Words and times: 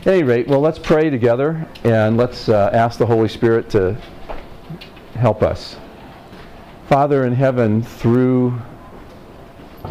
At 0.00 0.06
any 0.06 0.22
rate, 0.22 0.48
well, 0.48 0.60
let's 0.60 0.78
pray 0.78 1.10
together 1.10 1.68
and 1.84 2.16
let's 2.16 2.48
uh, 2.48 2.70
ask 2.72 2.98
the 2.98 3.04
Holy 3.04 3.28
Spirit 3.28 3.68
to 3.70 3.98
help 5.12 5.42
us. 5.42 5.76
Father 6.88 7.26
in 7.26 7.34
heaven, 7.34 7.82
through 7.82 8.58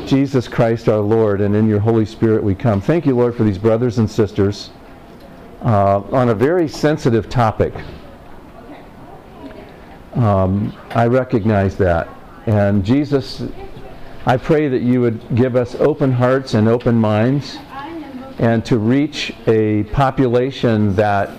Jesus 0.08 0.48
Christ 0.48 0.90
our 0.90 0.98
Lord 0.98 1.42
and 1.42 1.56
in 1.56 1.70
your 1.70 1.78
Holy 1.80 2.06
Spirit 2.06 2.44
we 2.44 2.56
come. 2.56 2.82
Thank 2.82 3.06
you, 3.06 3.16
Lord, 3.16 3.36
for 3.36 3.44
these 3.44 3.60
brothers 3.60 4.00
and 4.00 4.10
sisters 4.10 4.72
uh, 5.62 6.00
on 6.12 6.30
a 6.30 6.34
very 6.34 6.68
sensitive 6.68 7.30
topic. 7.30 7.76
Um, 10.16 10.76
I 10.90 11.06
recognize 11.06 11.78
that. 11.78 12.10
And 12.48 12.84
Jesus, 12.84 13.44
I 14.26 14.38
pray 14.38 14.70
that 14.70 14.82
you 14.82 15.02
would 15.02 15.36
give 15.36 15.56
us 15.56 15.76
open 15.76 16.12
hearts 16.12 16.56
and 16.56 16.68
open 16.68 16.96
minds 16.96 17.60
and 18.40 18.66
to 18.66 18.78
reach 18.78 19.34
a 19.48 19.84
population 19.84 20.96
that 20.96 21.30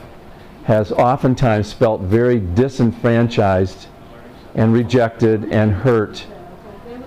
has 0.64 0.92
oftentimes 0.92 1.72
felt 1.72 2.02
very 2.02 2.38
disenfranchised 2.38 3.88
and 4.54 4.72
rejected 4.72 5.50
and 5.50 5.72
hurt. 5.72 6.26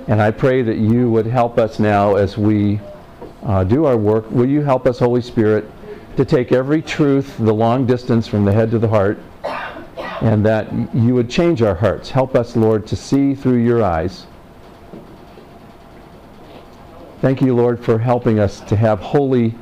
And 0.08 0.22
I 0.22 0.32
pray 0.32 0.64
that 0.64 0.78
you 0.78 1.10
would 1.12 1.28
help 1.28 1.58
us 1.60 1.80
now 1.80 2.16
as 2.16 2.38
we 2.38 2.82
uh, 3.44 3.64
do 3.64 3.86
our 3.86 3.96
work. 3.96 4.30
Will 4.32 4.50
you 4.50 4.62
help 4.62 4.88
us, 4.88 5.00
Holy 5.00 5.22
Spirit, 5.22 5.70
to 6.18 6.26
take 6.26 6.52
every 6.52 6.82
truth 6.82 7.38
the 7.38 7.54
long 7.54 7.86
distance 7.86 8.28
from 8.28 8.46
the 8.46 8.52
head 8.52 8.72
to 8.72 8.80
the 8.80 8.88
heart, 8.88 9.20
and 10.22 10.46
that 10.46 10.72
you 10.94 11.14
would 11.14 11.30
change 11.30 11.62
our 11.62 11.76
hearts. 11.76 12.10
Help 12.10 12.36
us, 12.36 12.56
Lord, 12.56 12.88
to 12.88 12.96
see 12.96 13.36
through 13.36 13.64
your 13.64 13.84
eyes. 13.84 14.26
Thank 17.20 17.42
you, 17.42 17.56
Lord, 17.56 17.84
for 17.84 17.98
helping 17.98 18.40
us 18.40 18.60
to 18.62 18.76
have 18.76 19.00
holy 19.00 19.56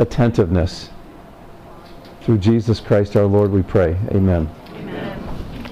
attentiveness. 0.00 0.88
Through 2.22 2.38
Jesus 2.38 2.80
Christ 2.80 3.16
our 3.16 3.26
Lord, 3.26 3.52
we 3.52 3.62
pray. 3.62 3.96
Amen. 4.12 4.50
Amen. 4.74 5.68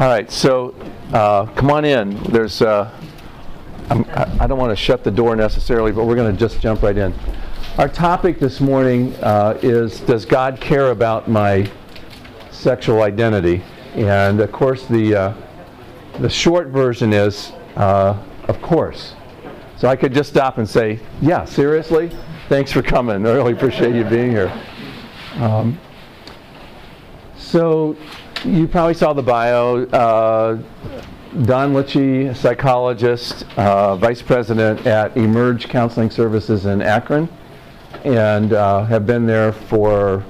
All 0.00 0.08
right, 0.08 0.30
so 0.30 0.74
uh, 1.12 1.46
come 1.46 1.70
on 1.70 1.84
in. 1.84 2.20
There's, 2.24 2.60
uh, 2.60 2.92
I, 3.88 4.36
I 4.40 4.46
don't 4.46 4.58
want 4.58 4.70
to 4.70 4.76
shut 4.76 5.04
the 5.04 5.10
door 5.10 5.36
necessarily, 5.36 5.92
but 5.92 6.04
we're 6.06 6.16
going 6.16 6.32
to 6.32 6.38
just 6.38 6.60
jump 6.60 6.82
right 6.82 6.96
in. 6.96 7.14
Our 7.78 7.88
topic 7.88 8.40
this 8.40 8.60
morning 8.60 9.14
uh, 9.22 9.58
is 9.62 10.00
Does 10.00 10.24
God 10.24 10.60
care 10.60 10.90
about 10.90 11.28
my 11.28 11.70
sexual 12.50 13.02
identity? 13.02 13.62
And 13.94 14.40
of 14.40 14.50
course, 14.50 14.86
the, 14.86 15.14
uh, 15.14 15.34
the 16.18 16.28
short 16.28 16.68
version 16.68 17.12
is 17.12 17.52
uh, 17.76 18.20
Of 18.48 18.60
course. 18.60 19.14
So 19.76 19.86
I 19.86 19.94
could 19.94 20.12
just 20.12 20.30
stop 20.30 20.58
and 20.58 20.68
say, 20.68 20.98
Yeah, 21.20 21.44
seriously? 21.44 22.10
Thanks 22.48 22.72
for 22.72 22.80
coming. 22.80 23.26
I 23.26 23.32
really 23.32 23.52
appreciate 23.52 23.94
you 23.94 24.04
being 24.04 24.30
here. 24.30 24.50
Um, 25.34 25.78
so 27.36 27.94
you 28.42 28.66
probably 28.66 28.94
saw 28.94 29.12
the 29.12 29.22
bio. 29.22 29.84
Uh, 29.84 30.54
Don 31.42 31.74
Lichi, 31.74 32.34
psychologist, 32.34 33.44
uh, 33.58 33.96
vice 33.96 34.22
president 34.22 34.86
at 34.86 35.14
Emerge 35.14 35.68
Counseling 35.68 36.08
Services 36.08 36.64
in 36.64 36.80
Akron 36.80 37.28
and 38.04 38.54
uh, 38.54 38.82
have 38.86 39.06
been 39.06 39.26
there 39.26 39.52
for 39.52 40.24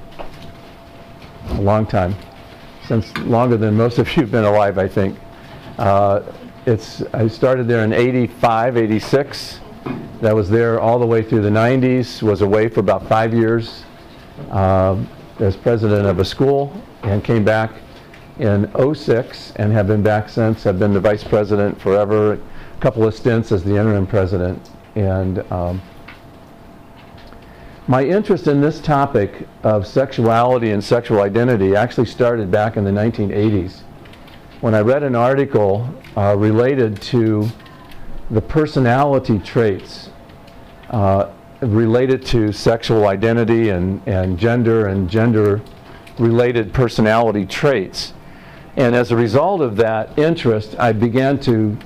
a 1.50 1.60
long 1.60 1.86
time, 1.86 2.16
since 2.88 3.16
longer 3.18 3.56
than 3.56 3.76
most 3.76 3.98
of 3.98 4.08
you 4.16 4.22
have 4.22 4.32
been 4.32 4.42
alive, 4.42 4.76
I 4.76 4.88
think. 4.88 5.16
Uh, 5.78 6.22
it's, 6.66 7.00
I 7.14 7.28
started 7.28 7.68
there 7.68 7.84
in 7.84 7.92
85, 7.92 8.76
86. 8.76 9.60
That 10.20 10.34
was 10.34 10.50
there 10.50 10.80
all 10.80 10.98
the 10.98 11.06
way 11.06 11.22
through 11.22 11.42
the 11.42 11.50
90s, 11.50 12.22
was 12.22 12.42
away 12.42 12.68
for 12.68 12.80
about 12.80 13.08
five 13.08 13.32
years 13.32 13.84
uh, 14.50 15.02
as 15.38 15.56
president 15.56 16.06
of 16.06 16.18
a 16.18 16.24
school, 16.24 16.72
and 17.02 17.22
came 17.22 17.44
back 17.44 17.70
in 18.38 18.70
06 18.94 19.52
and 19.56 19.72
have 19.72 19.86
been 19.86 20.02
back 20.02 20.28
since. 20.28 20.66
I've 20.66 20.78
been 20.78 20.92
the 20.92 21.00
vice 21.00 21.24
president 21.24 21.80
forever, 21.80 22.32
a 22.32 22.80
couple 22.80 23.04
of 23.04 23.14
stints 23.14 23.52
as 23.52 23.64
the 23.64 23.76
interim 23.76 24.06
president. 24.06 24.70
And 24.94 25.40
um, 25.52 25.82
my 27.86 28.04
interest 28.04 28.46
in 28.46 28.60
this 28.60 28.80
topic 28.80 29.48
of 29.62 29.86
sexuality 29.86 30.72
and 30.72 30.82
sexual 30.82 31.20
identity 31.20 31.74
actually 31.74 32.06
started 32.06 32.50
back 32.50 32.76
in 32.76 32.84
the 32.84 32.90
1980s 32.90 33.82
when 34.60 34.74
I 34.74 34.80
read 34.80 35.04
an 35.04 35.14
article 35.14 35.88
uh, 36.16 36.34
related 36.36 37.00
to 37.02 37.48
the 38.30 38.40
personality 38.40 39.38
traits 39.38 40.10
uh, 40.90 41.30
related 41.60 42.24
to 42.26 42.52
sexual 42.52 43.06
identity 43.06 43.70
and, 43.70 44.06
and 44.06 44.38
gender 44.38 44.88
and 44.88 45.08
gender 45.08 45.60
related 46.18 46.72
personality 46.72 47.46
traits. 47.46 48.12
And 48.76 48.94
as 48.94 49.10
a 49.10 49.16
result 49.16 49.60
of 49.60 49.76
that 49.76 50.18
interest, 50.18 50.76
I 50.78 50.92
began 50.92 51.38
to 51.40 51.76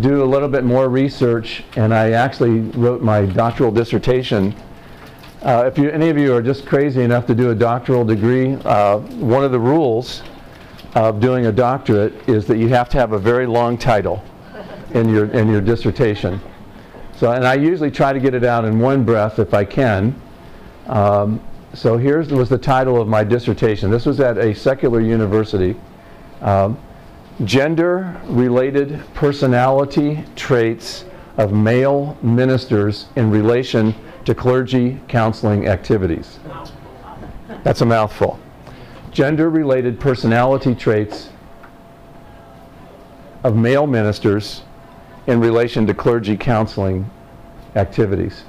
do 0.00 0.22
a 0.22 0.26
little 0.26 0.48
bit 0.48 0.64
more 0.64 0.88
research 0.88 1.64
and 1.76 1.92
I 1.92 2.12
actually 2.12 2.60
wrote 2.60 3.02
my 3.02 3.26
doctoral 3.26 3.70
dissertation 3.70 4.54
uh, 5.42 5.64
if 5.66 5.76
you, 5.76 5.90
any 5.90 6.08
of 6.08 6.16
you 6.16 6.32
are 6.32 6.40
just 6.40 6.64
crazy 6.66 7.02
enough 7.02 7.26
to 7.26 7.34
do 7.34 7.50
a 7.50 7.54
doctoral 7.54 8.04
degree, 8.04 8.54
uh, 8.64 8.98
one 8.98 9.42
of 9.42 9.50
the 9.50 9.58
rules 9.58 10.22
of 10.94 11.18
doing 11.18 11.46
a 11.46 11.52
doctorate 11.52 12.12
is 12.28 12.46
that 12.46 12.58
you 12.58 12.68
have 12.68 12.88
to 12.90 12.96
have 12.96 13.10
a 13.10 13.18
very 13.18 13.44
long 13.44 13.76
title 13.76 14.22
in 14.94 15.08
your, 15.08 15.26
in 15.26 15.48
your 15.48 15.60
dissertation. 15.60 16.40
So, 17.16 17.30
and 17.32 17.46
I 17.46 17.54
usually 17.54 17.90
try 17.90 18.12
to 18.12 18.20
get 18.20 18.34
it 18.34 18.44
out 18.44 18.64
in 18.64 18.78
one 18.78 19.04
breath 19.04 19.38
if 19.38 19.54
I 19.54 19.64
can. 19.64 20.20
Um, 20.86 21.40
so 21.74 21.96
here 21.96 22.18
was 22.18 22.48
the 22.48 22.58
title 22.58 23.00
of 23.00 23.08
my 23.08 23.24
dissertation. 23.24 23.90
This 23.90 24.06
was 24.06 24.20
at 24.20 24.38
a 24.38 24.54
secular 24.54 25.00
university. 25.00 25.76
Um, 26.40 26.78
Gender-related 27.44 29.02
personality 29.14 30.22
traits 30.36 31.06
of 31.38 31.52
male 31.52 32.16
ministers 32.22 33.06
in 33.16 33.30
relation 33.30 33.94
to 34.26 34.34
clergy 34.34 35.00
counseling 35.08 35.66
activities. 35.66 36.38
That's 37.64 37.80
a 37.80 37.86
mouthful. 37.86 38.38
Gender 39.12 39.48
related 39.48 39.98
personality 39.98 40.74
traits 40.74 41.30
of 43.44 43.56
male 43.56 43.86
ministers 43.86 44.62
in 45.26 45.40
relation 45.40 45.86
to 45.86 45.94
clergy 45.94 46.36
counseling 46.36 47.08
activities. 47.76 48.44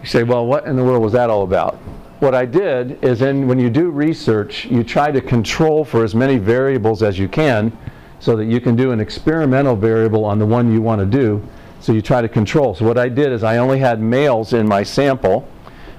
You 0.00 0.06
say, 0.06 0.22
well, 0.22 0.46
what 0.46 0.66
in 0.66 0.76
the 0.76 0.84
world 0.84 1.02
was 1.02 1.12
that 1.12 1.28
all 1.28 1.42
about? 1.42 1.74
What 2.20 2.34
I 2.34 2.44
did 2.44 3.02
is 3.04 3.22
in, 3.22 3.46
when 3.46 3.58
you 3.58 3.70
do 3.70 3.90
research, 3.90 4.64
you 4.64 4.82
try 4.82 5.10
to 5.10 5.20
control 5.20 5.84
for 5.84 6.04
as 6.04 6.14
many 6.14 6.38
variables 6.38 7.02
as 7.02 7.18
you 7.18 7.28
can 7.28 7.76
so 8.20 8.36
that 8.36 8.46
you 8.46 8.60
can 8.60 8.74
do 8.74 8.90
an 8.90 9.00
experimental 9.00 9.76
variable 9.76 10.24
on 10.24 10.38
the 10.38 10.46
one 10.46 10.72
you 10.72 10.82
want 10.82 11.00
to 11.00 11.06
do 11.06 11.46
so 11.80 11.92
you 11.92 12.02
try 12.02 12.20
to 12.20 12.28
control. 12.28 12.74
So 12.74 12.84
what 12.84 12.98
I 12.98 13.08
did 13.08 13.32
is 13.32 13.44
I 13.44 13.58
only 13.58 13.78
had 13.78 14.00
males 14.00 14.52
in 14.52 14.66
my 14.66 14.82
sample. 14.82 15.48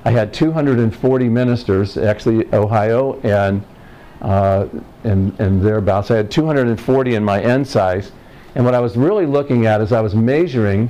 I 0.06 0.12
had 0.12 0.34
240 0.34 1.30
ministers, 1.30 1.98
actually 1.98 2.54
Ohio 2.54 3.20
and 3.22 3.64
uh, 4.22 4.68
and, 5.06 5.40
and 5.40 5.62
thereabouts. 5.62 6.12
I 6.12 6.18
had 6.18 6.30
240 6.30 7.16
in 7.16 7.24
my 7.24 7.42
N 7.42 7.64
size. 7.64 8.12
And 8.60 8.66
what 8.66 8.76
I 8.76 8.82
was 8.82 8.98
really 8.98 9.26
looking 9.26 9.68
at 9.68 9.80
is 9.80 9.94
I 9.94 10.02
was 10.02 10.14
measuring 10.14 10.90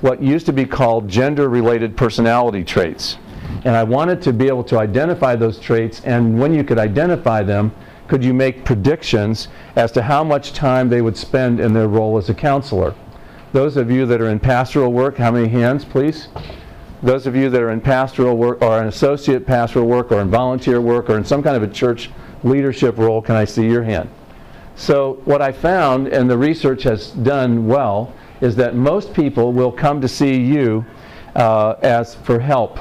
what 0.00 0.22
used 0.22 0.46
to 0.46 0.54
be 0.54 0.64
called 0.64 1.06
gender-related 1.06 1.94
personality 1.94 2.64
traits. 2.64 3.18
And 3.66 3.76
I 3.76 3.84
wanted 3.84 4.22
to 4.22 4.32
be 4.32 4.46
able 4.48 4.64
to 4.64 4.78
identify 4.78 5.36
those 5.36 5.58
traits, 5.58 6.00
and 6.06 6.40
when 6.40 6.54
you 6.54 6.64
could 6.64 6.78
identify 6.78 7.42
them, 7.42 7.72
could 8.08 8.24
you 8.24 8.32
make 8.32 8.64
predictions 8.64 9.48
as 9.76 9.92
to 9.92 10.02
how 10.02 10.24
much 10.24 10.54
time 10.54 10.88
they 10.88 11.02
would 11.02 11.14
spend 11.14 11.60
in 11.60 11.74
their 11.74 11.88
role 11.88 12.16
as 12.16 12.30
a 12.30 12.34
counselor? 12.34 12.94
Those 13.52 13.76
of 13.76 13.90
you 13.90 14.06
that 14.06 14.22
are 14.22 14.30
in 14.30 14.40
pastoral 14.40 14.90
work, 14.90 15.18
how 15.18 15.30
many 15.30 15.48
hands, 15.48 15.84
please? 15.84 16.28
Those 17.02 17.26
of 17.26 17.36
you 17.36 17.50
that 17.50 17.60
are 17.60 17.70
in 17.70 17.82
pastoral 17.82 18.38
work 18.38 18.62
or 18.62 18.80
in 18.80 18.88
associate 18.88 19.46
pastoral 19.46 19.86
work 19.86 20.10
or 20.10 20.22
in 20.22 20.30
volunteer 20.30 20.80
work 20.80 21.10
or 21.10 21.18
in 21.18 21.26
some 21.26 21.42
kind 21.42 21.54
of 21.54 21.62
a 21.62 21.68
church 21.68 22.08
leadership 22.44 22.96
role, 22.96 23.20
can 23.20 23.36
I 23.36 23.44
see 23.44 23.66
your 23.66 23.82
hand? 23.82 24.08
So, 24.80 25.20
what 25.26 25.42
I 25.42 25.52
found, 25.52 26.08
and 26.08 26.30
the 26.30 26.38
research 26.38 26.84
has 26.84 27.10
done 27.10 27.66
well, 27.66 28.14
is 28.40 28.56
that 28.56 28.74
most 28.74 29.12
people 29.12 29.52
will 29.52 29.70
come 29.70 30.00
to 30.00 30.08
see 30.08 30.40
you 30.40 30.86
uh, 31.36 31.74
as 31.82 32.14
for 32.14 32.40
help. 32.40 32.78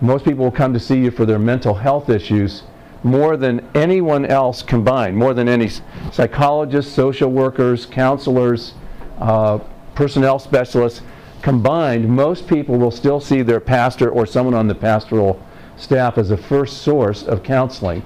Most 0.00 0.24
people 0.24 0.44
will 0.44 0.52
come 0.52 0.72
to 0.74 0.78
see 0.78 0.98
you 0.98 1.10
for 1.10 1.26
their 1.26 1.40
mental 1.40 1.74
health 1.74 2.08
issues 2.08 2.62
more 3.02 3.36
than 3.36 3.68
anyone 3.74 4.26
else 4.26 4.62
combined, 4.62 5.16
more 5.16 5.34
than 5.34 5.48
any 5.48 5.68
psychologists, 6.12 6.92
social 6.94 7.32
workers, 7.32 7.84
counselors, 7.84 8.74
uh, 9.18 9.58
personnel 9.96 10.38
specialists 10.38 11.02
combined, 11.42 12.08
most 12.08 12.46
people 12.46 12.78
will 12.78 12.92
still 12.92 13.18
see 13.18 13.42
their 13.42 13.58
pastor 13.58 14.08
or 14.08 14.24
someone 14.24 14.54
on 14.54 14.68
the 14.68 14.74
pastoral 14.74 15.44
staff 15.76 16.16
as 16.16 16.30
a 16.30 16.36
first 16.36 16.82
source 16.82 17.24
of 17.24 17.42
counseling. 17.42 18.04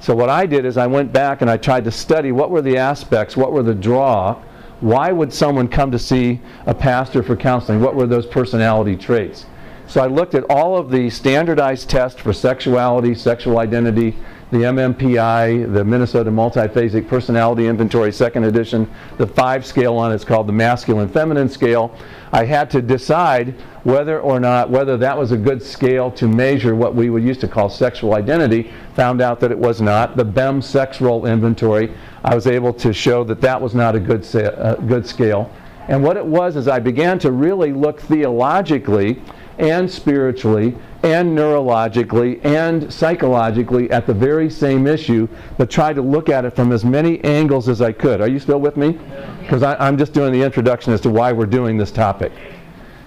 So 0.00 0.14
what 0.14 0.30
I 0.30 0.46
did 0.46 0.64
is 0.64 0.76
I 0.78 0.86
went 0.86 1.12
back 1.12 1.42
and 1.42 1.50
I 1.50 1.58
tried 1.58 1.84
to 1.84 1.90
study 1.90 2.32
what 2.32 2.50
were 2.50 2.62
the 2.62 2.78
aspects, 2.78 3.36
what 3.36 3.52
were 3.52 3.62
the 3.62 3.74
draw, 3.74 4.40
why 4.80 5.12
would 5.12 5.32
someone 5.32 5.68
come 5.68 5.90
to 5.90 5.98
see 5.98 6.40
a 6.64 6.74
pastor 6.74 7.22
for 7.22 7.36
counseling? 7.36 7.80
What 7.80 7.94
were 7.94 8.06
those 8.06 8.26
personality 8.26 8.96
traits? 8.96 9.44
So 9.86 10.00
I 10.00 10.06
looked 10.06 10.34
at 10.34 10.44
all 10.44 10.78
of 10.78 10.90
the 10.90 11.10
standardized 11.10 11.90
tests 11.90 12.18
for 12.18 12.32
sexuality, 12.32 13.14
sexual 13.14 13.58
identity, 13.58 14.16
the 14.50 14.58
MMPI, 14.58 15.72
the 15.72 15.84
Minnesota 15.84 16.30
Multiphasic 16.30 17.06
Personality 17.06 17.68
Inventory, 17.68 18.10
second 18.10 18.44
edition, 18.44 18.90
the 19.16 19.26
five 19.26 19.64
scale 19.64 19.96
on 19.96 20.10
it's 20.10 20.24
called 20.24 20.48
the 20.48 20.52
masculine 20.52 21.08
feminine 21.08 21.48
scale. 21.48 21.94
I 22.32 22.44
had 22.44 22.68
to 22.72 22.82
decide 22.82 23.54
whether 23.84 24.20
or 24.20 24.40
not 24.40 24.68
whether 24.68 24.96
that 24.96 25.16
was 25.16 25.30
a 25.30 25.36
good 25.36 25.62
scale 25.62 26.10
to 26.12 26.26
measure 26.26 26.74
what 26.74 26.96
we 26.96 27.10
would 27.10 27.22
used 27.22 27.40
to 27.42 27.48
call 27.48 27.70
sexual 27.70 28.14
identity. 28.14 28.72
Found 28.94 29.20
out 29.20 29.38
that 29.40 29.52
it 29.52 29.58
was 29.58 29.80
not. 29.80 30.16
The 30.16 30.24
BEM 30.24 30.62
sex 30.62 31.00
role 31.00 31.26
inventory, 31.26 31.94
I 32.24 32.34
was 32.34 32.48
able 32.48 32.72
to 32.74 32.92
show 32.92 33.22
that 33.24 33.40
that 33.40 33.60
was 33.60 33.74
not 33.74 33.94
a 33.94 34.00
good, 34.00 34.26
uh, 34.34 34.74
good 34.74 35.06
scale. 35.06 35.50
And 35.86 36.02
what 36.02 36.16
it 36.16 36.26
was 36.26 36.56
is 36.56 36.66
I 36.66 36.80
began 36.80 37.20
to 37.20 37.30
really 37.30 37.72
look 37.72 38.00
theologically 38.00 39.22
and 39.58 39.90
spiritually 39.90 40.76
and 41.02 41.36
neurologically 41.36 42.44
and 42.44 42.92
psychologically 42.92 43.90
at 43.90 44.06
the 44.06 44.14
very 44.14 44.50
same 44.50 44.86
issue, 44.86 45.26
but 45.56 45.70
try 45.70 45.92
to 45.92 46.02
look 46.02 46.28
at 46.28 46.44
it 46.44 46.54
from 46.54 46.72
as 46.72 46.84
many 46.84 47.22
angles 47.24 47.68
as 47.68 47.80
I 47.80 47.92
could. 47.92 48.20
Are 48.20 48.28
you 48.28 48.38
still 48.38 48.60
with 48.60 48.76
me? 48.76 48.98
Because 49.40 49.62
I'm 49.62 49.96
just 49.96 50.12
doing 50.12 50.32
the 50.32 50.42
introduction 50.42 50.92
as 50.92 51.00
to 51.02 51.10
why 51.10 51.32
we're 51.32 51.46
doing 51.46 51.78
this 51.78 51.90
topic. 51.90 52.32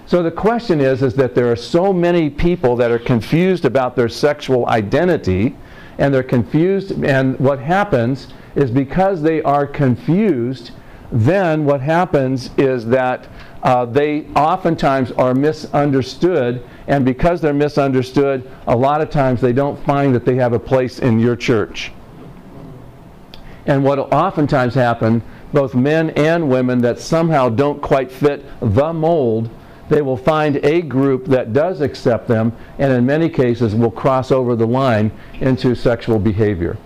So 0.06 0.22
the 0.22 0.30
question 0.30 0.80
is, 0.80 1.02
is 1.02 1.14
that 1.14 1.34
there 1.34 1.50
are 1.50 1.56
so 1.56 1.92
many 1.92 2.28
people 2.28 2.76
that 2.76 2.90
are 2.90 2.98
confused 2.98 3.64
about 3.64 3.96
their 3.96 4.08
sexual 4.08 4.68
identity, 4.68 5.56
and 5.98 6.12
they're 6.12 6.22
confused, 6.22 7.02
and 7.04 7.38
what 7.38 7.58
happens 7.58 8.28
is 8.54 8.70
because 8.70 9.22
they 9.22 9.40
are 9.42 9.66
confused, 9.66 10.72
then 11.10 11.64
what 11.64 11.80
happens 11.80 12.50
is 12.58 12.86
that 12.86 13.28
uh, 13.62 13.86
they 13.86 14.26
oftentimes 14.36 15.10
are 15.12 15.32
misunderstood, 15.32 16.62
and 16.86 17.04
because 17.04 17.40
they're 17.40 17.54
misunderstood, 17.54 18.48
a 18.66 18.76
lot 18.76 19.00
of 19.00 19.10
times 19.10 19.40
they 19.40 19.52
don't 19.52 19.82
find 19.84 20.14
that 20.14 20.24
they 20.24 20.36
have 20.36 20.52
a 20.52 20.58
place 20.58 20.98
in 20.98 21.18
your 21.18 21.36
church. 21.36 21.92
And 23.66 23.82
what 23.82 23.98
oftentimes 23.98 24.74
happen, 24.74 25.22
both 25.52 25.74
men 25.74 26.10
and 26.10 26.50
women 26.50 26.80
that 26.82 26.98
somehow 26.98 27.48
don't 27.48 27.80
quite 27.80 28.12
fit 28.12 28.44
the 28.60 28.92
mold, 28.92 29.48
they 29.88 30.02
will 30.02 30.16
find 30.16 30.56
a 30.64 30.82
group 30.82 31.26
that 31.26 31.52
does 31.52 31.80
accept 31.80 32.26
them, 32.26 32.52
and 32.78 32.92
in 32.92 33.06
many 33.06 33.28
cases 33.28 33.74
will 33.74 33.90
cross 33.90 34.30
over 34.30 34.56
the 34.56 34.66
line 34.66 35.12
into 35.40 35.74
sexual 35.74 36.18
behavior. 36.18 36.76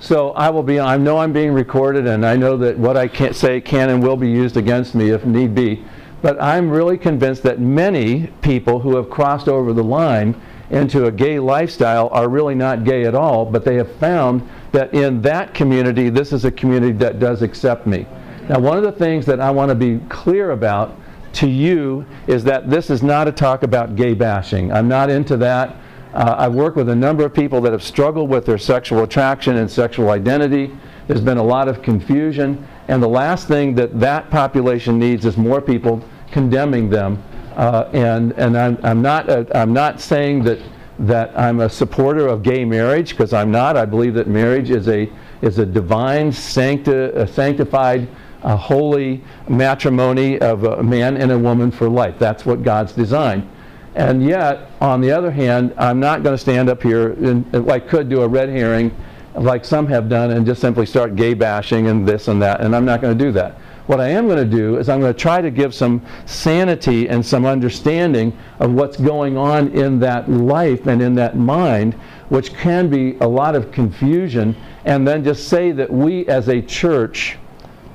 So 0.00 0.30
I 0.30 0.50
will 0.50 0.62
be. 0.62 0.78
I 0.78 0.96
know 0.96 1.18
I'm 1.18 1.32
being 1.32 1.52
recorded, 1.52 2.06
and 2.06 2.24
I 2.24 2.36
know 2.36 2.56
that 2.58 2.78
what 2.78 2.96
I 2.96 3.08
can't 3.08 3.34
say 3.34 3.60
can 3.60 3.90
and 3.90 4.02
will 4.02 4.16
be 4.16 4.30
used 4.30 4.56
against 4.56 4.94
me 4.94 5.10
if 5.10 5.24
need 5.24 5.54
be. 5.54 5.84
But 6.20 6.40
I'm 6.42 6.68
really 6.68 6.98
convinced 6.98 7.42
that 7.44 7.60
many 7.60 8.28
people 8.42 8.80
who 8.80 8.96
have 8.96 9.08
crossed 9.08 9.48
over 9.48 9.72
the 9.72 9.84
line 9.84 10.40
into 10.70 11.06
a 11.06 11.12
gay 11.12 11.38
lifestyle 11.38 12.08
are 12.08 12.28
really 12.28 12.54
not 12.54 12.84
gay 12.84 13.04
at 13.04 13.14
all, 13.14 13.46
but 13.46 13.64
they 13.64 13.76
have 13.76 13.90
found 13.96 14.46
that 14.72 14.92
in 14.92 15.22
that 15.22 15.54
community, 15.54 16.10
this 16.10 16.32
is 16.32 16.44
a 16.44 16.50
community 16.50 16.92
that 16.92 17.18
does 17.18 17.42
accept 17.42 17.86
me. 17.86 18.06
Now, 18.48 18.58
one 18.58 18.76
of 18.76 18.82
the 18.82 18.92
things 18.92 19.26
that 19.26 19.40
I 19.40 19.50
want 19.50 19.70
to 19.70 19.74
be 19.74 19.98
clear 20.08 20.50
about 20.50 20.98
to 21.34 21.48
you 21.48 22.04
is 22.26 22.44
that 22.44 22.68
this 22.68 22.90
is 22.90 23.02
not 23.02 23.28
a 23.28 23.32
talk 23.32 23.62
about 23.62 23.96
gay 23.96 24.14
bashing. 24.14 24.72
I'm 24.72 24.88
not 24.88 25.10
into 25.10 25.36
that. 25.38 25.76
Uh, 26.14 26.34
I 26.38 26.48
work 26.48 26.74
with 26.74 26.88
a 26.88 26.96
number 26.96 27.24
of 27.24 27.34
people 27.34 27.60
that 27.60 27.72
have 27.72 27.82
struggled 27.82 28.30
with 28.30 28.46
their 28.46 28.58
sexual 28.58 29.04
attraction 29.04 29.56
and 29.56 29.70
sexual 29.70 30.10
identity. 30.10 30.74
There's 31.06 31.20
been 31.20 31.38
a 31.38 31.42
lot 31.42 31.68
of 31.68 31.82
confusion. 31.82 32.66
And 32.88 33.02
the 33.02 33.08
last 33.08 33.46
thing 33.48 33.74
that 33.74 34.00
that 34.00 34.30
population 34.30 34.98
needs 34.98 35.24
is 35.26 35.36
more 35.36 35.60
people 35.60 36.02
condemning 36.30 36.88
them. 36.88 37.22
Uh, 37.54 37.88
and 37.92 38.32
and 38.32 38.56
I'm, 38.56 38.78
I'm, 38.82 39.02
not, 39.02 39.28
uh, 39.28 39.44
I'm 39.54 39.72
not 39.72 40.00
saying 40.00 40.44
that, 40.44 40.58
that 41.00 41.38
I'm 41.38 41.60
a 41.60 41.68
supporter 41.68 42.26
of 42.26 42.42
gay 42.42 42.64
marriage, 42.64 43.10
because 43.10 43.32
I'm 43.32 43.50
not. 43.50 43.76
I 43.76 43.84
believe 43.84 44.14
that 44.14 44.26
marriage 44.26 44.70
is 44.70 44.88
a, 44.88 45.10
is 45.42 45.58
a 45.58 45.66
divine, 45.66 46.32
sancti- 46.32 46.92
a 46.92 47.26
sanctified, 47.26 48.08
a 48.42 48.56
holy 48.56 49.22
matrimony 49.48 50.40
of 50.40 50.64
a 50.64 50.82
man 50.82 51.16
and 51.16 51.30
a 51.30 51.38
woman 51.38 51.70
for 51.70 51.88
life. 51.88 52.14
That's 52.18 52.46
what 52.46 52.62
God's 52.62 52.92
designed. 52.92 53.48
And 53.94 54.22
yet, 54.22 54.70
on 54.80 55.00
the 55.00 55.10
other 55.10 55.30
hand, 55.30 55.74
I'm 55.76 55.98
not 55.98 56.22
going 56.22 56.34
to 56.34 56.40
stand 56.40 56.68
up 56.68 56.82
here 56.82 57.12
and 57.12 57.70
I 57.70 57.80
could 57.80 58.08
do 58.08 58.22
a 58.22 58.28
red 58.28 58.48
herring 58.48 58.94
like 59.34 59.64
some 59.64 59.86
have 59.86 60.08
done 60.08 60.30
and 60.30 60.44
just 60.46 60.60
simply 60.60 60.86
start 60.86 61.16
gay 61.16 61.34
bashing 61.34 61.86
and 61.86 62.06
this 62.06 62.28
and 62.28 62.40
that, 62.42 62.60
and 62.60 62.74
I'm 62.74 62.84
not 62.84 63.00
going 63.00 63.16
to 63.16 63.24
do 63.24 63.32
that. 63.32 63.58
What 63.86 64.00
I 64.00 64.08
am 64.08 64.26
going 64.26 64.38
to 64.38 64.56
do 64.56 64.76
is 64.76 64.90
I'm 64.90 65.00
going 65.00 65.14
to 65.14 65.18
try 65.18 65.40
to 65.40 65.50
give 65.50 65.74
some 65.74 66.04
sanity 66.26 67.08
and 67.08 67.24
some 67.24 67.46
understanding 67.46 68.36
of 68.58 68.72
what's 68.74 68.98
going 68.98 69.38
on 69.38 69.68
in 69.68 69.98
that 70.00 70.30
life 70.30 70.86
and 70.86 71.00
in 71.00 71.14
that 71.14 71.36
mind, 71.36 71.94
which 72.28 72.52
can 72.52 72.90
be 72.90 73.16
a 73.20 73.26
lot 73.26 73.54
of 73.54 73.72
confusion, 73.72 74.54
and 74.84 75.08
then 75.08 75.24
just 75.24 75.48
say 75.48 75.72
that 75.72 75.90
we 75.90 76.26
as 76.26 76.48
a 76.48 76.60
church, 76.60 77.38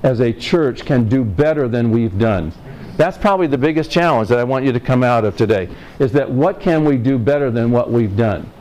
as 0.01 0.19
a 0.19 0.33
church, 0.33 0.83
can 0.83 1.07
do 1.07 1.23
better 1.23 1.67
than 1.67 1.91
we've 1.91 2.17
done. 2.17 2.51
That's 2.97 3.17
probably 3.17 3.47
the 3.47 3.57
biggest 3.57 3.91
challenge 3.91 4.29
that 4.29 4.37
I 4.39 4.43
want 4.43 4.65
you 4.65 4.71
to 4.71 4.79
come 4.79 5.03
out 5.03 5.25
of 5.25 5.35
today, 5.35 5.67
is 5.99 6.11
that 6.13 6.29
what 6.29 6.59
can 6.59 6.85
we 6.85 6.97
do 6.97 7.17
better 7.17 7.51
than 7.51 7.71
what 7.71 7.91
we've 7.91 8.15
done? 8.15 8.51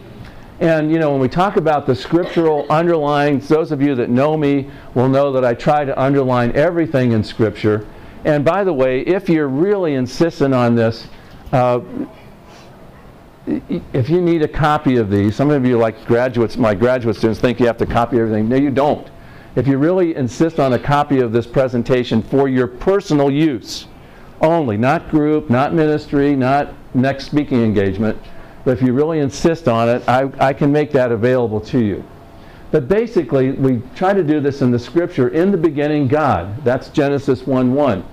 And 0.62 0.93
you 0.93 1.00
know, 1.00 1.11
when 1.11 1.19
we 1.19 1.29
talk 1.29 1.56
about 1.56 1.87
the 1.87 1.94
scriptural 1.94 2.70
underlines, 2.70 3.49
those 3.49 3.73
of 3.73 3.82
you 3.82 3.97
that 3.97 4.11
know 4.11 4.37
me 4.37 4.70
will 4.94 5.09
know 5.09 5.32
that 5.32 5.44
I 5.44 5.55
try 5.55 5.85
to 5.85 6.00
underline 6.00 6.53
everything 6.53 7.11
in 7.11 7.25
Scripture. 7.25 7.85
And 8.25 8.44
by 8.44 8.62
the 8.62 8.73
way, 8.73 9.00
if 9.00 9.29
you're 9.29 9.49
really 9.49 9.94
insistent 9.94 10.55
on 10.55 10.76
this, 10.76 11.09
uh, 11.50 11.81
if 13.44 14.09
you 14.09 14.20
need 14.20 14.43
a 14.43 14.49
copy 14.49 14.99
of 14.99 15.11
these, 15.11 15.35
some 15.35 15.50
of 15.50 15.67
you 15.67 15.79
like 15.79 16.06
graduates, 16.06 16.56
my 16.56 16.75
graduate 16.75 17.17
students 17.17 17.41
think 17.41 17.59
you 17.59 17.67
have 17.67 17.79
to 17.79 17.87
copy 17.87 18.20
everything. 18.20 18.49
No, 18.49 18.55
you 18.55 18.70
don't. 18.70 19.11
If 19.56 19.67
you 19.67 19.79
really 19.79 20.14
insist 20.14 20.61
on 20.61 20.75
a 20.75 20.79
copy 20.79 21.19
of 21.19 21.32
this 21.32 21.44
presentation 21.44 22.23
for 22.23 22.49
your 22.49 22.69
personal 22.69 23.32
use 23.32 23.88
only, 24.41 24.76
not 24.76 25.11
group, 25.11 25.50
not 25.50 25.75
ministry, 25.75 26.37
not 26.37 26.73
next 26.94 27.26
speaking 27.26 27.64
engagement, 27.64 28.17
but 28.64 28.73
if 28.73 28.82
you 28.82 28.93
really 28.93 29.19
insist 29.19 29.69
on 29.69 29.88
it, 29.88 30.09
I, 30.09 30.31
I 30.38 30.53
can 30.53 30.70
make 30.70 30.93
that 30.93 31.12
available 31.12 31.61
to 31.62 31.81
you. 31.81 32.05
But 32.70 32.88
basically, 32.88 33.53
we 33.53 33.82
try 33.94 34.14
to 34.14 34.25
do 34.25 34.41
this 34.41 34.62
in 34.62 34.70
the 34.70 34.79
scripture. 34.79 35.29
In 35.29 35.50
the 35.50 35.59
beginning, 35.59 36.09
God. 36.09 36.64
That's 36.64 36.88
Genesis 36.88 37.47
1 37.47 37.75
1. 37.75 38.05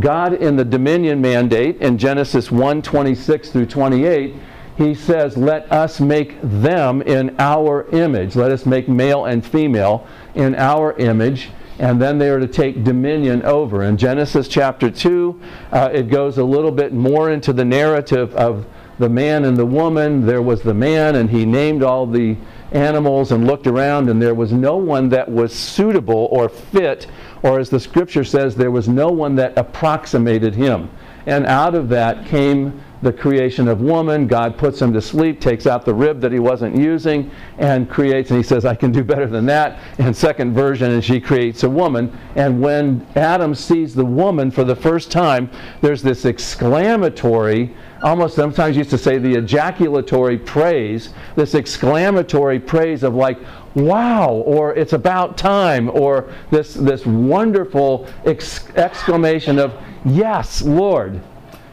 God 0.00 0.34
in 0.34 0.56
the 0.56 0.64
dominion 0.64 1.20
mandate 1.20 1.78
in 1.78 1.98
Genesis 1.98 2.50
1 2.50 2.82
26 2.82 3.50
through 3.50 3.66
28, 3.66 4.34
he 4.76 4.94
says, 4.94 5.36
Let 5.36 5.70
us 5.72 6.00
make 6.00 6.38
them 6.42 7.02
in 7.02 7.36
our 7.38 7.88
image. 7.90 8.36
Let 8.36 8.52
us 8.52 8.66
make 8.66 8.88
male 8.88 9.26
and 9.26 9.44
female 9.44 10.06
in 10.34 10.54
our 10.56 10.94
image. 10.98 11.50
And 11.78 12.00
then 12.00 12.18
they 12.18 12.28
are 12.28 12.38
to 12.38 12.46
take 12.46 12.84
dominion 12.84 13.42
over. 13.42 13.82
In 13.82 13.96
Genesis 13.96 14.46
chapter 14.46 14.90
2, 14.90 15.40
uh, 15.72 15.90
it 15.92 16.10
goes 16.10 16.38
a 16.38 16.44
little 16.44 16.70
bit 16.70 16.92
more 16.92 17.30
into 17.30 17.52
the 17.52 17.64
narrative 17.64 18.34
of 18.34 18.66
the 18.98 19.08
man 19.08 19.44
and 19.44 19.56
the 19.56 19.66
woman. 19.66 20.26
There 20.26 20.42
was 20.42 20.62
the 20.62 20.74
man, 20.74 21.16
and 21.16 21.30
he 21.30 21.44
named 21.44 21.82
all 21.82 22.06
the 22.06 22.36
animals 22.72 23.32
and 23.32 23.46
looked 23.46 23.66
around, 23.66 24.08
and 24.08 24.20
there 24.20 24.34
was 24.34 24.52
no 24.52 24.76
one 24.76 25.08
that 25.10 25.30
was 25.30 25.52
suitable 25.54 26.28
or 26.30 26.48
fit, 26.48 27.06
or 27.42 27.58
as 27.58 27.70
the 27.70 27.80
scripture 27.80 28.24
says, 28.24 28.54
there 28.54 28.70
was 28.70 28.88
no 28.88 29.08
one 29.08 29.36
that 29.36 29.56
approximated 29.58 30.54
him. 30.54 30.90
And 31.26 31.46
out 31.46 31.74
of 31.74 31.88
that 31.90 32.26
came 32.26 32.82
the 33.02 33.12
creation 33.12 33.68
of 33.68 33.80
woman. 33.80 34.26
God 34.26 34.56
puts 34.56 34.80
him 34.80 34.92
to 34.92 35.00
sleep, 35.00 35.40
takes 35.40 35.66
out 35.66 35.84
the 35.84 35.94
rib 35.94 36.20
that 36.20 36.32
he 36.32 36.38
wasn't 36.38 36.76
using, 36.76 37.30
and 37.58 37.90
creates, 37.90 38.30
and 38.30 38.38
he 38.38 38.42
says, 38.42 38.64
I 38.64 38.74
can 38.74 38.92
do 38.92 39.04
better 39.04 39.26
than 39.26 39.44
that. 39.46 39.80
And 39.98 40.16
second 40.16 40.54
version, 40.54 40.92
and 40.92 41.04
she 41.04 41.20
creates 41.20 41.64
a 41.64 41.70
woman. 41.70 42.16
And 42.36 42.60
when 42.60 43.06
Adam 43.16 43.54
sees 43.54 43.94
the 43.94 44.04
woman 44.04 44.50
for 44.50 44.64
the 44.64 44.76
first 44.76 45.10
time, 45.10 45.50
there's 45.80 46.02
this 46.02 46.24
exclamatory 46.24 47.74
almost 48.02 48.34
sometimes 48.34 48.76
used 48.76 48.90
to 48.90 48.98
say 48.98 49.18
the 49.18 49.34
ejaculatory 49.34 50.36
praise, 50.36 51.10
this 51.36 51.54
exclamatory 51.54 52.58
praise 52.58 53.02
of 53.02 53.14
like, 53.14 53.38
wow, 53.74 54.30
or 54.30 54.74
it's 54.74 54.92
about 54.92 55.38
time, 55.38 55.88
or 55.90 56.32
this, 56.50 56.74
this 56.74 57.06
wonderful 57.06 58.08
ex- 58.24 58.68
exclamation 58.70 59.58
of, 59.58 59.72
yes, 60.04 60.62
Lord. 60.62 61.22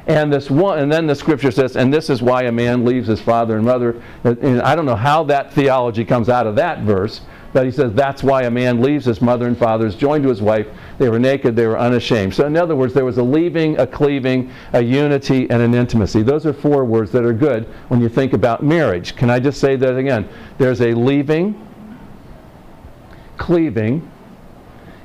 And 0.09 0.33
this 0.33 0.49
one, 0.49 0.79
and 0.79 0.91
then 0.91 1.05
the 1.05 1.13
scripture 1.13 1.51
says, 1.51 1.75
and 1.75 1.93
this 1.93 2.09
is 2.09 2.19
why 2.19 2.45
a 2.45 2.51
man 2.51 2.83
leaves 2.83 3.07
his 3.07 3.21
father 3.21 3.57
and 3.57 3.63
mother. 3.63 4.01
And 4.23 4.59
I 4.63 4.75
don't 4.75 4.87
know 4.87 4.95
how 4.95 5.23
that 5.25 5.53
theology 5.53 6.03
comes 6.03 6.29
out 6.29 6.47
of 6.47 6.55
that 6.55 6.79
verse, 6.79 7.21
but 7.53 7.63
he 7.63 7.71
says 7.71 7.93
that's 7.93 8.23
why 8.23 8.41
a 8.43 8.49
man 8.49 8.81
leaves 8.81 9.05
his 9.05 9.21
mother 9.21 9.45
and 9.45 9.55
father, 9.55 9.85
is 9.85 9.93
joined 9.93 10.23
to 10.23 10.29
his 10.29 10.41
wife. 10.41 10.65
They 10.97 11.09
were 11.09 11.19
naked, 11.19 11.55
they 11.55 11.67
were 11.67 11.77
unashamed. 11.77 12.33
So, 12.33 12.47
in 12.47 12.57
other 12.57 12.75
words, 12.75 12.91
there 12.91 13.05
was 13.05 13.19
a 13.19 13.23
leaving, 13.23 13.77
a 13.77 13.85
cleaving, 13.85 14.51
a 14.73 14.81
unity, 14.81 15.47
and 15.51 15.61
an 15.61 15.75
intimacy. 15.75 16.23
Those 16.23 16.47
are 16.47 16.53
four 16.53 16.85
words 16.85 17.11
that 17.11 17.23
are 17.23 17.31
good 17.33 17.65
when 17.89 18.01
you 18.01 18.09
think 18.09 18.33
about 18.33 18.63
marriage. 18.63 19.15
Can 19.15 19.29
I 19.29 19.39
just 19.39 19.59
say 19.59 19.75
that 19.75 19.95
again? 19.95 20.27
There's 20.57 20.81
a 20.81 20.91
leaving, 20.91 21.67
cleaving, 23.37 24.11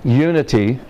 unity, 0.03 0.81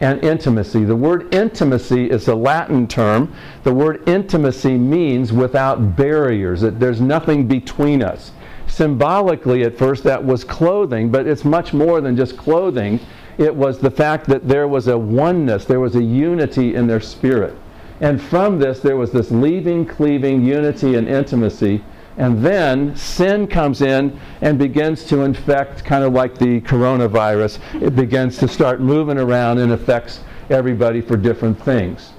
and 0.00 0.22
intimacy. 0.24 0.84
The 0.84 0.96
word 0.96 1.32
intimacy 1.34 2.10
is 2.10 2.28
a 2.28 2.34
Latin 2.34 2.88
term. 2.88 3.34
The 3.64 3.72
word 3.72 4.08
intimacy 4.08 4.78
means 4.78 5.32
without 5.32 5.96
barriers, 5.96 6.62
that 6.62 6.80
there's 6.80 7.00
nothing 7.00 7.46
between 7.46 8.02
us. 8.02 8.32
Symbolically, 8.66 9.62
at 9.64 9.76
first, 9.76 10.04
that 10.04 10.24
was 10.24 10.42
clothing, 10.42 11.10
but 11.10 11.26
it's 11.26 11.44
much 11.44 11.72
more 11.72 12.00
than 12.00 12.16
just 12.16 12.36
clothing. 12.36 13.00
It 13.36 13.54
was 13.54 13.78
the 13.78 13.90
fact 13.90 14.26
that 14.26 14.48
there 14.48 14.68
was 14.68 14.88
a 14.88 14.96
oneness, 14.96 15.64
there 15.64 15.80
was 15.80 15.96
a 15.96 16.02
unity 16.02 16.74
in 16.74 16.86
their 16.86 17.00
spirit. 17.00 17.56
And 18.00 18.20
from 18.20 18.58
this, 18.58 18.80
there 18.80 18.96
was 18.96 19.10
this 19.10 19.30
leaving, 19.30 19.84
cleaving, 19.84 20.42
unity, 20.44 20.94
and 20.94 21.06
intimacy. 21.06 21.84
And 22.16 22.44
then 22.44 22.94
sin 22.96 23.46
comes 23.46 23.82
in 23.82 24.18
and 24.40 24.58
begins 24.58 25.04
to 25.06 25.22
infect, 25.22 25.84
kind 25.84 26.04
of 26.04 26.12
like 26.12 26.36
the 26.36 26.60
coronavirus. 26.62 27.60
It 27.80 27.96
begins 27.96 28.36
to 28.38 28.48
start 28.48 28.80
moving 28.80 29.18
around 29.18 29.58
and 29.58 29.72
affects 29.72 30.20
everybody 30.50 31.00
for 31.00 31.16
different 31.16 31.62
things. 31.62 32.12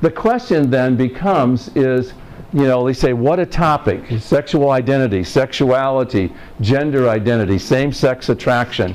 The 0.00 0.10
question 0.10 0.70
then 0.70 0.96
becomes 0.96 1.68
is, 1.76 2.12
you 2.52 2.64
know, 2.64 2.84
they 2.84 2.92
say, 2.92 3.12
what 3.12 3.38
a 3.38 3.46
topic 3.46 4.20
sexual 4.20 4.70
identity, 4.70 5.24
sexuality, 5.24 6.32
gender 6.60 7.08
identity, 7.08 7.58
same 7.58 7.92
sex 7.92 8.28
attraction. 8.28 8.94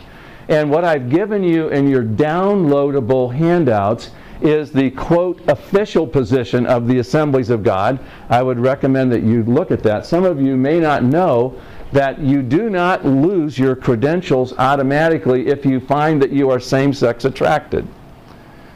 And 0.49 0.69
what 0.69 0.85
I've 0.85 1.09
given 1.09 1.43
you 1.43 1.69
in 1.69 1.87
your 1.87 2.03
downloadable 2.03 3.33
handouts 3.33 4.11
is 4.41 4.71
the 4.71 4.91
quote 4.91 5.41
official 5.49 6.05
position 6.05 6.65
of 6.65 6.87
the 6.87 6.99
assemblies 6.99 7.49
of 7.49 7.63
God. 7.63 7.99
I 8.29 8.43
would 8.43 8.59
recommend 8.59 9.11
that 9.11 9.23
you 9.23 9.43
look 9.43 9.71
at 9.71 9.83
that. 9.83 10.05
Some 10.05 10.25
of 10.25 10.41
you 10.41 10.55
may 10.55 10.79
not 10.79 11.03
know 11.03 11.59
that 11.91 12.19
you 12.19 12.41
do 12.41 12.69
not 12.69 13.05
lose 13.05 13.57
your 13.57 13.75
credentials 13.75 14.53
automatically 14.57 15.47
if 15.47 15.65
you 15.65 15.79
find 15.79 16.21
that 16.21 16.31
you 16.31 16.49
are 16.49 16.59
same 16.59 16.93
sex 16.93 17.25
attracted. 17.25 17.87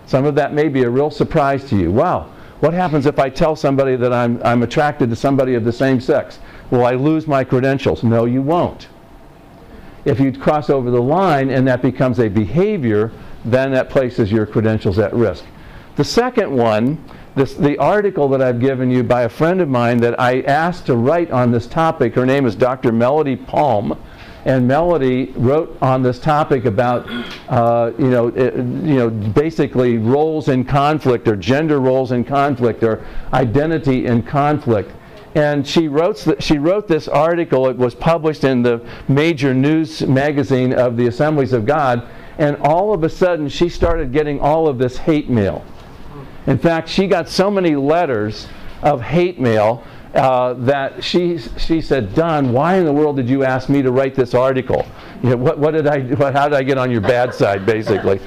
Some 0.06 0.26
of 0.26 0.36
that 0.36 0.54
may 0.54 0.68
be 0.70 0.84
a 0.84 0.90
real 0.90 1.12
surprise 1.12 1.64
to 1.70 1.78
you. 1.78 1.92
Wow, 1.92 2.32
what 2.62 2.74
happens 2.74 3.06
if 3.06 3.20
I 3.20 3.30
tell 3.30 3.56
somebody 3.56 3.96
that 3.96 4.14
I'm, 4.14 4.42
I'm 4.44 4.64
attracted 4.64 5.10
to 5.10 5.16
somebody 5.16 5.56
of 5.56 5.66
the 5.66 5.74
same 5.74 6.00
sex? 6.00 6.40
Will 6.70 6.86
I 6.86 6.92
lose 6.92 7.28
my 7.28 7.44
credentials? 7.44 8.04
No, 8.04 8.26
you 8.26 8.42
won't. 8.42 8.88
If 10.06 10.20
you 10.20 10.32
cross 10.32 10.70
over 10.70 10.90
the 10.90 11.02
line 11.02 11.50
and 11.50 11.68
that 11.68 11.82
becomes 11.82 12.20
a 12.20 12.28
behavior, 12.28 13.12
then 13.46 13.72
that 13.72 13.90
places 13.90 14.32
your 14.32 14.46
credentials 14.46 15.00
at 15.00 15.14
risk. 15.14 15.44
The 15.96 16.04
second 16.04 16.56
one, 16.56 17.04
this, 17.36 17.54
the 17.54 17.78
article 17.78 18.28
that 18.30 18.42
I've 18.42 18.60
given 18.60 18.92
you 18.92 19.04
by 19.04 19.24
a 19.24 19.30
friend 19.30 19.62
of 19.62 19.70
mine 19.70 19.98
that 20.00 20.20
I 20.20 20.42
asked 20.42 20.86
to 20.88 20.96
write 20.96 21.32
on 21.32 21.52
this 21.52 21.68
topic, 21.68 22.16
her 22.16 22.26
name 22.26 22.46
is 22.46 22.56
Dr. 22.56 22.92
Melody 22.92 23.36
Palm. 23.36 23.98
And 24.44 24.68
Melody 24.68 25.32
wrote 25.36 25.78
on 25.84 26.02
this 26.02 26.18
topic 26.18 26.66
about, 26.66 27.08
uh, 27.48 27.92
you 28.00 28.10
know, 28.10 28.30
it, 28.30 28.56
you 28.56 28.96
know, 28.96 29.10
basically 29.10 29.98
roles 29.98 30.48
in 30.48 30.66
conflict 30.66 31.28
or 31.28 31.36
gender 31.36 31.80
roles 31.80 32.12
in 32.12 32.24
conflict 32.24 32.82
or 32.82 33.06
identity 33.34 34.08
in 34.08 34.24
conflict. 34.24 34.92
And 35.36 35.66
she 35.66 35.88
wrote, 35.88 36.26
she 36.40 36.58
wrote 36.58 36.88
this 36.88 37.08
article. 37.08 37.68
It 37.68 37.78
was 37.78 37.94
published 37.94 38.44
in 38.44 38.64
the 38.64 38.86
major 39.08 39.54
news 39.54 40.02
magazine 40.02 40.74
of 40.74 40.98
the 40.98 41.08
Assemblies 41.08 41.54
of 41.54 41.66
God 41.66 42.08
and 42.38 42.58
all 42.58 42.94
of 42.94 43.04
a 43.04 43.10
sudden 43.10 43.50
she 43.50 43.70
started 43.70 44.12
getting 44.12 44.40
all 44.40 44.68
of 44.68 44.78
this 44.78 44.98
hate 44.98 45.30
mail. 45.30 45.66
In 46.48 46.58
fact, 46.58 46.90
she 46.90 47.08
got 47.08 47.30
so 47.30 47.52
many 47.52 47.76
letters 47.76 48.48
of 48.82 49.02
hate 49.02 49.40
mail 49.40 49.84
uh, 50.16 50.54
that 50.54 51.04
she, 51.04 51.38
she 51.58 51.82
said, 51.82 52.14
Don, 52.14 52.52
why 52.52 52.78
in 52.78 52.86
the 52.86 52.92
world 52.92 53.16
did 53.16 53.30
you 53.30 53.44
ask 53.44 53.70
me 53.70 53.82
to 53.82 53.92
write 53.92 54.16
this 54.16 54.34
article? 54.34 54.86
You 55.24 55.32
know, 55.32 55.38
what, 55.38 55.60
what 55.60 55.72
did 55.72 55.88
I, 55.88 56.02
what, 56.16 56.34
how 56.34 56.50
did 56.50 56.58
I 56.58 56.64
get 56.64 56.78
on 56.78 56.92
your 56.92 57.02
bad 57.02 57.34
side, 57.34 57.66
basically? 57.66 58.20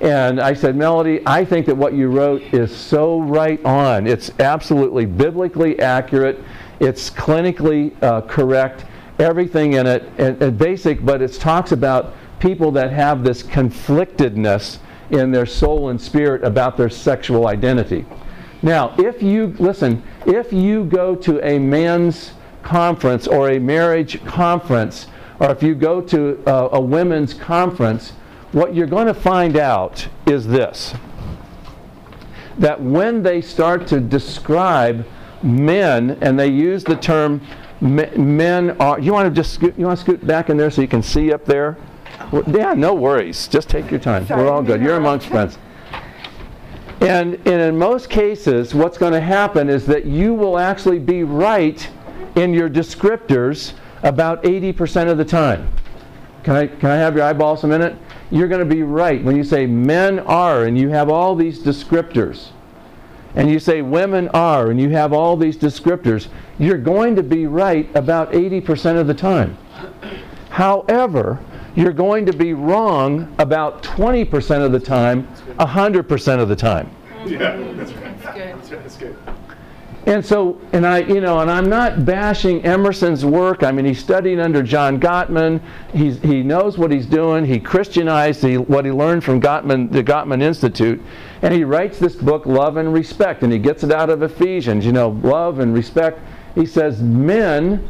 And 0.00 0.40
I 0.40 0.52
said, 0.52 0.76
Melody, 0.76 1.20
I 1.26 1.44
think 1.44 1.66
that 1.66 1.76
what 1.76 1.92
you 1.92 2.08
wrote 2.08 2.42
is 2.54 2.74
so 2.74 3.20
right 3.20 3.62
on. 3.64 4.06
It's 4.06 4.30
absolutely 4.38 5.06
biblically 5.06 5.78
accurate. 5.80 6.42
It's 6.80 7.10
clinically 7.10 8.00
uh, 8.02 8.22
correct. 8.22 8.84
Everything 9.18 9.74
in 9.74 9.86
it, 9.86 10.08
and, 10.18 10.40
and 10.40 10.56
basic, 10.56 11.04
but 11.04 11.20
it 11.20 11.32
talks 11.34 11.72
about 11.72 12.14
people 12.40 12.70
that 12.72 12.92
have 12.92 13.24
this 13.24 13.42
conflictedness 13.42 14.78
in 15.10 15.30
their 15.30 15.46
soul 15.46 15.88
and 15.88 16.00
spirit 16.00 16.44
about 16.44 16.76
their 16.76 16.90
sexual 16.90 17.46
identity. 17.48 18.04
Now, 18.62 18.94
if 18.98 19.22
you, 19.22 19.54
listen, 19.58 20.02
if 20.26 20.52
you 20.52 20.84
go 20.84 21.14
to 21.16 21.46
a 21.46 21.58
men's 21.58 22.32
conference 22.62 23.26
or 23.26 23.50
a 23.50 23.58
marriage 23.58 24.22
conference, 24.24 25.06
or 25.40 25.50
if 25.50 25.62
you 25.62 25.74
go 25.74 26.00
to 26.00 26.42
a, 26.46 26.76
a 26.76 26.80
women's 26.80 27.32
conference, 27.32 28.10
what 28.52 28.74
you're 28.74 28.86
going 28.86 29.06
to 29.06 29.14
find 29.14 29.56
out 29.56 30.08
is 30.26 30.46
this 30.46 30.94
that 32.58 32.82
when 32.82 33.22
they 33.22 33.40
start 33.40 33.86
to 33.86 34.00
describe 34.00 35.06
men 35.42 36.18
and 36.20 36.38
they 36.38 36.48
use 36.48 36.82
the 36.82 36.96
term 36.96 37.40
men 37.80 38.70
are 38.80 38.98
you 38.98 39.12
want 39.12 39.32
to 39.32 39.34
just 39.34 39.54
scoot, 39.54 39.78
you 39.78 39.86
want 39.86 39.96
to 39.96 40.04
scoot 40.04 40.26
back 40.26 40.50
in 40.50 40.56
there 40.56 40.68
so 40.68 40.82
you 40.82 40.88
can 40.88 41.02
see 41.02 41.32
up 41.32 41.44
there 41.44 41.76
yeah, 42.46 42.74
no 42.74 42.94
worries. 42.94 43.48
Just 43.48 43.68
take 43.68 43.90
your 43.90 44.00
time. 44.00 44.26
Sorry, 44.26 44.42
We're 44.42 44.50
all 44.50 44.62
good. 44.62 44.82
You're 44.82 44.96
amongst 44.96 45.28
friends. 45.28 45.58
And, 47.00 47.34
and 47.34 47.46
in 47.46 47.78
most 47.78 48.10
cases, 48.10 48.74
what's 48.74 48.98
going 48.98 49.12
to 49.12 49.20
happen 49.20 49.68
is 49.68 49.86
that 49.86 50.04
you 50.04 50.34
will 50.34 50.58
actually 50.58 50.98
be 50.98 51.22
right 51.22 51.88
in 52.34 52.52
your 52.52 52.68
descriptors 52.68 53.74
about 54.02 54.42
80% 54.42 55.08
of 55.08 55.16
the 55.16 55.24
time. 55.24 55.70
Can 56.42 56.56
I, 56.56 56.66
can 56.66 56.90
I 56.90 56.96
have 56.96 57.14
your 57.14 57.24
eyeballs 57.24 57.62
a 57.64 57.68
minute? 57.68 57.96
You're 58.30 58.48
going 58.48 58.66
to 58.66 58.74
be 58.74 58.82
right 58.82 59.22
when 59.22 59.36
you 59.36 59.44
say 59.44 59.66
men 59.66 60.18
are 60.20 60.64
and 60.64 60.76
you 60.76 60.88
have 60.88 61.08
all 61.08 61.34
these 61.34 61.60
descriptors. 61.60 62.48
And 63.34 63.50
you 63.50 63.60
say 63.60 63.82
women 63.82 64.28
are 64.28 64.70
and 64.70 64.80
you 64.80 64.90
have 64.90 65.12
all 65.12 65.36
these 65.36 65.56
descriptors. 65.56 66.28
You're 66.58 66.78
going 66.78 67.14
to 67.16 67.22
be 67.22 67.46
right 67.46 67.88
about 67.94 68.32
80% 68.32 68.98
of 68.98 69.06
the 69.06 69.14
time. 69.14 69.56
However, 70.50 71.40
you're 71.78 71.92
going 71.92 72.26
to 72.26 72.32
be 72.32 72.54
wrong 72.54 73.32
about 73.38 73.84
20% 73.84 74.64
of 74.64 74.72
the 74.72 74.80
time, 74.80 75.28
100% 75.60 76.40
of 76.40 76.48
the 76.48 76.56
time. 76.56 76.90
Yeah, 77.24 77.56
that's 77.74 77.92
right. 77.92 78.22
That's 78.22 78.68
good. 78.68 78.82
That's 78.82 78.96
good. 78.96 79.16
And 80.06 80.24
so, 80.24 80.60
and 80.72 80.84
I, 80.84 81.00
you 81.00 81.20
know, 81.20 81.38
and 81.38 81.48
I'm 81.48 81.68
not 81.68 82.04
bashing 82.04 82.64
Emerson's 82.64 83.24
work. 83.24 83.62
I 83.62 83.70
mean, 83.70 83.84
he 83.84 83.94
studied 83.94 84.40
under 84.40 84.60
John 84.60 84.98
Gottman. 84.98 85.60
He's, 85.92 86.20
he 86.20 86.42
knows 86.42 86.78
what 86.78 86.90
he's 86.90 87.06
doing. 87.06 87.44
He 87.44 87.60
Christianized 87.60 88.42
the, 88.42 88.56
what 88.56 88.84
he 88.84 88.90
learned 88.90 89.22
from 89.22 89.40
Gottman, 89.40 89.92
the 89.92 90.02
Gottman 90.02 90.42
Institute. 90.42 91.00
And 91.42 91.54
he 91.54 91.62
writes 91.62 92.00
this 92.00 92.16
book, 92.16 92.44
Love 92.44 92.76
and 92.76 92.92
Respect, 92.92 93.44
and 93.44 93.52
he 93.52 93.58
gets 93.60 93.84
it 93.84 93.92
out 93.92 94.10
of 94.10 94.22
Ephesians. 94.22 94.84
You 94.84 94.92
know, 94.92 95.10
love 95.22 95.60
and 95.60 95.72
respect. 95.72 96.18
He 96.56 96.66
says 96.66 97.00
men 97.00 97.88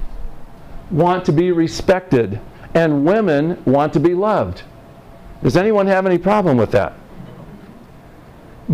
want 0.90 1.25
to 1.25 1.33
be 1.33 1.52
respected 1.52 2.38
and 2.75 3.05
women 3.05 3.63
want 3.65 3.93
to 3.95 4.01
be 4.01 4.15
loved. 4.15 4.63
Does 5.43 5.57
anyone 5.57 5.87
have 5.87 6.07
any 6.07 6.19
problem 6.19 6.57
with 6.57 6.71
that? 6.73 6.95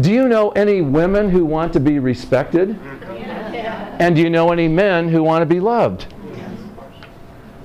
Do 0.00 0.10
you 0.10 0.28
know 0.28 0.50
any 0.50 0.80
women 0.80 1.30
who 1.30 1.44
want 1.44 1.72
to 1.74 1.80
be 1.80 1.98
respected? 1.98 2.78
And 4.00 4.16
do 4.16 4.22
you 4.22 4.30
know 4.30 4.50
any 4.50 4.66
men 4.66 5.08
who 5.08 5.22
want 5.22 5.42
to 5.42 5.46
be 5.46 5.60
loved? 5.60 6.12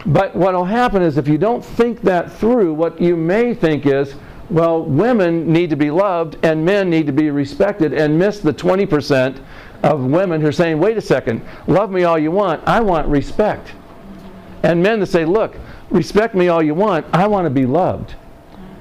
But 0.06 0.36
what 0.36 0.54
will 0.54 0.66
happen 0.66 1.02
is 1.02 1.18
if 1.18 1.28
you 1.28 1.38
don't 1.38 1.64
think 1.64 2.02
that 2.02 2.32
through, 2.32 2.74
what 2.74 3.02
you 3.02 3.16
may 3.16 3.54
think 3.54 3.86
is, 3.86 4.16
well, 4.50 4.84
women 4.84 5.52
need 5.52 5.70
to 5.70 5.76
be 5.76 5.92
loved 5.92 6.38
and 6.44 6.64
men 6.64 6.90
need 6.90 7.06
to 7.08 7.14
be 7.14 7.30
respected, 7.30 7.94
and 7.94 8.18
miss 8.18 8.40
the 8.40 8.54
20% 8.54 9.42
of 9.84 10.04
women 10.04 10.42
who 10.42 10.48
are 10.48 10.52
saying, 10.52 10.80
wait 10.80 10.98
a 10.98 11.02
second, 11.02 11.42
love 11.68 11.92
me 11.92 12.04
all 12.04 12.18
you 12.18 12.32
want, 12.32 12.66
I 12.68 12.80
want 12.80 13.08
respect. 13.08 13.74
And 14.64 14.82
men 14.82 15.00
that 15.00 15.08
say, 15.08 15.26
look, 15.26 15.56
respect 15.90 16.36
me 16.36 16.48
all 16.48 16.64
you 16.64 16.74
want. 16.74 17.06
I 17.14 17.28
want 17.28 17.46
to 17.46 17.50
be 17.50 17.66
loved. 17.66 18.16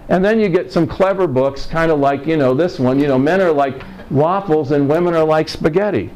And 0.09 0.25
then 0.25 0.41
you 0.41 0.49
get 0.49 0.73
some 0.73 0.87
clever 0.87 1.27
books, 1.27 1.67
kind 1.67 1.91
of 1.91 2.01
like, 2.01 2.27
you 2.27 2.37
know, 2.37 2.55
this 2.55 2.79
one. 2.79 2.99
You 2.99 3.09
know, 3.09 3.19
men 3.19 3.41
are 3.41 3.53
like 3.53 3.83
waffles 4.11 4.71
and 4.73 4.89
women 4.89 5.15
are 5.15 5.25
like 5.25 5.49
spaghetti. 5.49 6.11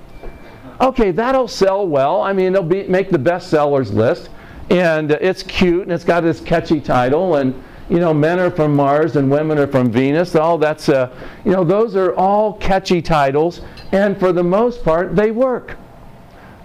Okay, 0.80 1.10
that'll 1.10 1.48
sell 1.48 1.86
well. 1.86 2.22
I 2.22 2.32
mean, 2.32 2.54
it'll 2.54 2.66
be, 2.66 2.84
make 2.84 3.10
the 3.10 3.18
bestsellers 3.18 3.92
list. 3.92 4.30
And 4.70 5.10
it's 5.10 5.42
cute 5.42 5.82
and 5.82 5.92
it's 5.92 6.04
got 6.04 6.22
this 6.22 6.40
catchy 6.40 6.80
title. 6.80 7.36
And, 7.36 7.54
you 7.90 7.98
know, 7.98 8.14
men 8.14 8.38
are 8.38 8.50
from 8.50 8.74
Mars 8.74 9.16
and 9.16 9.30
women 9.30 9.58
are 9.58 9.66
from 9.66 9.90
Venus. 9.92 10.34
All 10.34 10.56
that's, 10.56 10.88
uh, 10.88 11.14
you 11.44 11.52
know, 11.52 11.62
those 11.62 11.94
are 11.94 12.14
all 12.14 12.54
catchy 12.54 13.02
titles. 13.02 13.60
And 13.92 14.18
for 14.18 14.32
the 14.32 14.42
most 14.42 14.82
part, 14.82 15.14
they 15.14 15.30
work. 15.30 15.76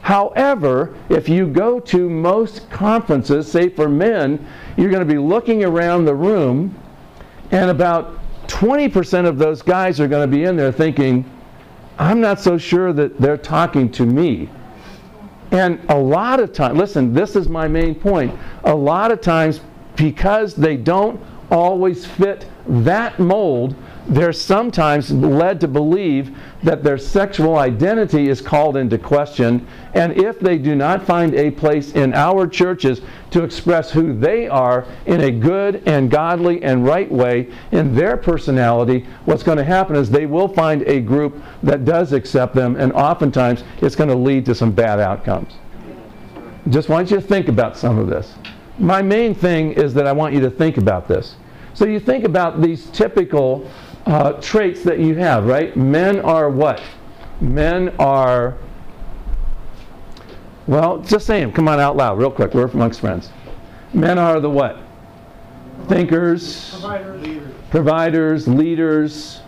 However, 0.08 0.96
if 1.10 1.28
you 1.28 1.48
go 1.48 1.82
to 1.82 2.10
most 2.10 2.70
conferences, 2.70 3.52
say 3.52 3.68
for 3.68 3.90
men, 3.90 4.48
you're 4.78 4.90
going 4.90 5.06
to 5.06 5.14
be 5.14 5.20
looking 5.20 5.66
around 5.66 6.06
the 6.06 6.16
room, 6.16 6.74
and 7.52 7.70
about 7.70 8.18
20% 8.48 9.28
of 9.28 9.38
those 9.38 9.62
guys 9.62 10.00
are 10.00 10.08
going 10.08 10.22
to 10.22 10.34
be 10.34 10.46
in 10.46 10.56
there 10.56 10.72
thinking, 10.72 11.30
I'm 12.00 12.22
not 12.22 12.40
so 12.40 12.58
sure 12.58 12.94
that 12.94 13.20
they're 13.20 13.36
talking 13.36 13.92
to 13.92 14.06
me. 14.06 14.50
And 15.52 15.78
a 15.90 15.98
lot 15.98 16.40
of 16.40 16.54
times, 16.54 16.78
listen, 16.78 17.14
this 17.14 17.36
is 17.36 17.50
my 17.50 17.68
main 17.68 17.94
point. 17.94 18.34
A 18.64 18.74
lot 18.74 19.12
of 19.12 19.20
times, 19.20 19.60
because 19.98 20.56
they 20.56 20.78
don't 20.78 21.22
always 21.52 22.06
fit 22.06 22.46
that 22.66 23.20
mold, 23.20 23.76
they're 24.10 24.32
sometimes 24.32 25.12
led 25.12 25.60
to 25.62 25.68
believe 25.68 26.36
that 26.64 26.84
their 26.84 26.98
sexual 26.98 27.58
identity 27.58 28.30
is 28.30 28.42
called 28.42 28.78
into 28.78 28.98
question. 28.98 29.68
And 29.94 30.14
if 30.14 30.40
they 30.40 30.58
do 30.58 30.76
not 30.76 31.06
find 31.06 31.34
a 31.36 31.52
place 31.52 31.92
in 31.92 32.14
our 32.14 32.48
churches 32.48 33.02
to 33.32 33.44
express 33.44 33.92
who 33.92 34.18
they 34.18 34.48
are 34.48 34.86
in 35.06 35.22
a 35.22 35.32
good 35.32 35.84
and 35.86 36.10
godly 36.10 36.64
and 36.64 36.86
right 36.86 37.12
way 37.12 37.52
in 37.72 37.96
their 37.96 38.16
personality, 38.16 39.06
what's 39.26 39.44
going 39.44 39.58
to 39.58 39.64
happen 39.64 39.96
is 39.96 40.10
they 40.10 40.26
will 40.26 40.48
find 40.48 40.84
a 40.84 41.02
group 41.02 41.42
that 41.64 41.84
does 41.84 42.14
accept 42.14 42.56
them, 42.56 42.76
and 42.78 42.94
oftentimes 42.94 43.64
it's 43.82 43.96
going 43.96 44.10
to 44.10 44.16
lead 44.16 44.46
to 44.46 44.56
some 44.56 44.72
bad 44.72 45.00
outcomes. 45.00 45.54
Just 46.70 46.90
want 46.90 47.12
you 47.12 47.18
to 47.18 47.22
think 47.22 47.48
about 47.48 47.78
some 47.78 47.98
of 47.98 48.08
this. 48.08 48.36
My 48.80 49.02
main 49.02 49.34
thing 49.34 49.74
is 49.74 49.94
that 49.96 50.08
I 50.08 50.12
want 50.12 50.34
you 50.34 50.40
to 50.42 50.50
think 50.50 50.78
about 50.78 51.08
this. 51.08 51.36
So 51.78 51.86
you 51.86 52.00
think 52.00 52.24
about 52.24 52.60
these 52.60 52.88
typical 52.88 53.70
uh, 54.08 54.34
traits 54.42 54.82
that 54.82 54.98
you 54.98 55.14
have, 55.18 55.46
right? 55.46 55.78
Men 55.78 56.20
are 56.22 56.50
what? 56.50 56.82
Men 57.40 57.90
are, 58.00 58.58
well, 60.66 60.98
just 61.04 61.28
say 61.28 61.40
them. 61.40 61.52
Come 61.52 61.68
on 61.68 61.80
out 61.80 61.96
loud, 61.96 62.18
real 62.18 62.32
quick. 62.32 62.56
We're 62.56 62.66
amongst 62.66 63.02
friends. 63.02 63.30
Men 63.94 64.18
are 64.18 64.40
the 64.40 64.50
what? 64.50 64.80
Thinkers, 65.88 66.72
Providers. 66.72 67.22
Leaders. 67.22 67.54
providers, 67.70 68.48
leaders. 68.48 69.42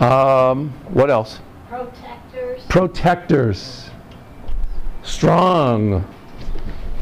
Um, 0.00 0.70
what 0.88 1.08
else? 1.08 1.38
Protectors. 1.68 2.62
Protectors. 2.68 3.90
Strong. 5.04 6.04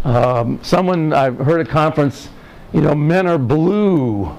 Um, 0.04 0.58
someone, 0.62 1.14
I've 1.14 1.38
heard 1.38 1.66
a 1.66 1.70
conference, 1.70 2.28
you 2.72 2.80
know, 2.80 2.94
men 2.94 3.26
are 3.26 3.38
blue. 3.38 4.34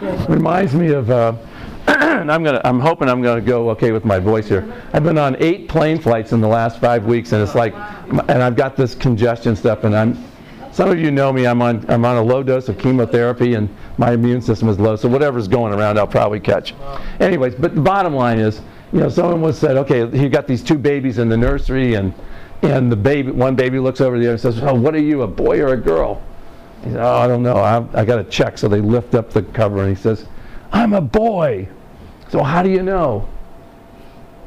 Reminds 0.28 0.74
me 0.74 0.92
of, 0.92 1.10
uh, 1.10 1.34
and 1.86 2.30
I'm 2.32 2.42
gonna, 2.42 2.60
I'm 2.64 2.80
hoping 2.80 3.08
I'm 3.08 3.22
gonna 3.22 3.40
go 3.40 3.70
okay 3.70 3.92
with 3.92 4.04
my 4.04 4.18
voice 4.18 4.48
here. 4.48 4.72
I've 4.92 5.04
been 5.04 5.18
on 5.18 5.36
eight 5.40 5.68
plane 5.68 5.98
flights 5.98 6.32
in 6.32 6.40
the 6.40 6.48
last 6.48 6.80
five 6.80 7.04
weeks, 7.04 7.32
and 7.32 7.42
it's 7.42 7.54
like, 7.54 7.74
and 7.74 8.42
I've 8.42 8.56
got 8.56 8.76
this 8.76 8.94
congestion 8.94 9.56
stuff, 9.56 9.84
and 9.84 9.94
I'm, 9.94 10.24
some 10.72 10.90
of 10.90 10.98
you 10.98 11.10
know 11.10 11.32
me, 11.32 11.46
I'm 11.46 11.60
on, 11.60 11.84
I'm 11.90 12.04
on 12.04 12.16
a 12.16 12.22
low 12.22 12.42
dose 12.42 12.68
of 12.68 12.78
chemotherapy, 12.78 13.54
and 13.54 13.68
my 13.98 14.12
immune 14.12 14.40
system 14.40 14.68
is 14.68 14.78
low, 14.78 14.96
so 14.96 15.08
whatever's 15.08 15.48
going 15.48 15.72
around, 15.72 15.98
I'll 15.98 16.06
probably 16.06 16.40
catch. 16.40 16.74
Anyways, 17.20 17.54
but 17.56 17.74
the 17.74 17.80
bottom 17.80 18.14
line 18.14 18.38
is, 18.38 18.60
you 18.92 19.00
know, 19.00 19.08
someone 19.08 19.40
was 19.40 19.58
said, 19.58 19.76
okay, 19.76 20.08
he 20.16 20.28
got 20.28 20.46
these 20.46 20.62
two 20.62 20.78
babies 20.78 21.18
in 21.18 21.28
the 21.28 21.36
nursery, 21.36 21.94
and 21.94 22.14
and 22.62 22.90
the 22.90 22.96
baby, 22.96 23.30
one 23.32 23.56
baby 23.56 23.78
looks 23.78 24.00
over 24.00 24.18
the 24.18 24.24
other 24.24 24.32
and 24.32 24.40
says, 24.40 24.62
"Oh, 24.62 24.74
what 24.74 24.94
are 24.94 25.00
you, 25.00 25.22
a 25.22 25.26
boy 25.26 25.60
or 25.60 25.74
a 25.74 25.76
girl?" 25.76 26.22
He 26.82 26.90
says, 26.90 26.96
"Oh, 26.96 27.16
I 27.16 27.26
don't 27.26 27.42
know. 27.42 27.56
I, 27.56 27.84
I 28.00 28.04
got 28.04 28.16
to 28.16 28.24
check." 28.24 28.56
So 28.56 28.68
they 28.68 28.80
lift 28.80 29.14
up 29.14 29.30
the 29.30 29.42
cover, 29.42 29.80
and 29.80 29.88
he 29.88 30.00
says, 30.00 30.26
"I'm 30.72 30.92
a 30.92 31.00
boy." 31.00 31.68
So 32.28 32.42
how 32.42 32.62
do 32.62 32.70
you 32.70 32.82
know? 32.82 33.28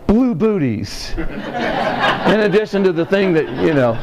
Blue 0.07 0.33
booties. 0.33 1.13
In 1.17 2.39
addition 2.41 2.83
to 2.83 2.91
the 2.91 3.05
thing 3.05 3.33
that 3.33 3.47
you 3.63 3.73
know, 3.73 3.93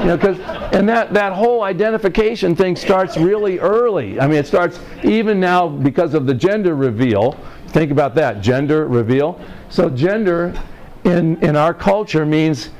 you 0.00 0.06
know, 0.06 0.16
because 0.16 0.38
and 0.72 0.88
that 0.88 1.14
that 1.14 1.32
whole 1.32 1.62
identification 1.62 2.54
thing 2.54 2.76
starts 2.76 3.16
really 3.16 3.58
early. 3.58 4.20
I 4.20 4.26
mean, 4.26 4.38
it 4.38 4.46
starts 4.46 4.78
even 5.02 5.40
now 5.40 5.66
because 5.68 6.14
of 6.14 6.26
the 6.26 6.34
gender 6.34 6.74
reveal. 6.74 7.38
Think 7.68 7.90
about 7.90 8.14
that 8.16 8.40
gender 8.40 8.86
reveal. 8.86 9.40
So 9.70 9.88
gender 9.88 10.54
in 11.04 11.42
in 11.42 11.56
our 11.56 11.72
culture 11.72 12.26
means 12.26 12.70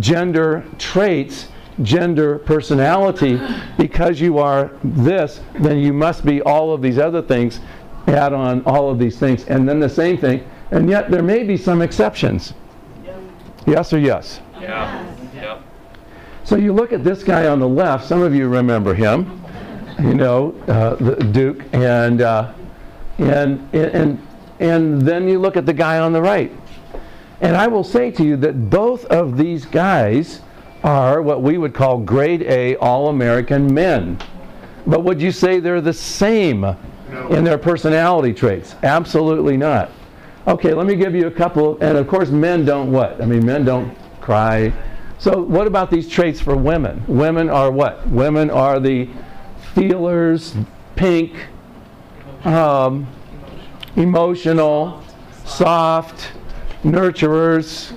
gender 0.00 0.64
traits, 0.78 1.48
gender 1.82 2.38
personality. 2.38 3.40
Because 3.76 4.20
you 4.20 4.38
are 4.38 4.70
this, 4.82 5.40
then 5.58 5.78
you 5.78 5.92
must 5.92 6.24
be 6.24 6.42
all 6.42 6.72
of 6.72 6.82
these 6.82 6.98
other 6.98 7.22
things. 7.22 7.60
Add 8.06 8.32
on 8.32 8.62
all 8.64 8.90
of 8.90 8.98
these 8.98 9.18
things, 9.18 9.44
and 9.48 9.68
then 9.68 9.80
the 9.80 9.88
same 9.88 10.16
thing. 10.16 10.48
And 10.70 10.88
yet 10.88 11.10
there 11.10 11.22
may 11.22 11.44
be 11.44 11.56
some 11.56 11.82
exceptions. 11.82 12.54
Yes 13.66 13.92
or 13.92 13.98
yes? 13.98 14.40
Yeah. 14.60 15.06
So 16.44 16.56
you 16.56 16.72
look 16.72 16.94
at 16.94 17.04
this 17.04 17.22
guy 17.22 17.46
on 17.46 17.60
the 17.60 17.68
left. 17.68 18.06
Some 18.06 18.22
of 18.22 18.34
you 18.34 18.48
remember 18.48 18.94
him. 18.94 19.42
You 19.98 20.14
know, 20.14 20.54
uh, 20.66 20.94
the 20.94 21.16
Duke, 21.16 21.62
and 21.74 22.22
uh, 22.22 22.52
and 23.18 23.68
and 23.74 24.26
and 24.58 25.02
then 25.02 25.28
you 25.28 25.38
look 25.40 25.58
at 25.58 25.66
the 25.66 25.74
guy 25.74 25.98
on 25.98 26.12
the 26.12 26.22
right. 26.22 26.50
And 27.40 27.56
I 27.56 27.68
will 27.68 27.84
say 27.84 28.10
to 28.12 28.24
you 28.24 28.36
that 28.38 28.68
both 28.68 29.04
of 29.06 29.36
these 29.36 29.64
guys 29.64 30.40
are 30.82 31.22
what 31.22 31.42
we 31.42 31.58
would 31.58 31.74
call 31.74 31.98
grade 31.98 32.42
A 32.42 32.76
All 32.76 33.08
American 33.08 33.72
men. 33.72 34.18
But 34.86 35.04
would 35.04 35.20
you 35.20 35.32
say 35.32 35.60
they're 35.60 35.80
the 35.80 35.92
same 35.92 36.64
in 37.30 37.44
their 37.44 37.58
personality 37.58 38.32
traits? 38.32 38.74
Absolutely 38.82 39.56
not. 39.56 39.90
Okay, 40.46 40.72
let 40.72 40.86
me 40.86 40.96
give 40.96 41.14
you 41.14 41.26
a 41.26 41.30
couple. 41.30 41.78
And 41.80 41.98
of 41.98 42.08
course, 42.08 42.30
men 42.30 42.64
don't 42.64 42.90
what? 42.90 43.20
I 43.20 43.26
mean, 43.26 43.44
men 43.44 43.64
don't 43.64 43.96
cry. 44.20 44.72
So, 45.18 45.42
what 45.42 45.66
about 45.66 45.90
these 45.90 46.08
traits 46.08 46.40
for 46.40 46.56
women? 46.56 47.02
Women 47.06 47.50
are 47.50 47.70
what? 47.70 48.06
Women 48.08 48.50
are 48.50 48.78
the 48.80 49.10
feelers, 49.74 50.54
pink, 50.96 51.34
um, 52.44 53.06
emotional, 53.96 55.02
soft, 55.44 56.32
nurturers. 56.82 57.96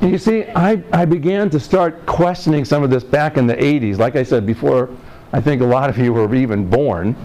You 0.00 0.18
see, 0.18 0.44
I, 0.44 0.82
I 0.92 1.04
began 1.04 1.48
to 1.50 1.60
start 1.60 2.06
questioning 2.06 2.64
some 2.64 2.82
of 2.82 2.90
this 2.90 3.04
back 3.04 3.36
in 3.36 3.46
the 3.46 3.54
80s, 3.54 3.98
like 3.98 4.16
I 4.16 4.22
said 4.22 4.44
before, 4.44 4.90
I 5.32 5.40
think 5.40 5.62
a 5.62 5.66
lot 5.66 5.88
of 5.88 5.96
you 5.96 6.12
were 6.12 6.34
even 6.34 6.68
born. 6.68 7.16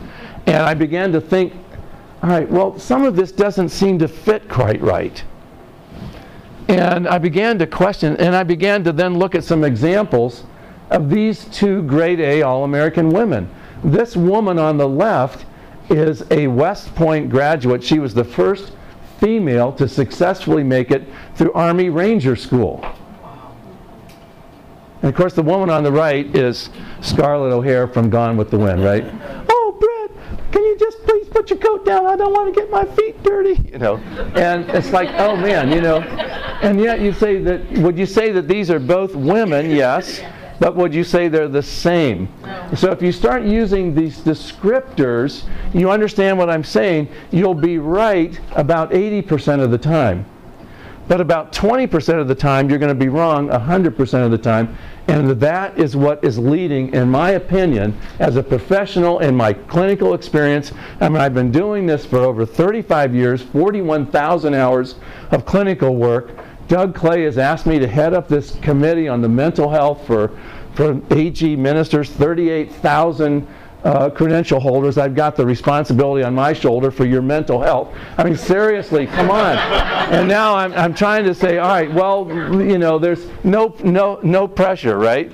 And 0.45 0.57
I 0.57 0.73
began 0.73 1.11
to 1.11 1.19
think, 1.19 1.53
all 2.23 2.29
right, 2.29 2.49
well, 2.49 2.77
some 2.79 3.03
of 3.03 3.15
this 3.15 3.31
doesn't 3.31 3.69
seem 3.69 3.99
to 3.99 4.07
fit 4.07 4.47
quite 4.47 4.81
right. 4.81 5.23
And 6.67 7.07
I 7.07 7.17
began 7.17 7.57
to 7.59 7.67
question, 7.67 8.17
and 8.17 8.35
I 8.35 8.43
began 8.43 8.83
to 8.83 8.91
then 8.91 9.17
look 9.17 9.35
at 9.35 9.43
some 9.43 9.63
examples 9.63 10.43
of 10.89 11.09
these 11.09 11.45
two 11.45 11.83
grade 11.83 12.19
A 12.19 12.41
All 12.41 12.63
American 12.63 13.09
women. 13.09 13.49
This 13.83 14.15
woman 14.15 14.59
on 14.59 14.77
the 14.77 14.87
left 14.87 15.45
is 15.89 16.23
a 16.31 16.47
West 16.47 16.93
Point 16.95 17.29
graduate. 17.29 17.83
She 17.83 17.99
was 17.99 18.13
the 18.13 18.23
first 18.23 18.73
female 19.19 19.71
to 19.73 19.87
successfully 19.87 20.63
make 20.63 20.91
it 20.91 21.03
through 21.35 21.53
Army 21.53 21.89
Ranger 21.89 22.35
School. 22.35 22.85
And 25.01 25.09
of 25.09 25.15
course, 25.15 25.33
the 25.33 25.43
woman 25.43 25.69
on 25.69 25.83
the 25.83 25.91
right 25.91 26.25
is 26.35 26.69
Scarlett 27.01 27.53
O'Hara 27.53 27.87
from 27.87 28.09
Gone 28.09 28.35
with 28.35 28.49
the 28.49 28.57
Wind, 28.57 28.83
right? 28.83 29.05
Oh, 29.49 30.09
Rhett, 30.09 30.51
can 30.51 30.63
you 30.63 30.77
just 30.77 31.03
please 31.03 31.27
put 31.29 31.49
your 31.49 31.59
coat 31.59 31.85
down? 31.85 32.05
I 32.07 32.15
don't 32.15 32.33
want 32.33 32.53
to 32.53 32.59
get 32.59 32.69
my 32.71 32.85
feet 32.95 33.21
dirty, 33.21 33.61
you 33.71 33.77
know. 33.77 33.97
And 34.35 34.69
it's 34.71 34.91
like, 34.91 35.09
oh 35.19 35.35
man, 35.35 35.71
you 35.71 35.81
know. 35.81 36.01
And 36.61 36.79
yet 36.81 37.01
you 37.01 37.13
say 37.13 37.37
that, 37.39 37.69
would 37.73 37.97
you 37.97 38.05
say 38.05 38.31
that 38.31 38.47
these 38.47 38.71
are 38.71 38.79
both 38.79 39.15
women? 39.15 39.69
Yes. 39.69 40.21
But 40.59 40.75
would 40.75 40.93
you 40.93 41.03
say 41.03 41.27
they're 41.27 41.47
the 41.47 41.61
same? 41.61 42.29
So 42.75 42.91
if 42.91 43.01
you 43.01 43.11
start 43.11 43.43
using 43.43 43.93
these 43.93 44.19
descriptors, 44.19 45.43
you 45.73 45.91
understand 45.91 46.37
what 46.37 46.49
I'm 46.49 46.63
saying, 46.63 47.09
you'll 47.31 47.53
be 47.53 47.77
right 47.77 48.39
about 48.55 48.91
80% 48.91 49.61
of 49.61 49.71
the 49.71 49.77
time. 49.77 50.25
But 51.07 51.21
about 51.21 51.53
20% 51.53 52.19
of 52.19 52.27
the 52.27 52.35
time, 52.35 52.69
you're 52.69 52.79
going 52.79 52.89
to 52.89 52.95
be 52.95 53.07
wrong 53.07 53.47
100% 53.47 54.25
of 54.25 54.31
the 54.31 54.37
time. 54.37 54.77
And 55.07 55.29
that 55.29 55.79
is 55.79 55.95
what 55.95 56.21
is 56.21 56.37
leading, 56.37 56.93
in 56.93 57.09
my 57.09 57.31
opinion, 57.31 57.97
as 58.19 58.35
a 58.35 58.43
professional 58.43 59.19
in 59.19 59.33
my 59.33 59.53
clinical 59.53 60.13
experience. 60.13 60.73
I 60.99 61.07
mean, 61.07 61.21
I've 61.21 61.33
been 61.33 61.51
doing 61.51 61.85
this 61.85 62.05
for 62.05 62.17
over 62.17 62.45
35 62.45 63.15
years, 63.15 63.41
41,000 63.41 64.53
hours 64.53 64.95
of 65.31 65.45
clinical 65.45 65.95
work. 65.95 66.31
Doug 66.67 66.93
Clay 66.93 67.23
has 67.23 67.37
asked 67.37 67.65
me 67.65 67.79
to 67.79 67.87
head 67.87 68.13
up 68.13 68.27
this 68.27 68.55
committee 68.55 69.07
on 69.07 69.21
the 69.21 69.29
mental 69.29 69.69
health 69.69 70.05
for, 70.05 70.37
for 70.73 71.01
AG 71.11 71.55
ministers, 71.55 72.09
38,000 72.09 73.47
uh, 73.83 74.09
credential 74.09 74.59
holders. 74.59 74.97
I've 74.97 75.15
got 75.15 75.35
the 75.35 75.45
responsibility 75.45 76.23
on 76.23 76.35
my 76.35 76.51
shoulder 76.51 76.91
for 76.91 77.05
your 77.05 77.21
mental 77.21 77.61
health. 77.61 77.95
I 78.17 78.23
mean, 78.25 78.35
seriously, 78.35 79.07
come 79.07 79.31
on. 79.31 79.57
And 80.11 80.27
now 80.27 80.55
I'm, 80.55 80.73
I'm 80.73 80.93
trying 80.93 81.23
to 81.25 81.33
say, 81.33 81.57
all 81.57 81.69
right, 81.69 81.91
well, 81.91 82.27
you 82.61 82.77
know, 82.77 82.99
there's 82.99 83.27
no, 83.45 83.75
no, 83.83 84.19
no 84.23 84.47
pressure, 84.47 84.97
right? 84.97 85.31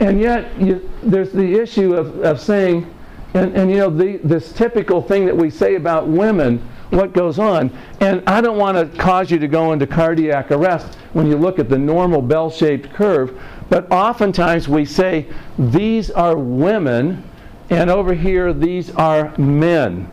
And 0.00 0.20
yet, 0.20 0.58
you, 0.60 0.90
there's 1.02 1.30
the 1.32 1.54
issue 1.54 1.94
of, 1.94 2.20
of 2.20 2.40
saying, 2.40 2.92
and, 3.34 3.54
and 3.56 3.70
you 3.70 3.78
know, 3.78 3.90
the, 3.90 4.18
this 4.18 4.52
typical 4.52 5.02
thing 5.02 5.26
that 5.26 5.36
we 5.36 5.50
say 5.50 5.74
about 5.74 6.08
women, 6.08 6.66
what 6.94 7.12
goes 7.12 7.38
on. 7.38 7.70
And 8.00 8.22
I 8.26 8.40
don't 8.40 8.58
want 8.58 8.78
to 8.78 8.98
cause 8.98 9.30
you 9.30 9.38
to 9.38 9.48
go 9.48 9.72
into 9.72 9.86
cardiac 9.86 10.50
arrest 10.50 10.94
when 11.12 11.26
you 11.26 11.36
look 11.36 11.58
at 11.58 11.68
the 11.68 11.78
normal 11.78 12.22
bell 12.22 12.50
shaped 12.50 12.92
curve, 12.92 13.40
but 13.68 13.90
oftentimes 13.90 14.68
we 14.68 14.84
say 14.84 15.26
these 15.58 16.10
are 16.10 16.36
women, 16.36 17.22
and 17.70 17.90
over 17.90 18.14
here 18.14 18.52
these 18.52 18.90
are 18.92 19.36
men. 19.38 20.10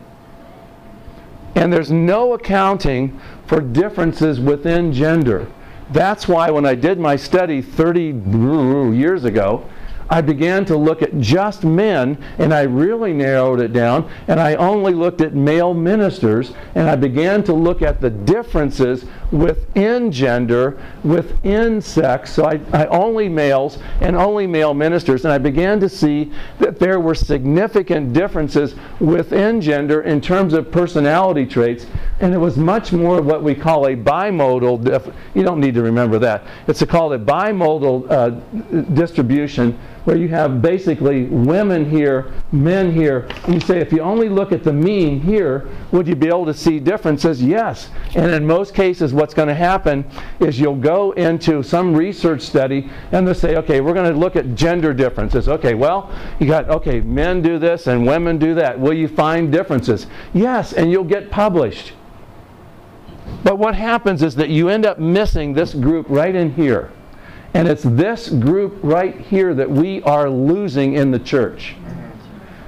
And 1.54 1.72
there's 1.72 1.90
no 1.90 2.32
accounting 2.32 3.20
for 3.46 3.60
differences 3.60 4.40
within 4.40 4.92
gender. 4.92 5.46
That's 5.90 6.26
why 6.26 6.50
when 6.50 6.64
I 6.64 6.74
did 6.74 6.98
my 6.98 7.16
study 7.16 7.60
30 7.60 8.94
years 8.96 9.24
ago, 9.24 9.68
I 10.12 10.20
began 10.20 10.66
to 10.66 10.76
look 10.76 11.00
at 11.00 11.18
just 11.20 11.64
men, 11.64 12.22
and 12.36 12.52
I 12.52 12.64
really 12.64 13.14
narrowed 13.14 13.60
it 13.60 13.72
down, 13.72 14.10
and 14.28 14.38
I 14.38 14.56
only 14.56 14.92
looked 14.92 15.22
at 15.22 15.34
male 15.34 15.72
ministers, 15.72 16.52
and 16.74 16.86
I 16.86 16.96
began 16.96 17.42
to 17.44 17.54
look 17.54 17.80
at 17.80 18.02
the 18.02 18.10
differences 18.10 19.06
within 19.32 20.12
gender, 20.12 20.78
within 21.02 21.80
sex. 21.80 22.32
So 22.32 22.44
I, 22.44 22.60
I 22.72 22.86
only 22.86 23.28
males 23.28 23.78
and 24.00 24.14
only 24.14 24.46
male 24.46 24.74
ministers, 24.74 25.24
and 25.24 25.32
I 25.32 25.38
began 25.38 25.80
to 25.80 25.88
see 25.88 26.30
that 26.58 26.78
there 26.78 27.00
were 27.00 27.14
significant 27.14 28.12
differences 28.12 28.74
within 29.00 29.60
gender 29.60 30.02
in 30.02 30.20
terms 30.20 30.52
of 30.52 30.70
personality 30.70 31.46
traits, 31.46 31.86
and 32.20 32.34
it 32.34 32.38
was 32.38 32.56
much 32.56 32.92
more 32.92 33.22
what 33.22 33.42
we 33.42 33.54
call 33.54 33.86
a 33.86 33.96
bimodal. 33.96 34.84
Dif- 34.84 35.14
you 35.34 35.42
don't 35.42 35.60
need 35.60 35.74
to 35.74 35.82
remember 35.82 36.18
that. 36.18 36.44
It's 36.68 36.82
a, 36.82 36.86
called 36.86 37.14
a 37.14 37.18
bimodal 37.18 38.10
uh, 38.10 38.30
distribution 38.94 39.78
where 40.04 40.16
you 40.16 40.28
have 40.28 40.60
basically 40.60 41.24
women 41.24 41.88
here, 41.88 42.32
men 42.50 42.92
here. 42.92 43.28
And 43.44 43.54
you 43.54 43.60
say, 43.60 43.78
if 43.78 43.92
you 43.92 44.00
only 44.00 44.28
look 44.28 44.50
at 44.50 44.64
the 44.64 44.72
mean 44.72 45.20
here, 45.20 45.68
would 45.92 46.08
you 46.08 46.16
be 46.16 46.26
able 46.26 46.46
to 46.46 46.54
see 46.54 46.80
differences? 46.80 47.42
Yes. 47.42 47.90
And 48.16 48.32
in 48.32 48.44
most 48.44 48.74
cases, 48.74 49.14
what's 49.22 49.34
going 49.34 49.46
to 49.46 49.54
happen 49.54 50.04
is 50.40 50.58
you'll 50.58 50.74
go 50.74 51.12
into 51.12 51.62
some 51.62 51.94
research 51.94 52.40
study 52.40 52.90
and 53.12 53.24
they'll 53.24 53.32
say, 53.36 53.54
okay, 53.54 53.80
we're 53.80 53.94
going 53.94 54.12
to 54.12 54.18
look 54.18 54.34
at 54.34 54.56
gender 54.56 54.92
differences. 54.92 55.48
Okay, 55.48 55.74
well, 55.74 56.10
you 56.40 56.48
got, 56.48 56.68
okay, 56.68 57.00
men 57.02 57.40
do 57.40 57.56
this 57.56 57.86
and 57.86 58.04
women 58.04 58.36
do 58.36 58.52
that. 58.54 58.80
Will 58.80 58.92
you 58.92 59.06
find 59.06 59.52
differences? 59.52 60.08
Yes, 60.34 60.72
and 60.72 60.90
you'll 60.90 61.04
get 61.04 61.30
published. 61.30 61.92
But 63.44 63.60
what 63.60 63.76
happens 63.76 64.24
is 64.24 64.34
that 64.34 64.48
you 64.48 64.68
end 64.68 64.84
up 64.84 64.98
missing 64.98 65.52
this 65.52 65.72
group 65.72 66.06
right 66.08 66.34
in 66.34 66.52
here. 66.54 66.90
And 67.54 67.68
it's 67.68 67.84
this 67.84 68.28
group 68.28 68.76
right 68.82 69.20
here 69.20 69.54
that 69.54 69.70
we 69.70 70.02
are 70.02 70.28
losing 70.28 70.94
in 70.94 71.12
the 71.12 71.20
church. 71.20 71.76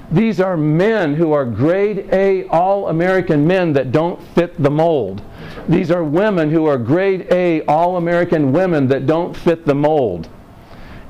These 0.09 0.39
are 0.39 0.55
men 0.55 1.15
who 1.15 1.33
are 1.33 1.43
grade 1.43 2.07
A 2.13 2.47
all 2.47 2.87
American 2.87 3.45
men 3.45 3.73
that 3.73 3.91
don't 3.91 4.21
fit 4.29 4.61
the 4.63 4.71
mold. 4.71 5.21
These 5.67 5.91
are 5.91 6.03
women 6.03 6.51
who 6.51 6.65
are 6.65 6.77
grade 6.77 7.27
A 7.31 7.63
all 7.65 7.97
American 7.97 8.51
women 8.51 8.87
that 8.87 9.07
don't 9.07 9.35
fit 9.35 9.65
the 9.65 9.75
mold. 9.75 10.29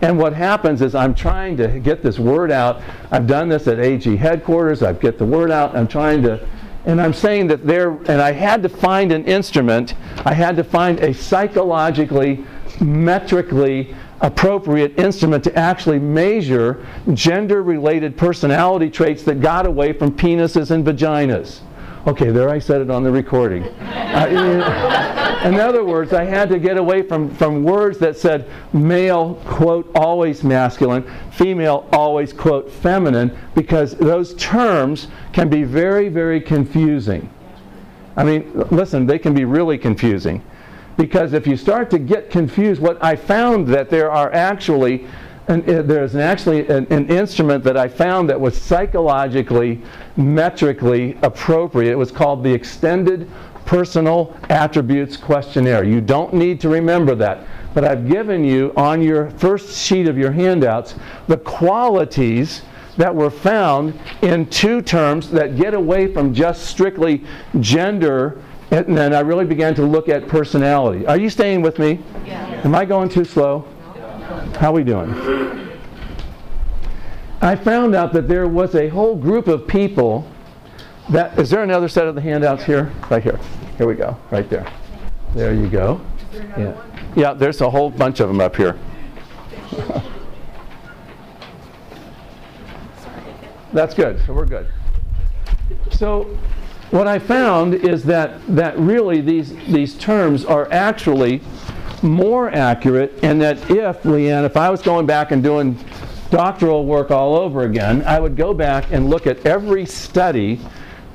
And 0.01 0.17
what 0.17 0.33
happens 0.33 0.81
is 0.81 0.93
I'm 0.93 1.15
trying 1.15 1.57
to 1.57 1.79
get 1.79 2.03
this 2.03 2.19
word 2.19 2.51
out. 2.51 2.81
I've 3.11 3.27
done 3.27 3.49
this 3.49 3.67
at 3.67 3.79
AG 3.79 4.15
headquarters. 4.15 4.83
I've 4.83 4.99
get 4.99 5.17
the 5.17 5.25
word 5.25 5.51
out. 5.51 5.75
I'm 5.75 5.87
trying 5.87 6.21
to 6.23 6.47
and 6.85 7.01
I'm 7.01 7.13
saying 7.13 7.47
that 7.47 7.65
there 7.65 7.91
and 8.07 8.21
I 8.21 8.31
had 8.31 8.61
to 8.63 8.69
find 8.69 9.11
an 9.11 9.25
instrument. 9.25 9.95
I 10.23 10.33
had 10.33 10.55
to 10.57 10.63
find 10.63 10.99
a 10.99 11.13
psychologically 11.13 12.45
metrically 12.79 13.95
appropriate 14.21 14.97
instrument 14.99 15.43
to 15.45 15.55
actually 15.57 15.99
measure 15.99 16.85
gender 17.13 17.63
related 17.63 18.15
personality 18.15 18.89
traits 18.89 19.23
that 19.23 19.41
got 19.41 19.65
away 19.65 19.93
from 19.93 20.11
penises 20.11 20.71
and 20.71 20.85
vaginas. 20.85 21.61
Okay, 22.07 22.29
there 22.29 22.49
I 22.49 22.59
said 22.59 22.81
it 22.81 22.91
on 22.91 23.03
the 23.03 23.11
recording. 23.11 23.63
Uh, 23.63 25.41
in 25.43 25.59
other 25.59 25.83
words, 25.83 26.13
I 26.13 26.23
had 26.23 26.49
to 26.49 26.59
get 26.59 26.77
away 26.77 27.01
from, 27.01 27.33
from 27.33 27.63
words 27.63 27.97
that 27.97 28.15
said 28.15 28.47
male, 28.73 29.41
quote, 29.45 29.89
always 29.95 30.43
masculine, 30.43 31.03
female, 31.31 31.89
always, 31.91 32.31
quote, 32.31 32.69
feminine, 32.69 33.35
because 33.55 33.95
those 33.95 34.35
terms 34.35 35.07
can 35.33 35.49
be 35.49 35.63
very, 35.63 36.07
very 36.09 36.39
confusing. 36.39 37.27
I 38.15 38.23
mean, 38.23 38.51
listen, 38.69 39.07
they 39.07 39.17
can 39.17 39.33
be 39.33 39.45
really 39.45 39.79
confusing 39.79 40.43
because 40.97 41.33
if 41.33 41.45
you 41.47 41.57
start 41.57 41.89
to 41.89 41.99
get 41.99 42.29
confused, 42.29 42.81
what 42.81 43.03
I 43.03 43.15
found 43.15 43.67
that 43.69 43.89
there 43.89 44.11
are 44.11 44.31
actually, 44.31 45.07
and 45.47 45.67
uh, 45.69 45.81
there's 45.83 46.15
an 46.15 46.21
actually 46.21 46.67
an, 46.67 46.87
an, 46.89 47.07
instrument 47.09 47.63
that 47.63 47.77
I 47.77 47.87
found 47.87 48.29
that 48.29 48.39
was 48.39 48.59
psychologically, 48.59 49.81
metrically 50.17 51.17
appropriate. 51.21 51.91
It 51.91 51.97
was 51.97 52.11
called 52.11 52.43
the 52.43 52.51
Extended 52.51 53.29
Personal 53.65 54.35
Attributes 54.49 55.17
Questionnaire. 55.17 55.83
You 55.83 56.01
don't 56.01 56.33
need 56.33 56.59
to 56.61 56.69
remember 56.69 57.15
that, 57.15 57.45
but 57.73 57.83
I've 57.83 58.09
given 58.09 58.43
you 58.43 58.73
on 58.75 59.01
your 59.01 59.29
first 59.31 59.77
sheet 59.77 60.07
of 60.07 60.17
your 60.17 60.31
handouts 60.31 60.95
the 61.27 61.37
qualities 61.37 62.63
that 62.97 63.13
were 63.13 63.29
found 63.29 63.99
in 64.21 64.47
two 64.47 64.81
terms 64.81 65.29
that 65.31 65.57
get 65.57 65.73
away 65.73 66.11
from 66.11 66.33
just 66.33 66.65
strictly 66.65 67.23
gender 67.59 68.41
and 68.71 68.97
then 68.97 69.13
I 69.13 69.19
really 69.19 69.45
began 69.45 69.75
to 69.75 69.83
look 69.83 70.09
at 70.09 70.27
personality. 70.27 71.05
Are 71.05 71.19
you 71.19 71.29
staying 71.29 71.61
with 71.61 71.77
me? 71.77 71.99
Yeah. 72.25 72.61
Am 72.63 72.73
I 72.73 72.83
going 72.83 73.09
too 73.09 73.23
slow? 73.23 73.67
How 74.55 74.71
are 74.71 74.73
we 74.73 74.83
doing? 74.83 75.13
I 77.41 77.55
found 77.55 77.93
out 77.93 78.13
that 78.13 78.27
there 78.27 78.47
was 78.47 78.73
a 78.73 78.87
whole 78.87 79.15
group 79.15 79.47
of 79.47 79.67
people 79.67 80.29
that 81.09 81.37
is 81.37 81.49
there 81.49 81.61
another 81.61 81.87
set 81.87 82.07
of 82.07 82.15
the 82.15 82.21
handouts 82.21 82.63
here? 82.63 82.91
Right 83.09 83.21
here. 83.21 83.39
Here 83.77 83.85
we 83.85 83.95
go. 83.95 84.17
Right 84.31 84.49
there. 84.49 84.65
There 85.33 85.53
you 85.53 85.67
go. 85.67 86.01
Yeah. 86.57 86.81
Yeah, 87.15 87.33
there's 87.33 87.61
a 87.61 87.69
whole 87.69 87.89
bunch 87.89 88.19
of 88.21 88.27
them 88.27 88.39
up 88.39 88.55
here. 88.55 88.77
That's 93.73 93.93
good. 93.93 94.23
So 94.25 94.33
we're 94.33 94.45
good. 94.45 94.67
So 95.91 96.23
what 96.91 97.07
I 97.07 97.19
found 97.19 97.73
is 97.73 98.03
that, 98.05 98.39
that 98.55 98.79
really 98.79 99.19
these, 99.19 99.53
these 99.67 99.95
terms 99.95 100.45
are 100.45 100.71
actually 100.71 101.41
more 102.05 102.49
accurate, 102.49 103.19
and 103.23 103.41
that 103.41 103.57
if, 103.69 104.03
Leanne, 104.03 104.45
if 104.45 104.55
I 104.55 104.69
was 104.69 104.81
going 104.81 105.05
back 105.05 105.31
and 105.31 105.43
doing 105.43 105.77
doctoral 106.29 106.85
work 106.85 107.11
all 107.11 107.35
over 107.35 107.63
again, 107.63 108.03
I 108.05 108.19
would 108.19 108.35
go 108.35 108.53
back 108.53 108.91
and 108.91 109.09
look 109.09 109.27
at 109.27 109.45
every 109.45 109.85
study 109.85 110.59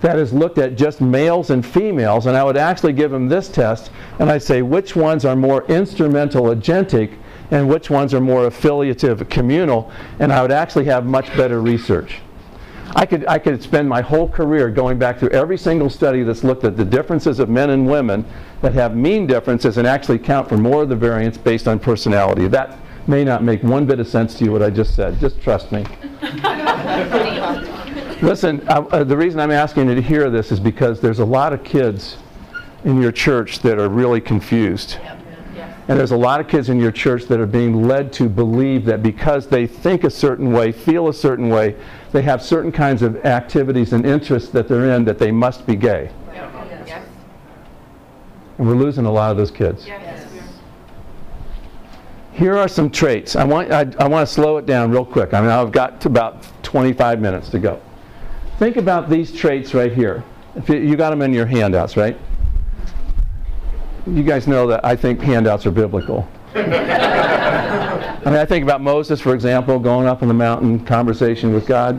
that 0.01 0.17
has 0.17 0.33
looked 0.33 0.59
at 0.59 0.77
just 0.77 1.01
males 1.01 1.51
and 1.51 1.65
females, 1.65 2.27
and 2.27 2.37
I 2.37 2.45
would 2.45 2.57
actually 2.57 2.93
give 2.93 3.11
them 3.11 3.29
this 3.29 3.49
test, 3.49 3.91
and 4.19 4.31
I'd 4.31 4.43
say 4.43 4.63
which 4.63 4.97
ones 4.97 5.25
are 5.25 5.37
more 5.37 5.65
instrumental 5.67 6.45
agentic 6.45 7.17
and 7.51 7.69
which 7.69 7.91
ones 7.91 8.15
are 8.15 8.21
more 8.21 8.47
affiliative 8.47 9.29
communal, 9.29 9.91
and 10.19 10.33
I 10.33 10.43
would 10.43 10.53
actually 10.53 10.85
have 10.87 11.05
much 11.05 11.27
better 11.37 11.61
research. 11.61 12.21
I 12.97 13.07
could, 13.07 13.27
I 13.27 13.39
could 13.39 13.63
spend 13.63 13.89
my 13.89 14.01
whole 14.01 14.29
career 14.29 14.69
going 14.69 14.99
back 14.99 15.19
through 15.19 15.31
every 15.31 15.59
single 15.59 15.91
study 15.91 16.23
that's 16.23 16.43
looked 16.43 16.65
at 16.65 16.77
the 16.77 16.85
differences 16.85 17.39
of 17.39 17.49
men 17.49 17.71
and 17.71 17.87
women 17.87 18.25
that 18.63 18.75
have 18.75 18.95
mean 18.95 19.27
differences 19.27 19.79
and 19.79 19.87
actually 19.87 20.19
count 20.19 20.49
for 20.49 20.57
more 20.57 20.83
of 20.83 20.89
the 20.89 20.97
variance 20.97 21.39
based 21.39 21.67
on 21.67 21.79
personality. 21.79 22.47
That 22.49 22.79
may 23.07 23.25
not 23.25 23.43
make 23.43 23.63
one 23.63 23.87
bit 23.87 24.01
of 24.01 24.07
sense 24.07 24.35
to 24.37 24.45
you 24.45 24.53
what 24.53 24.63
I 24.63 24.71
just 24.71 24.95
said. 24.95 25.19
Just 25.19 25.41
trust 25.41 25.73
me. 25.73 25.85
Listen, 28.23 28.63
uh, 28.69 28.83
uh, 28.91 29.05
the 29.05 29.17
reason 29.17 29.41
I'm 29.41 29.51
asking 29.51 29.89
you 29.89 29.95
to 29.95 30.03
hear 30.03 30.29
this 30.29 30.53
is 30.53 30.61
because 30.61 31.01
there's 31.01 31.21
a 31.21 31.25
lot 31.25 31.55
of 31.55 31.65
kids 31.65 32.19
in 32.85 33.01
your 33.01 33.13
church 33.13 33.61
that 33.61 33.79
are 33.79 33.89
really 33.89 34.21
confused. 34.21 34.99
And 35.89 35.99
there's 35.99 36.13
a 36.13 36.17
lot 36.17 36.39
of 36.39 36.47
kids 36.47 36.69
in 36.69 36.79
your 36.79 36.93
church 36.93 37.25
that 37.25 37.41
are 37.41 37.47
being 37.47 37.89
led 37.89 38.13
to 38.13 38.29
believe 38.29 38.85
that 38.85 39.03
because 39.03 39.49
they 39.49 39.67
think 39.67 40.05
a 40.05 40.11
certain 40.11 40.53
way, 40.53 40.71
feel 40.71 41.09
a 41.09 41.15
certain 41.15 41.49
way, 41.49 41.75
they 42.13 42.23
have 42.23 42.43
certain 42.43 42.71
kinds 42.71 43.03
of 43.03 43.25
activities 43.25 43.93
and 43.93 44.07
interests 44.07 44.51
that 44.51 44.69
they're 44.69 44.95
in 44.95 45.05
that 45.07 45.19
they 45.19 45.33
must 45.33 45.67
be 45.67 45.75
gay. 45.75 46.11
And 48.61 48.69
we're 48.69 48.75
losing 48.75 49.07
a 49.07 49.11
lot 49.11 49.31
of 49.31 49.39
those 49.39 49.51
kids. 49.51 49.87
Yes. 49.87 50.27
Here 52.35 52.59
are 52.59 52.69
some 52.69 52.91
traits. 52.91 53.35
I 53.35 53.43
want, 53.43 53.73
I, 53.73 53.87
I 53.99 54.07
want 54.07 54.29
to 54.29 54.35
slow 54.35 54.59
it 54.59 54.67
down 54.67 54.91
real 54.91 55.07
quick. 55.07 55.33
I 55.33 55.41
mean, 55.41 55.49
I've 55.49 55.73
got 55.73 56.05
about 56.05 56.47
25 56.63 57.23
minutes 57.23 57.49
to 57.51 57.59
go. 57.59 57.81
Think 58.59 58.77
about 58.77 59.09
these 59.09 59.33
traits 59.33 59.73
right 59.73 59.91
here. 59.91 60.23
If 60.57 60.69
you, 60.69 60.77
you 60.77 60.95
got 60.95 61.09
them 61.09 61.23
in 61.23 61.33
your 61.33 61.47
handouts, 61.47 61.97
right? 61.97 62.19
You 64.07 64.23
guys 64.23 64.47
know 64.47 64.67
that 64.67 64.85
I 64.85 64.95
think 64.95 65.23
handouts 65.23 65.65
are 65.65 65.71
biblical. 65.71 66.29
I 66.55 68.23
mean, 68.27 68.35
I 68.35 68.45
think 68.45 68.63
about 68.63 68.83
Moses, 68.83 69.23
for 69.23 69.35
example, 69.35 69.79
going 69.79 70.07
up 70.07 70.21
on 70.21 70.29
the 70.29 70.35
mountain, 70.35 70.85
conversation 70.85 71.55
with 71.55 71.67
God, 71.67 71.99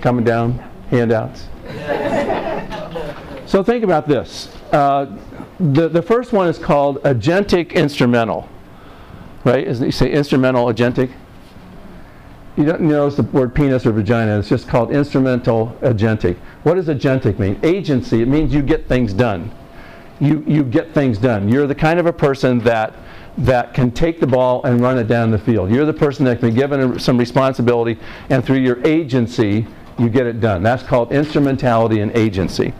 coming 0.00 0.24
down, 0.24 0.58
handouts. 0.90 1.46
so 3.48 3.62
think 3.62 3.84
about 3.84 4.08
this. 4.08 4.52
Uh, 4.72 5.16
the, 5.58 5.88
the 5.88 6.02
first 6.02 6.32
one 6.32 6.48
is 6.48 6.58
called 6.58 7.02
agentic 7.02 7.72
instrumental. 7.72 8.48
Right? 9.44 9.66
Isn't 9.66 9.84
you 9.84 9.92
say 9.92 10.10
instrumental 10.10 10.66
agentic? 10.66 11.12
You 12.56 12.64
don't 12.64 12.82
notice 12.82 13.16
the 13.16 13.24
word 13.24 13.54
penis 13.54 13.84
or 13.84 13.92
vagina. 13.92 14.38
It's 14.38 14.48
just 14.48 14.68
called 14.68 14.92
instrumental 14.92 15.76
agentic. 15.82 16.36
What 16.62 16.74
does 16.74 16.86
agentic 16.86 17.38
mean? 17.38 17.58
Agency. 17.62 18.22
It 18.22 18.28
means 18.28 18.54
you 18.54 18.62
get 18.62 18.88
things 18.88 19.12
done. 19.12 19.52
You, 20.20 20.44
you 20.46 20.62
get 20.62 20.94
things 20.94 21.18
done. 21.18 21.48
You're 21.48 21.66
the 21.66 21.74
kind 21.74 21.98
of 21.98 22.06
a 22.06 22.12
person 22.12 22.60
that 22.60 22.94
that 23.36 23.74
can 23.74 23.90
take 23.90 24.20
the 24.20 24.26
ball 24.26 24.62
and 24.64 24.80
run 24.80 24.98
it 24.98 25.08
down 25.08 25.30
the 25.30 25.38
field. 25.38 25.70
You're 25.70 25.86
the 25.86 25.92
person 25.92 26.24
that 26.26 26.38
can 26.38 26.50
be 26.50 26.54
given 26.54 26.98
some 26.98 27.18
responsibility, 27.18 27.98
and 28.30 28.44
through 28.44 28.58
your 28.58 28.84
agency, 28.86 29.66
you 29.98 30.08
get 30.08 30.26
it 30.26 30.40
done. 30.40 30.62
That's 30.62 30.82
called 30.82 31.12
instrumentality 31.12 32.00
and 32.00 32.16
agency. 32.16 32.72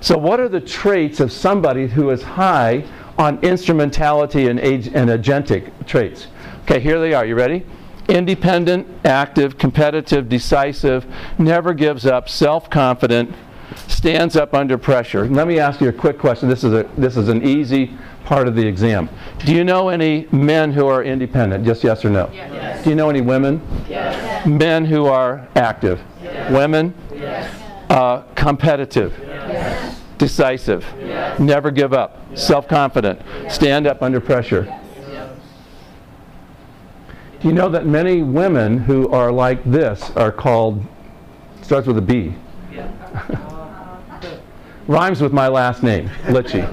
So, 0.00 0.16
what 0.18 0.40
are 0.40 0.48
the 0.48 0.60
traits 0.60 1.20
of 1.20 1.32
somebody 1.32 1.86
who 1.86 2.10
is 2.10 2.22
high 2.22 2.84
on 3.18 3.38
instrumentality 3.42 4.48
and, 4.48 4.60
age, 4.60 4.88
and 4.88 5.10
agentic 5.10 5.86
traits? 5.86 6.28
Okay, 6.62 6.80
here 6.80 7.00
they 7.00 7.14
are. 7.14 7.24
You 7.24 7.34
ready? 7.34 7.64
independent, 8.08 8.86
active, 9.04 9.58
competitive, 9.58 10.28
decisive, 10.28 11.06
never 11.38 11.74
gives 11.74 12.06
up, 12.06 12.28
self 12.28 12.70
confident, 12.70 13.34
stands 13.88 14.36
up 14.36 14.54
under 14.54 14.78
pressure. 14.78 15.28
Let 15.28 15.48
me 15.48 15.58
ask 15.58 15.80
you 15.80 15.88
a 15.88 15.92
quick 15.92 16.18
question. 16.18 16.48
This 16.48 16.64
is, 16.64 16.72
a, 16.72 16.88
this 16.96 17.16
is 17.16 17.28
an 17.28 17.46
easy 17.46 17.96
part 18.24 18.48
of 18.48 18.54
the 18.54 18.66
exam. 18.66 19.08
Do 19.44 19.54
you 19.54 19.64
know 19.64 19.88
any 19.88 20.26
men 20.32 20.72
who 20.72 20.86
are 20.86 21.02
independent? 21.02 21.64
Just 21.64 21.84
yes 21.84 22.04
or 22.04 22.10
no? 22.10 22.28
Yes. 22.32 22.82
Do 22.82 22.90
you 22.90 22.96
know 22.96 23.10
any 23.10 23.20
women? 23.20 23.60
Yes. 23.88 24.46
Men 24.46 24.84
who 24.84 25.06
are 25.06 25.46
active? 25.54 26.00
Yes. 26.22 26.50
Women? 26.52 26.94
Yes. 27.14 27.65
Uh, 27.90 28.22
competitive? 28.34 29.14
Yes. 29.20 30.00
Decisive? 30.18 30.84
Yes. 30.98 31.38
Never 31.38 31.70
give 31.70 31.92
up? 31.92 32.18
Self 32.36 32.66
confident? 32.66 33.20
Stand 33.48 33.86
up 33.86 34.02
under 34.02 34.20
pressure? 34.20 34.64
Do 37.40 37.48
you 37.48 37.54
know 37.54 37.68
that 37.68 37.86
many 37.86 38.22
women 38.22 38.78
who 38.78 39.08
are 39.10 39.30
like 39.30 39.62
this 39.64 40.10
are 40.16 40.32
called, 40.32 40.82
starts 41.62 41.86
with 41.86 41.98
a 41.98 42.02
B? 42.02 42.34
Rhymes 44.86 45.20
with 45.20 45.32
my 45.32 45.48
last 45.48 45.82
name, 45.82 46.08
Lichi. 46.26 46.64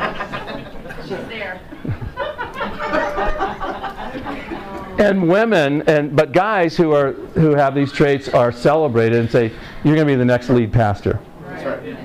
and 5.01 5.27
women 5.29 5.83
and 5.89 6.15
but 6.15 6.33
guys 6.33 6.77
who 6.77 6.93
are 6.93 7.13
who 7.35 7.55
have 7.55 7.75
these 7.75 7.91
traits 7.91 8.29
are 8.29 8.53
celebrated 8.53 9.19
and 9.19 9.31
say 9.31 9.51
you're 9.83 9.95
going 9.95 10.07
to 10.07 10.13
be 10.13 10.15
the 10.15 10.25
next 10.25 10.51
lead 10.51 10.73
pastor. 10.73 11.19
Right. 11.41 11.97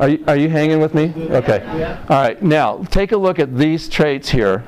are 0.00 0.08
you, 0.08 0.24
are 0.26 0.36
you 0.36 0.48
hanging 0.48 0.80
with 0.80 0.92
me? 0.92 1.14
Okay. 1.30 1.64
All 2.08 2.20
right 2.20 2.42
now 2.42 2.82
take 2.90 3.12
a 3.12 3.16
look 3.16 3.38
at 3.38 3.56
these 3.56 3.88
traits 3.88 4.28
here. 4.28 4.64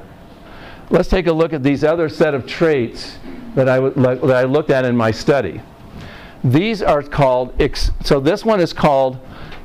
Let's 0.91 1.09
take 1.09 1.27
a 1.27 1.33
look 1.33 1.53
at 1.53 1.63
these 1.63 1.83
other 1.83 2.09
set 2.09 2.35
of 2.35 2.47
traits 2.47 3.19
that 3.57 3.69
I, 3.69 3.81
that 3.81 4.37
I 4.37 4.45
looked 4.45 4.71
at 4.71 4.85
in 4.85 4.97
my 4.97 5.11
study. 5.11 5.61
These 6.45 6.83
are 6.83 7.03
called 7.03 7.53
so 8.05 8.21
this 8.21 8.45
one 8.45 8.61
is 8.61 8.73
called 8.73 9.19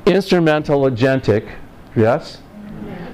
instrumental 0.07 0.81
agentic 0.81 1.51
yes? 1.95 2.41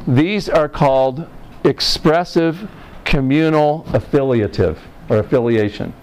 These 0.08 0.50
are 0.50 0.70
called 0.70 1.28
expressive 1.64 2.70
communal 3.04 3.86
affiliative 3.94 4.80
or 5.14 5.20
affiliation. 5.20 5.94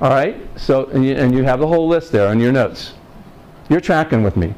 All 0.00 0.10
right? 0.10 0.36
So, 0.56 0.86
and 0.86 1.04
you, 1.04 1.14
and 1.14 1.34
you 1.34 1.42
have 1.44 1.60
the 1.60 1.66
whole 1.66 1.88
list 1.88 2.12
there 2.12 2.28
on 2.28 2.38
your 2.38 2.52
notes. 2.52 2.94
You're 3.68 3.80
tracking 3.80 4.22
with 4.22 4.36
me. 4.36 4.54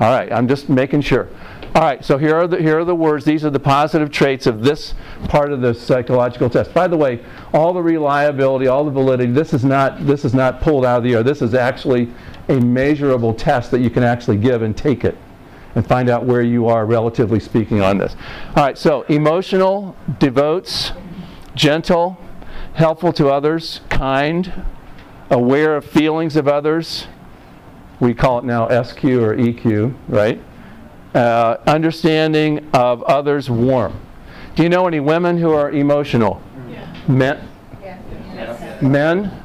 All 0.00 0.12
right, 0.12 0.30
I'm 0.30 0.46
just 0.46 0.68
making 0.68 1.00
sure. 1.00 1.28
All 1.74 1.82
right, 1.82 2.04
so 2.04 2.16
here 2.18 2.34
are 2.36 2.46
the 2.46 2.58
here 2.58 2.78
are 2.78 2.84
the 2.84 2.94
words. 2.94 3.24
These 3.24 3.44
are 3.44 3.50
the 3.50 3.60
positive 3.60 4.10
traits 4.10 4.46
of 4.46 4.62
this 4.62 4.94
part 5.28 5.52
of 5.52 5.60
the 5.60 5.74
psychological 5.74 6.48
test. 6.48 6.72
By 6.72 6.88
the 6.88 6.96
way, 6.96 7.24
all 7.52 7.72
the 7.72 7.82
reliability, 7.82 8.68
all 8.68 8.84
the 8.84 8.90
validity, 8.90 9.32
this 9.32 9.52
is 9.52 9.64
not 9.64 10.06
this 10.06 10.24
is 10.24 10.34
not 10.34 10.60
pulled 10.60 10.84
out 10.84 10.98
of 10.98 11.04
the 11.04 11.14
air. 11.14 11.22
This 11.22 11.42
is 11.42 11.54
actually 11.54 12.12
a 12.48 12.60
measurable 12.60 13.34
test 13.34 13.70
that 13.72 13.80
you 13.80 13.90
can 13.90 14.02
actually 14.02 14.36
give 14.36 14.62
and 14.62 14.76
take 14.76 15.04
it 15.04 15.16
and 15.74 15.86
find 15.86 16.08
out 16.08 16.24
where 16.24 16.42
you 16.42 16.66
are 16.68 16.86
relatively 16.86 17.40
speaking 17.40 17.80
on 17.80 17.98
this. 17.98 18.16
All 18.56 18.64
right, 18.64 18.78
so 18.78 19.02
emotional, 19.02 19.96
devotes, 20.18 20.92
gentle, 21.54 22.18
helpful 22.78 23.12
to 23.12 23.28
others, 23.28 23.80
kind, 23.90 24.52
aware 25.30 25.76
of 25.76 25.84
feelings 25.84 26.36
of 26.36 26.46
others. 26.46 27.08
We 27.98 28.14
call 28.14 28.38
it 28.38 28.44
now 28.44 28.68
SQ 28.68 29.02
or 29.04 29.34
EQ, 29.36 29.94
right? 30.08 30.40
Uh, 31.12 31.56
understanding 31.66 32.70
of 32.72 33.02
others, 33.02 33.50
warm. 33.50 34.00
Do 34.54 34.62
you 34.62 34.68
know 34.68 34.86
any 34.86 35.00
women 35.00 35.38
who 35.38 35.52
are 35.52 35.72
emotional? 35.72 36.40
Men? 37.08 37.48
Men? 38.80 39.44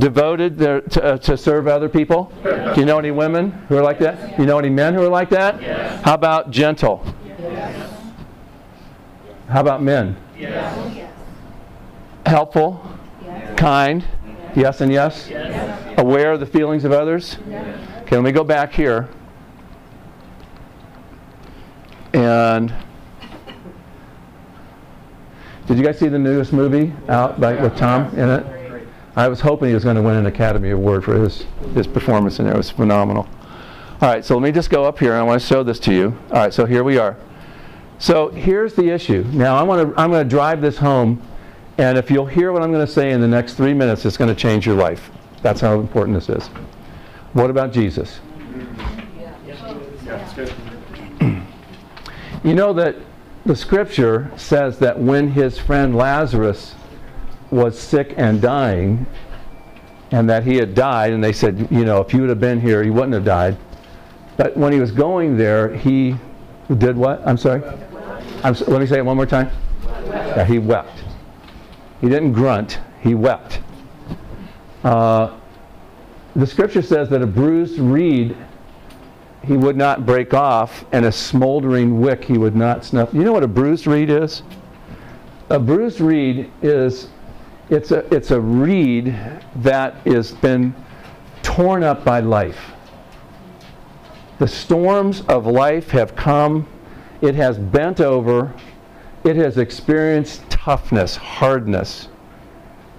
Devoted 0.00 0.58
their, 0.58 0.80
to, 0.80 1.04
uh, 1.04 1.18
to 1.18 1.36
serve 1.36 1.68
other 1.68 1.88
people? 1.88 2.32
Do 2.42 2.80
you 2.80 2.84
know 2.84 2.98
any 2.98 3.12
women 3.12 3.52
who 3.68 3.76
are 3.76 3.82
like 3.82 4.00
that? 4.00 4.36
Do 4.36 4.42
you 4.42 4.46
know 4.46 4.58
any 4.58 4.70
men 4.70 4.94
who 4.94 5.02
are 5.02 5.08
like 5.08 5.30
that? 5.30 5.62
How 6.04 6.14
about 6.14 6.50
gentle? 6.50 7.04
How 9.48 9.60
about 9.60 9.82
men? 9.82 10.16
Helpful? 12.30 12.80
Kind? 13.56 14.04
Yes 14.54 14.80
and 14.80 14.92
yes? 14.92 15.28
Aware 15.98 16.30
of 16.30 16.38
the 16.38 16.46
feelings 16.46 16.84
of 16.84 16.92
others? 16.92 17.38
Okay, 18.02 18.14
let 18.14 18.22
me 18.22 18.30
go 18.30 18.44
back 18.44 18.72
here. 18.72 19.08
And 22.12 22.72
did 25.66 25.76
you 25.76 25.82
guys 25.82 25.98
see 25.98 26.06
the 26.06 26.20
newest 26.20 26.52
movie 26.52 26.92
out 27.08 27.40
by, 27.40 27.60
with 27.60 27.76
Tom 27.76 28.16
in 28.16 28.28
it? 28.30 28.86
I 29.16 29.26
was 29.26 29.40
hoping 29.40 29.66
he 29.66 29.74
was 29.74 29.82
going 29.82 29.96
to 29.96 30.02
win 30.02 30.14
an 30.14 30.26
Academy 30.26 30.70
Award 30.70 31.02
for 31.02 31.20
his, 31.20 31.46
his 31.74 31.88
performance 31.88 32.38
in 32.38 32.44
there. 32.44 32.54
It 32.54 32.58
was 32.58 32.70
phenomenal. 32.70 33.28
All 34.00 34.08
right, 34.08 34.24
so 34.24 34.36
let 34.36 34.44
me 34.44 34.52
just 34.52 34.70
go 34.70 34.84
up 34.84 35.00
here 35.00 35.14
and 35.14 35.20
I 35.20 35.24
want 35.24 35.40
to 35.42 35.46
show 35.48 35.64
this 35.64 35.80
to 35.80 35.92
you. 35.92 36.16
All 36.30 36.36
right, 36.36 36.54
so 36.54 36.64
here 36.64 36.84
we 36.84 36.96
are. 36.96 37.16
So 37.98 38.28
here's 38.28 38.74
the 38.74 38.88
issue. 38.88 39.24
Now 39.32 39.56
I 39.56 39.64
want 39.64 39.96
to, 39.96 40.00
I'm 40.00 40.12
going 40.12 40.22
to 40.22 40.30
drive 40.30 40.60
this 40.60 40.76
home, 40.76 41.20
and 41.80 41.96
if 41.96 42.10
you'll 42.10 42.26
hear 42.26 42.52
what 42.52 42.62
I'm 42.62 42.70
going 42.70 42.86
to 42.86 42.92
say 42.92 43.10
in 43.10 43.22
the 43.22 43.26
next 43.26 43.54
three 43.54 43.72
minutes, 43.72 44.04
it's 44.04 44.18
going 44.18 44.28
to 44.28 44.38
change 44.38 44.66
your 44.66 44.76
life. 44.76 45.10
That's 45.40 45.62
how 45.62 45.80
important 45.80 46.14
this 46.14 46.28
is. 46.28 46.46
What 47.32 47.48
about 47.48 47.72
Jesus? 47.72 48.20
You 52.42 52.54
know 52.54 52.72
that 52.72 52.96
the 53.44 53.54
scripture 53.54 54.30
says 54.36 54.78
that 54.78 54.98
when 54.98 55.30
his 55.30 55.58
friend 55.58 55.94
Lazarus 55.94 56.74
was 57.50 57.78
sick 57.78 58.14
and 58.16 58.40
dying, 58.40 59.06
and 60.10 60.28
that 60.30 60.44
he 60.44 60.56
had 60.56 60.74
died, 60.74 61.12
and 61.12 61.22
they 61.22 61.34
said, 61.34 61.68
you 61.70 61.84
know, 61.84 62.00
if 62.00 62.14
you 62.14 62.20
would 62.22 62.30
have 62.30 62.40
been 62.40 62.58
here, 62.58 62.82
he 62.82 62.88
wouldn't 62.88 63.12
have 63.12 63.26
died. 63.26 63.58
But 64.38 64.56
when 64.56 64.72
he 64.72 64.80
was 64.80 64.90
going 64.90 65.36
there, 65.36 65.74
he 65.76 66.16
did 66.78 66.96
what? 66.96 67.22
I'm 67.26 67.36
sorry? 67.36 67.62
I'm, 68.42 68.54
let 68.54 68.80
me 68.80 68.86
say 68.86 68.96
it 68.96 69.04
one 69.04 69.16
more 69.16 69.26
time. 69.26 69.50
Yeah, 69.84 70.46
he 70.46 70.58
wept. 70.58 70.99
He 72.00 72.08
didn't 72.08 72.32
grunt, 72.32 72.78
he 73.02 73.14
wept. 73.14 73.60
Uh, 74.82 75.36
the 76.34 76.46
scripture 76.46 76.82
says 76.82 77.08
that 77.10 77.22
a 77.22 77.26
bruised 77.26 77.78
reed 77.78 78.36
he 79.44 79.56
would 79.56 79.76
not 79.76 80.04
break 80.04 80.34
off, 80.34 80.84
and 80.92 81.06
a 81.06 81.12
smoldering 81.12 82.00
wick 82.00 82.24
he 82.24 82.36
would 82.36 82.54
not 82.54 82.84
snuff. 82.84 83.12
You 83.12 83.24
know 83.24 83.32
what 83.32 83.42
a 83.42 83.48
bruised 83.48 83.86
reed 83.86 84.10
is? 84.10 84.42
A 85.48 85.58
bruised 85.58 86.00
reed 86.00 86.50
is 86.62 87.08
it's 87.70 87.90
a 87.90 88.14
it's 88.14 88.30
a 88.30 88.40
reed 88.40 89.16
that 89.56 89.94
has 90.06 90.32
been 90.32 90.74
torn 91.42 91.82
up 91.82 92.04
by 92.04 92.20
life. 92.20 92.72
The 94.38 94.48
storms 94.48 95.22
of 95.22 95.46
life 95.46 95.90
have 95.90 96.16
come, 96.16 96.66
it 97.20 97.34
has 97.34 97.58
bent 97.58 98.00
over, 98.00 98.52
it 99.24 99.36
has 99.36 99.58
experienced 99.58 100.49
toughness, 100.60 101.16
hardness. 101.16 102.08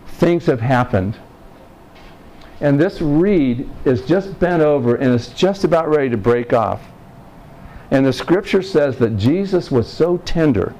Things 0.07 0.47
have 0.47 0.61
happened. 0.61 1.15
And 2.59 2.79
this 2.79 3.01
reed 3.01 3.69
is 3.85 4.01
just 4.03 4.39
bent 4.39 4.61
over 4.61 4.95
and 4.95 5.13
it's 5.13 5.29
just 5.29 5.63
about 5.63 5.87
ready 5.87 6.09
to 6.09 6.17
break 6.17 6.53
off. 6.53 6.81
And 7.91 8.05
the 8.05 8.13
scripture 8.13 8.61
says 8.61 8.97
that 8.97 9.17
Jesus 9.17 9.69
was 9.69 9.87
so 9.87 10.17
tender 10.17 10.73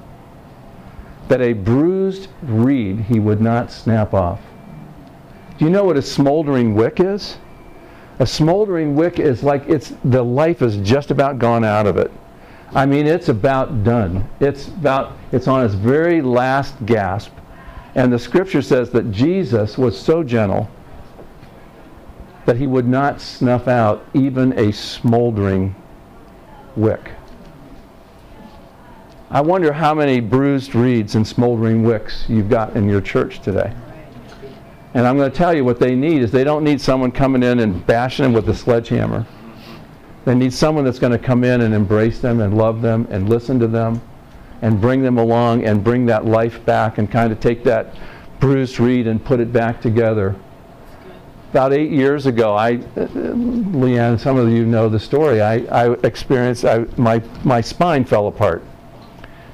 that 1.28 1.41
a 1.41 1.54
bruised 1.54 2.30
reed 2.41 3.02
he 3.02 3.20
would 3.20 3.41
not 3.41 3.72
snap 3.72 4.13
off. 4.13 4.39
Do 5.58 5.65
you 5.65 5.72
know 5.72 5.84
what 5.84 5.98
a 5.98 6.02
smoldering 6.02 6.74
wick 6.74 7.00
is? 7.00 7.38
A 8.20 8.26
smoldering 8.26 8.96
wick 8.96 9.20
is 9.20 9.44
like 9.44 9.67
it's 9.67 9.94
the 10.04 10.24
life 10.24 10.62
is 10.62 10.78
just 10.78 11.12
about 11.12 11.39
gone 11.39 11.63
out 11.63 11.86
of 11.86 11.98
it. 11.98 12.12
I 12.74 12.86
mean, 12.86 13.06
it's 13.06 13.30
about 13.30 13.84
done. 13.84 14.28
It's 14.40 14.68
about 14.70 15.18
it's 15.32 15.48
on 15.48 15.66
its 15.66 15.74
very 15.74 16.22
last 16.22 16.74
gasp. 16.86 17.32
And 17.96 18.12
the 18.12 18.20
scripture 18.20 18.62
says 18.62 18.90
that 18.92 19.12
Jesus 19.12 19.78
was 19.78 20.00
so 20.00 20.24
gentle 20.24 20.70
that 22.46 22.56
he 22.56 22.68
would 22.68 22.88
not 22.88 23.20
snuff 23.20 23.68
out 23.68 24.06
even 24.14 24.58
a 24.58 24.72
smoldering 24.72 25.76
wick. 26.76 27.12
I 29.30 29.42
wonder 29.42 29.72
how 29.72 29.94
many 29.94 30.20
bruised 30.20 30.74
reeds 30.74 31.16
and 31.16 31.28
smoldering 31.28 31.84
wicks 31.84 32.26
you've 32.28 32.50
got 32.50 32.76
in 32.76 32.88
your 32.90 33.02
church 33.02 33.42
today. 33.42 33.74
And 34.94 35.08
I'm 35.08 35.16
going 35.18 35.32
to 35.32 35.38
tell 35.38 35.56
you 35.56 35.64
what 35.64 35.80
they 35.80 35.96
need 35.96 36.22
is 36.22 36.32
they 36.32 36.44
don't 36.44 36.64
need 36.64 36.82
someone 36.82 37.12
coming 37.12 37.44
in 37.44 37.60
and 37.60 37.86
bashing 37.86 38.24
them 38.24 38.34
with 38.34 38.50
a 38.50 38.54
sledgehammer. 38.54 39.26
They 40.26 40.36
need 40.36 40.54
someone 40.54 40.86
that's 40.86 41.00
going 41.00 41.14
to 41.14 41.20
come 41.20 41.44
in 41.44 41.62
and 41.62 41.74
embrace 41.74 42.20
them 42.20 42.42
and 42.42 42.56
love 42.56 42.82
them 42.82 43.08
and 43.10 43.28
listen 43.28 43.60
to 43.60 43.68
them 43.68 44.02
and 44.62 44.80
bring 44.80 45.02
them 45.02 45.18
along 45.18 45.66
and 45.66 45.84
bring 45.84 46.06
that 46.06 46.26
life 46.26 46.64
back 46.66 47.00
and 47.00 47.10
kind 47.10 47.32
of 47.32 47.40
take 47.40 47.64
that 47.64 47.96
bruised 48.40 48.80
reed 48.80 49.08
and 49.08 49.24
put 49.24 49.40
it 49.40 49.52
back 49.52 49.82
together. 49.82 50.36
About 51.50 51.74
eight 51.74 51.92
years 51.92 52.28
ago, 52.28 52.56
I, 52.56 52.78
Leanne, 52.78 54.20
some 54.20 54.38
of 54.38 54.50
you 54.50 54.66
know 54.66 54.88
the 54.88 55.00
story. 55.00 55.42
I, 55.42 55.56
I 55.56 55.94
experienced 56.04 56.64
I, 56.64 56.86
my 56.98 57.22
my 57.44 57.60
spine 57.60 58.06
fell 58.06 58.28
apart, 58.28 58.64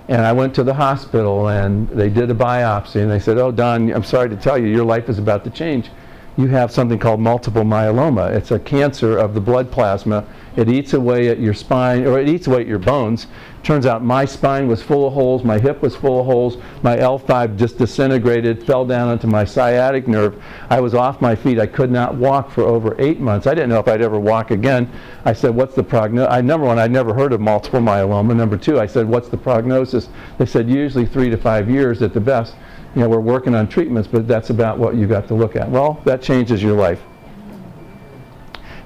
And 0.10 0.22
I 0.22 0.32
went 0.32 0.54
to 0.56 0.64
the 0.64 0.76
hospital 0.76 1.48
and 1.50 1.90
they 1.90 2.10
did 2.10 2.30
a 2.30 2.36
biopsy 2.36 3.02
and 3.02 3.10
they 3.10 3.20
said, 3.20 3.38
Oh, 3.38 3.52
Don, 3.52 3.92
I'm 3.92 4.04
sorry 4.04 4.30
to 4.30 4.36
tell 4.36 4.58
you, 4.58 4.68
your 4.68 4.86
life 4.86 5.10
is 5.10 5.18
about 5.18 5.44
to 5.46 5.50
change. 5.50 5.90
You 6.38 6.48
have 6.50 6.72
something 6.72 7.00
called 7.00 7.20
multiple 7.20 7.64
myeloma. 7.64 8.32
It's 8.32 8.52
a 8.52 8.60
cancer 8.60 9.18
of 9.18 9.34
the 9.34 9.42
blood 9.42 9.72
plasma. 9.72 10.24
It 10.56 10.70
eats 10.70 10.94
away 10.94 11.30
at 11.30 11.40
your 11.40 11.56
spine, 11.56 12.06
or 12.06 12.20
it 12.20 12.30
eats 12.30 12.46
away 12.46 12.62
at 12.62 12.68
your 12.68 12.78
bones. 12.78 13.26
Turns 13.64 13.88
out 13.88 14.04
my 14.04 14.24
spine 14.24 14.68
was 14.68 14.84
full 14.84 15.08
of 15.08 15.14
holes, 15.14 15.44
my 15.44 15.58
hip 15.58 15.82
was 15.82 15.96
full 15.96 16.20
of 16.20 16.28
holes, 16.28 16.58
my 16.84 16.96
L5 16.96 17.58
just 17.58 17.80
disintegrated, 17.80 18.64
fell 18.64 18.86
down 18.86 19.10
onto 19.10 19.26
my 19.26 19.44
sciatic 19.44 20.08
nerve. 20.08 20.42
I 20.70 20.80
was 20.80 20.94
off 20.94 21.22
my 21.22 21.36
feet. 21.36 21.60
I 21.60 21.66
could 21.66 21.92
not 21.92 22.16
walk 22.16 22.52
for 22.52 22.62
over 22.64 22.96
eight 23.00 23.20
months. 23.20 23.48
I 23.48 23.56
didn't 23.56 23.70
know 23.70 23.80
if 23.80 23.88
I'd 23.88 24.04
ever 24.04 24.20
walk 24.20 24.52
again. 24.52 24.92
I 25.26 25.34
said, 25.34 25.56
What's 25.56 25.74
the 25.74 25.84
prognosis? 25.84 26.32
I, 26.32 26.42
number 26.42 26.68
one, 26.68 26.78
I'd 26.78 26.92
never 26.92 27.16
heard 27.16 27.34
of 27.34 27.42
multiple 27.42 27.80
myeloma. 27.80 28.36
Number 28.36 28.58
two, 28.58 28.80
I 28.80 28.86
said, 28.86 29.08
What's 29.08 29.30
the 29.30 29.38
prognosis? 29.38 30.08
They 30.38 30.46
said, 30.46 30.70
Usually 30.70 31.08
three 31.08 31.32
to 31.32 31.38
five 31.38 31.68
years 31.68 32.04
at 32.04 32.14
the 32.14 32.22
best. 32.22 32.54
You 32.96 33.02
know, 33.02 33.10
we're 33.10 33.20
working 33.20 33.54
on 33.54 33.68
treatments, 33.68 34.08
but 34.08 34.28
that's 34.28 34.50
about 34.50 34.80
what 34.80 34.96
you 34.96 35.08
got 35.08 35.28
to 35.28 35.34
look 35.36 35.56
at. 35.56 35.70
Well, 35.70 36.02
that 36.06 36.22
changes 36.22 36.64
your 36.64 36.76
life. 36.76 37.02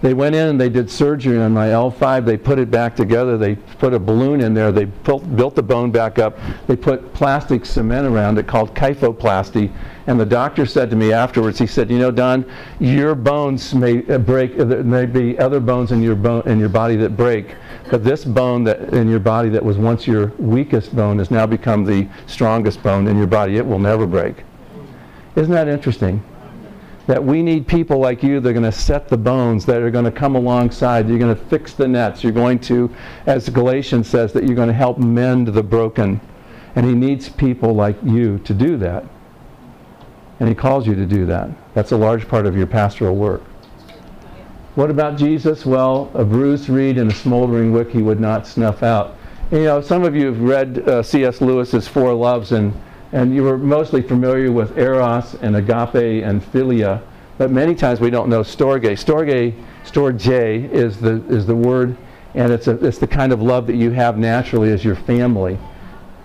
They 0.02 0.16
went 0.16 0.34
in 0.34 0.50
and 0.50 0.60
they 0.60 0.70
did 0.70 0.90
surgery 0.90 1.38
on 1.38 1.52
my 1.52 1.68
L5. 1.68 2.26
They 2.26 2.36
put 2.36 2.58
it 2.58 2.72
back 2.72 2.96
together. 2.96 3.38
They 3.38 3.56
put 3.56 3.94
a 3.94 4.00
balloon 4.00 4.42
in 4.42 4.54
there. 4.54 4.72
They 4.72 4.86
built, 4.86 5.36
built 5.36 5.56
the 5.56 5.62
bone 5.62 5.92
back 5.92 6.18
up. 6.18 6.40
They 6.66 6.76
put 6.76 7.14
plastic 7.14 7.66
cement 7.66 8.08
around 8.08 8.40
it 8.40 8.48
called 8.48 8.74
kyphoplasty. 8.74 9.72
And 10.08 10.20
the 10.20 10.26
doctor 10.26 10.66
said 10.66 10.90
to 10.90 10.96
me 10.96 11.14
afterwards, 11.14 11.60
he 11.60 11.68
said, 11.68 11.92
"You 11.92 12.00
know, 12.00 12.12
Don, 12.12 12.46
your 12.80 13.14
bones 13.16 13.74
may 13.76 14.06
uh, 14.08 14.18
break. 14.18 14.60
Uh, 14.60 14.64
there 14.64 14.84
may 14.84 15.06
be 15.06 15.38
other 15.38 15.60
bones 15.60 15.92
in 15.92 16.02
your 16.02 16.16
bone 16.16 16.44
in 16.48 16.60
your 16.60 16.70
body 16.70 16.96
that 16.98 17.16
break, 17.16 17.56
but 17.90 18.04
this 18.04 18.26
bone 18.26 18.64
that 18.64 18.94
in 18.94 19.08
your 19.10 19.20
body 19.20 19.50
that 19.50 19.64
was 19.64 19.78
once 19.78 20.08
your 20.08 20.28
weakest 20.38 20.96
bone 20.96 21.20
has 21.20 21.30
now 21.30 21.46
become 21.46 21.86
the 21.86 22.08
strongest 22.26 22.82
bone 22.82 23.08
in 23.08 23.18
your 23.18 23.28
body. 23.28 23.58
It 23.58 23.66
will 23.66 23.80
never 23.80 24.08
break." 24.08 24.44
Isn't 25.36 25.54
that 25.54 25.68
interesting? 25.68 26.24
that 27.08 27.24
we 27.24 27.42
need 27.42 27.68
people 27.68 27.98
like 27.98 28.24
you 28.24 28.40
that 28.40 28.50
are 28.50 28.54
going 28.54 28.64
to 28.64 28.72
set 28.72 29.08
the 29.08 29.18
bones, 29.18 29.66
that 29.66 29.82
are 29.82 29.92
going 29.92 30.06
to 30.06 30.12
come 30.12 30.36
alongside. 30.36 31.10
You're 31.10 31.20
going 31.20 31.36
to 31.36 31.46
fix 31.46 31.74
the 31.74 31.88
nets. 31.88 32.24
You're 32.24 32.32
going 32.32 32.60
to, 32.60 32.90
as 33.26 33.50
Galatians 33.50 34.08
says, 34.08 34.32
that 34.34 34.46
you're 34.46 34.56
going 34.56 34.68
to 34.68 34.74
help 34.74 34.98
mend 34.98 35.48
the 35.48 35.64
broken. 35.64 36.22
And 36.76 36.86
he 36.86 36.94
needs 36.94 37.28
people 37.28 37.74
like 37.74 37.98
you 38.04 38.38
to 38.40 38.54
do 38.54 38.78
that. 38.78 39.04
And 40.42 40.50
he 40.50 40.56
calls 40.56 40.88
you 40.88 40.96
to 40.96 41.06
do 41.06 41.28
that. 41.28 41.52
That's 41.76 41.92
a 41.92 41.98
large 41.98 42.28
part 42.28 42.48
of 42.48 42.58
your 42.58 42.66
pastoral 42.66 43.16
work. 43.16 43.44
What 44.74 44.90
about 44.90 45.16
Jesus? 45.16 45.68
Well, 45.68 46.10
a 46.16 46.26
bruised 46.26 46.68
reed 46.68 46.98
and 46.98 47.12
a 47.12 47.14
smoldering 47.14 47.72
wick 47.72 47.92
he 47.92 48.02
would 48.02 48.20
not 48.20 48.48
snuff 48.48 48.82
out. 48.82 49.16
You 49.52 49.66
know, 49.66 49.82
some 49.82 50.04
of 50.04 50.16
you 50.16 50.26
have 50.26 50.42
read 50.42 50.90
uh, 50.90 51.04
C.S. 51.04 51.42
Lewis's 51.42 51.88
Four 51.88 52.16
Loves, 52.16 52.54
and 52.54 52.74
and 53.12 53.36
you 53.36 53.44
were 53.44 53.56
mostly 53.56 54.02
familiar 54.02 54.52
with 54.52 54.80
eros 54.80 55.36
and 55.44 55.56
agape 55.56 56.24
and 56.24 56.42
philia, 56.42 57.04
but 57.38 57.52
many 57.52 57.76
times 57.76 58.00
we 58.00 58.10
don't 58.10 58.28
know 58.28 58.42
storge. 58.42 58.86
Storge, 58.98 59.54
storge 59.86 60.72
is 60.72 60.98
the 60.98 61.24
is 61.28 61.46
the 61.46 61.56
word, 61.56 61.96
and 62.34 62.52
it's 62.52 62.66
a, 62.66 62.84
it's 62.84 62.98
the 62.98 63.06
kind 63.06 63.32
of 63.32 63.44
love 63.44 63.68
that 63.68 63.76
you 63.76 63.92
have 63.92 64.18
naturally 64.18 64.72
as 64.72 64.84
your 64.84 64.96
family. 64.96 65.60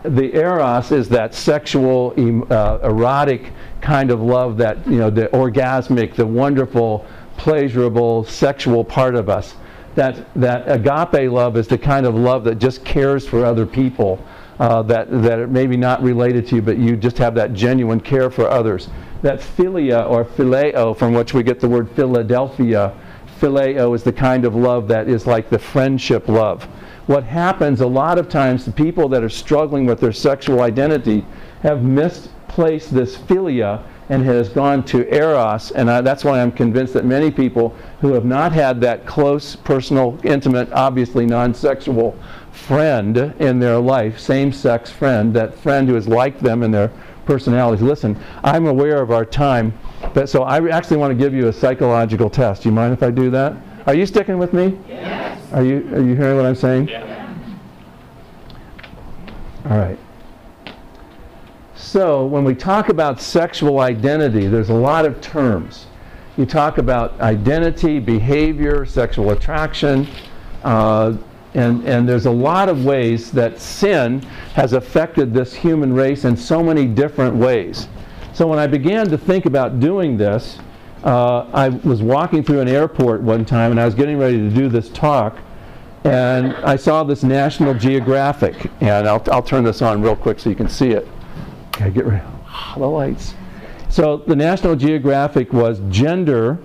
The 0.08 0.34
eros 0.36 0.92
is 0.92 1.08
that 1.10 1.34
sexual, 1.34 2.14
uh, 2.50 2.78
erotic 2.82 3.52
kind 3.80 4.10
of 4.10 4.20
love 4.20 4.56
that 4.58 4.86
you 4.86 4.98
know, 4.98 5.10
the 5.10 5.26
orgasmic, 5.28 6.14
the 6.14 6.26
wonderful, 6.26 7.06
pleasurable, 7.36 8.24
sexual 8.24 8.84
part 8.84 9.14
of 9.14 9.28
us. 9.28 9.54
That 9.94 10.26
that 10.34 10.64
agape 10.66 11.30
love 11.30 11.56
is 11.56 11.66
the 11.68 11.78
kind 11.78 12.06
of 12.06 12.14
love 12.14 12.44
that 12.44 12.56
just 12.56 12.84
cares 12.84 13.26
for 13.26 13.44
other 13.44 13.64
people 13.64 14.22
uh, 14.58 14.82
that, 14.82 15.10
that 15.22 15.38
are 15.38 15.46
maybe 15.46 15.76
not 15.76 16.02
related 16.02 16.46
to 16.48 16.56
you, 16.56 16.62
but 16.62 16.78
you 16.78 16.96
just 16.96 17.18
have 17.18 17.34
that 17.34 17.52
genuine 17.52 18.00
care 18.00 18.30
for 18.30 18.48
others. 18.48 18.88
That 19.22 19.40
philia 19.40 20.08
or 20.08 20.24
phileo, 20.24 20.96
from 20.96 21.12
which 21.14 21.34
we 21.34 21.42
get 21.42 21.60
the 21.60 21.68
word 21.68 21.90
Philadelphia, 21.90 22.94
phileo 23.40 23.94
is 23.94 24.02
the 24.02 24.12
kind 24.12 24.44
of 24.44 24.54
love 24.54 24.88
that 24.88 25.08
is 25.08 25.26
like 25.26 25.50
the 25.50 25.58
friendship 25.58 26.28
love. 26.28 26.66
What 27.06 27.22
happens 27.22 27.80
a 27.80 27.86
lot 27.86 28.18
of 28.18 28.28
times, 28.28 28.64
the 28.64 28.72
people 28.72 29.08
that 29.10 29.22
are 29.22 29.28
struggling 29.28 29.86
with 29.86 30.00
their 30.00 30.12
sexual 30.12 30.62
identity 30.62 31.24
have 31.62 31.82
misplaced 31.84 32.92
this 32.92 33.16
philia 33.16 33.82
and 34.08 34.24
has 34.24 34.48
gone 34.48 34.84
to 34.84 35.12
eros, 35.14 35.72
and 35.72 35.90
I, 35.90 36.00
that's 36.00 36.24
why 36.24 36.40
I'm 36.40 36.52
convinced 36.52 36.94
that 36.94 37.04
many 37.04 37.30
people 37.30 37.76
who 38.00 38.12
have 38.12 38.24
not 38.24 38.52
had 38.52 38.80
that 38.80 39.06
close, 39.06 39.56
personal, 39.56 40.18
intimate, 40.24 40.70
obviously 40.72 41.26
non-sexual 41.26 42.16
friend 42.52 43.16
in 43.38 43.58
their 43.58 43.78
life, 43.78 44.18
same 44.18 44.52
sex 44.52 44.90
friend, 44.90 45.34
that 45.34 45.56
friend 45.58 45.88
who 45.88 45.96
is 45.96 46.06
like 46.08 46.40
them 46.40 46.62
in 46.62 46.70
their 46.70 46.90
personalities. 47.24 47.82
Listen, 47.82 48.18
I'm 48.44 48.66
aware 48.66 49.02
of 49.02 49.10
our 49.10 49.24
time, 49.24 49.76
but 50.14 50.28
so 50.28 50.44
I 50.44 50.64
actually 50.68 50.98
want 50.98 51.10
to 51.10 51.16
give 51.16 51.34
you 51.34 51.48
a 51.48 51.52
psychological 51.52 52.30
test. 52.30 52.62
Do 52.62 52.68
you 52.68 52.74
mind 52.74 52.92
if 52.92 53.02
I 53.02 53.10
do 53.10 53.30
that? 53.30 53.56
Are 53.86 53.94
you 53.94 54.06
sticking 54.06 54.38
with 54.38 54.52
me? 54.52 54.78
Yes. 54.88 54.95
Are 55.56 55.64
you 55.64 55.88
are 55.94 56.02
you 56.02 56.14
hearing 56.14 56.36
what 56.36 56.44
I'm 56.44 56.54
saying? 56.54 56.88
Yeah. 56.88 57.34
All 59.64 59.78
right. 59.78 59.98
So, 61.74 62.26
when 62.26 62.44
we 62.44 62.54
talk 62.54 62.90
about 62.90 63.22
sexual 63.22 63.80
identity, 63.80 64.48
there's 64.48 64.68
a 64.68 64.74
lot 64.74 65.06
of 65.06 65.18
terms. 65.22 65.86
You 66.36 66.44
talk 66.44 66.76
about 66.76 67.18
identity, 67.22 67.98
behavior, 68.00 68.84
sexual 68.84 69.30
attraction, 69.30 70.06
uh, 70.62 71.16
and, 71.54 71.88
and 71.88 72.06
there's 72.06 72.26
a 72.26 72.30
lot 72.30 72.68
of 72.68 72.84
ways 72.84 73.30
that 73.32 73.58
sin 73.58 74.20
has 74.52 74.74
affected 74.74 75.32
this 75.32 75.54
human 75.54 75.94
race 75.94 76.26
in 76.26 76.36
so 76.36 76.62
many 76.62 76.86
different 76.86 77.34
ways. 77.34 77.88
So 78.34 78.46
when 78.46 78.58
I 78.58 78.66
began 78.66 79.08
to 79.08 79.16
think 79.16 79.46
about 79.46 79.80
doing 79.80 80.18
this, 80.18 80.58
uh, 81.02 81.48
I 81.54 81.68
was 81.70 82.02
walking 82.02 82.42
through 82.42 82.60
an 82.60 82.68
airport 82.68 83.22
one 83.22 83.46
time 83.46 83.70
and 83.70 83.80
I 83.80 83.86
was 83.86 83.94
getting 83.94 84.18
ready 84.18 84.36
to 84.36 84.50
do 84.50 84.68
this 84.68 84.90
talk, 84.90 85.38
and 86.06 86.54
I 86.64 86.76
saw 86.76 87.02
this 87.02 87.24
National 87.24 87.74
Geographic, 87.74 88.70
and 88.80 89.08
I'll, 89.08 89.22
I'll 89.30 89.42
turn 89.42 89.64
this 89.64 89.82
on 89.82 90.02
real 90.02 90.14
quick 90.14 90.38
so 90.38 90.48
you 90.48 90.56
can 90.56 90.68
see 90.68 90.90
it. 90.90 91.06
Okay, 91.74 91.90
get 91.90 92.04
rid 92.04 92.20
of 92.20 92.26
ah, 92.46 92.74
the 92.78 92.86
lights. 92.86 93.34
So 93.88 94.18
the 94.18 94.36
National 94.36 94.76
Geographic 94.76 95.52
was 95.52 95.80
gender 95.90 96.58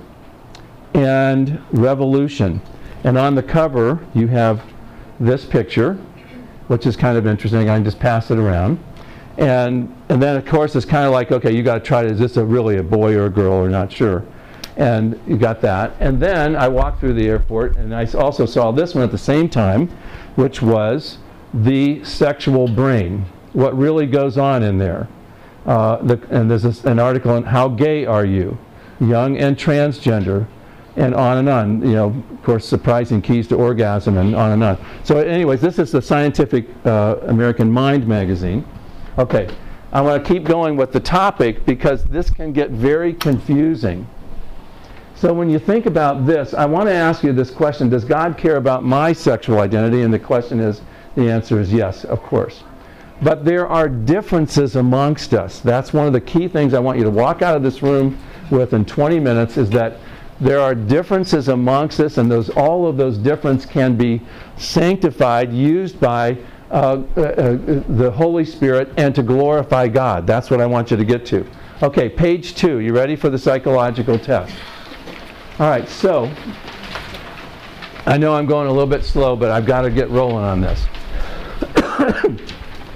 and 0.94 1.60
revolution. 1.72 2.62
And 3.04 3.18
on 3.18 3.34
the 3.34 3.42
cover, 3.42 4.06
you 4.14 4.28
have 4.28 4.62
this 5.20 5.44
picture, 5.44 5.96
which 6.68 6.86
is 6.86 6.96
kind 6.96 7.18
of 7.18 7.26
interesting. 7.26 7.68
I 7.68 7.78
can 7.78 7.84
just 7.84 8.00
pass 8.00 8.30
it 8.30 8.38
around. 8.38 8.80
And, 9.38 9.96
and 10.10 10.22
then, 10.22 10.38
of 10.38 10.46
course, 10.46 10.76
it's 10.76 10.86
kind 10.86 11.08
of 11.08 11.14
like, 11.14 11.32
okay, 11.32 11.52
you 11.52 11.64
got 11.64 11.76
to 11.76 11.80
try 11.80 12.04
to, 12.04 12.10
is 12.10 12.20
this 12.20 12.38
a 12.38 12.46
really 12.46 12.78
a 12.78 12.84
boy 12.84 13.16
or 13.16 13.26
a 13.26 13.30
girl 13.30 13.54
or 13.54 13.70
not 13.70 13.92
sure? 13.92 14.24
And 14.82 15.22
you 15.28 15.38
got 15.38 15.62
that. 15.62 15.94
And 16.00 16.20
then 16.20 16.56
I 16.56 16.68
walked 16.68 17.02
through 17.02 17.14
the 17.14 17.28
airport 17.28 17.76
and 17.76 17.94
I 17.94 18.08
also 18.14 18.48
saw 18.48 18.72
this 18.72 18.96
one 18.96 19.04
at 19.04 19.12
the 19.12 19.18
same 19.18 19.48
time, 19.48 19.90
which 20.36 20.64
was 20.64 21.20
the 21.54 22.04
sexual 22.04 22.68
brain, 22.68 23.26
what 23.54 23.78
really 23.78 24.08
goes 24.08 24.40
on 24.40 24.64
in 24.64 24.80
there. 24.80 25.08
Uh, 25.68 25.98
the, 25.98 26.20
and 26.32 26.50
there's 26.50 26.64
this, 26.64 26.84
an 26.84 26.98
article 26.98 27.32
on 27.32 27.44
how 27.44 27.68
gay 27.68 28.08
are 28.08 28.26
you, 28.26 28.58
young 29.00 29.38
and 29.38 29.56
transgender, 29.56 30.48
and 30.96 31.14
on 31.14 31.38
and 31.38 31.48
on. 31.48 31.82
You 31.84 31.94
know, 31.94 32.24
of 32.32 32.42
course, 32.42 32.66
surprising 32.66 33.22
keys 33.22 33.48
to 33.50 33.56
orgasm, 33.58 34.18
and 34.18 34.36
on 34.36 34.54
and 34.54 34.64
on. 34.64 34.84
So, 35.04 35.20
anyways, 35.20 35.62
this 35.62 35.78
is 35.78 35.92
the 35.92 36.02
Scientific 36.02 36.66
uh, 36.88 37.18
American 37.28 37.72
Mind 37.72 38.08
magazine. 38.08 38.66
Okay, 39.20 39.48
I 39.94 40.02
want 40.02 40.26
to 40.26 40.34
keep 40.34 40.44
going 40.44 40.76
with 40.76 40.92
the 40.92 41.00
topic 41.00 41.64
because 41.68 42.04
this 42.06 42.32
can 42.32 42.52
get 42.52 42.72
very 42.72 43.14
confusing. 43.14 44.08
So, 45.22 45.32
when 45.32 45.52
you 45.52 45.60
think 45.60 45.86
about 45.86 46.26
this, 46.26 46.56
I 46.56 46.66
want 46.66 46.90
to 46.90 46.96
ask 46.96 47.24
you 47.24 47.32
this 47.32 47.52
question 47.52 47.90
Does 47.90 48.04
God 48.04 48.40
care 48.40 48.56
about 48.56 48.84
my 48.84 49.14
sexual 49.14 49.60
identity? 49.60 50.02
And 50.02 50.12
the 50.12 50.18
question 50.18 50.60
is 50.60 50.82
the 51.16 51.30
answer 51.30 51.60
is 51.60 51.72
yes, 51.72 52.06
of 52.06 52.24
course. 52.24 52.64
But 53.22 53.46
there 53.46 53.68
are 53.68 53.88
differences 53.88 54.78
amongst 54.78 55.36
us. 55.36 55.60
That's 55.60 55.94
one 55.94 56.08
of 56.08 56.14
the 56.14 56.22
key 56.22 56.48
things 56.48 56.74
I 56.74 56.80
want 56.80 56.98
you 56.98 57.04
to 57.04 57.12
walk 57.12 57.44
out 57.44 57.56
of 57.56 57.62
this 57.62 57.84
room 57.84 58.18
with 58.50 58.74
in 58.74 58.84
20 58.84 59.20
minutes 59.20 59.58
is 59.58 59.70
that 59.70 59.98
there 60.40 60.60
are 60.60 60.74
differences 60.74 61.50
amongst 61.50 62.00
us, 62.00 62.18
and 62.18 62.32
those, 62.32 62.50
all 62.50 62.88
of 62.88 62.98
those 62.98 63.20
differences 63.20 63.70
can 63.70 63.96
be 63.96 64.24
sanctified, 64.58 65.54
used 65.54 66.00
by 66.00 66.36
uh, 66.72 67.04
uh, 67.16 67.22
uh, 67.22 67.84
the 67.90 68.10
Holy 68.10 68.44
Spirit, 68.44 68.92
and 68.98 69.14
to 69.14 69.22
glorify 69.22 69.88
God. 69.88 70.26
That's 70.26 70.50
what 70.50 70.60
I 70.60 70.66
want 70.66 70.90
you 70.90 70.98
to 70.98 71.06
get 71.06 71.28
to. 71.28 71.46
Okay, 71.84 72.10
page 72.10 72.56
two. 72.56 72.80
You 72.80 72.96
ready 72.96 73.16
for 73.16 73.30
the 73.30 73.38
psychological 73.38 74.18
test? 74.18 74.56
All 75.62 75.70
right, 75.70 75.88
so 75.88 76.24
I 78.08 78.18
know 78.18 78.34
I'm 78.34 78.48
going 78.48 78.66
a 78.66 78.72
little 78.72 78.88
bit 78.88 79.06
slow, 79.06 79.36
but 79.36 79.52
I've 79.52 79.68
got 79.68 79.82
to 79.82 79.92
get 79.92 80.10
rolling 80.10 80.44
on 80.44 80.60
this. 80.60 80.84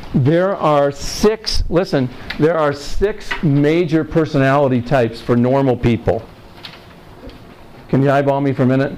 there 0.15 0.55
are 0.55 0.91
six, 0.91 1.63
listen, 1.69 2.09
there 2.39 2.57
are 2.57 2.73
six 2.73 3.29
major 3.43 4.03
personality 4.03 4.81
types 4.81 5.21
for 5.21 5.35
normal 5.35 5.77
people. 5.77 6.27
Can 7.87 8.01
you 8.01 8.09
eyeball 8.09 8.41
me 8.41 8.51
for 8.51 8.63
a 8.63 8.65
minute? 8.65 8.97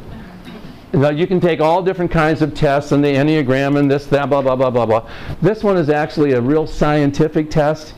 Now, 0.93 1.09
you 1.09 1.27
can 1.27 1.41
take 1.41 1.59
all 1.59 1.83
different 1.83 2.09
kinds 2.09 2.41
of 2.41 2.53
tests 2.53 2.93
and 2.93 3.03
the 3.03 3.09
Enneagram 3.09 3.77
and 3.77 3.91
this, 3.91 4.05
that, 4.05 4.29
blah, 4.29 4.41
blah, 4.41 4.55
blah, 4.55 4.69
blah, 4.69 4.85
blah. 4.85 5.11
This 5.41 5.61
one 5.61 5.75
is 5.75 5.89
actually 5.89 6.31
a 6.31 6.39
real 6.39 6.67
scientific 6.67 7.51
test, 7.51 7.95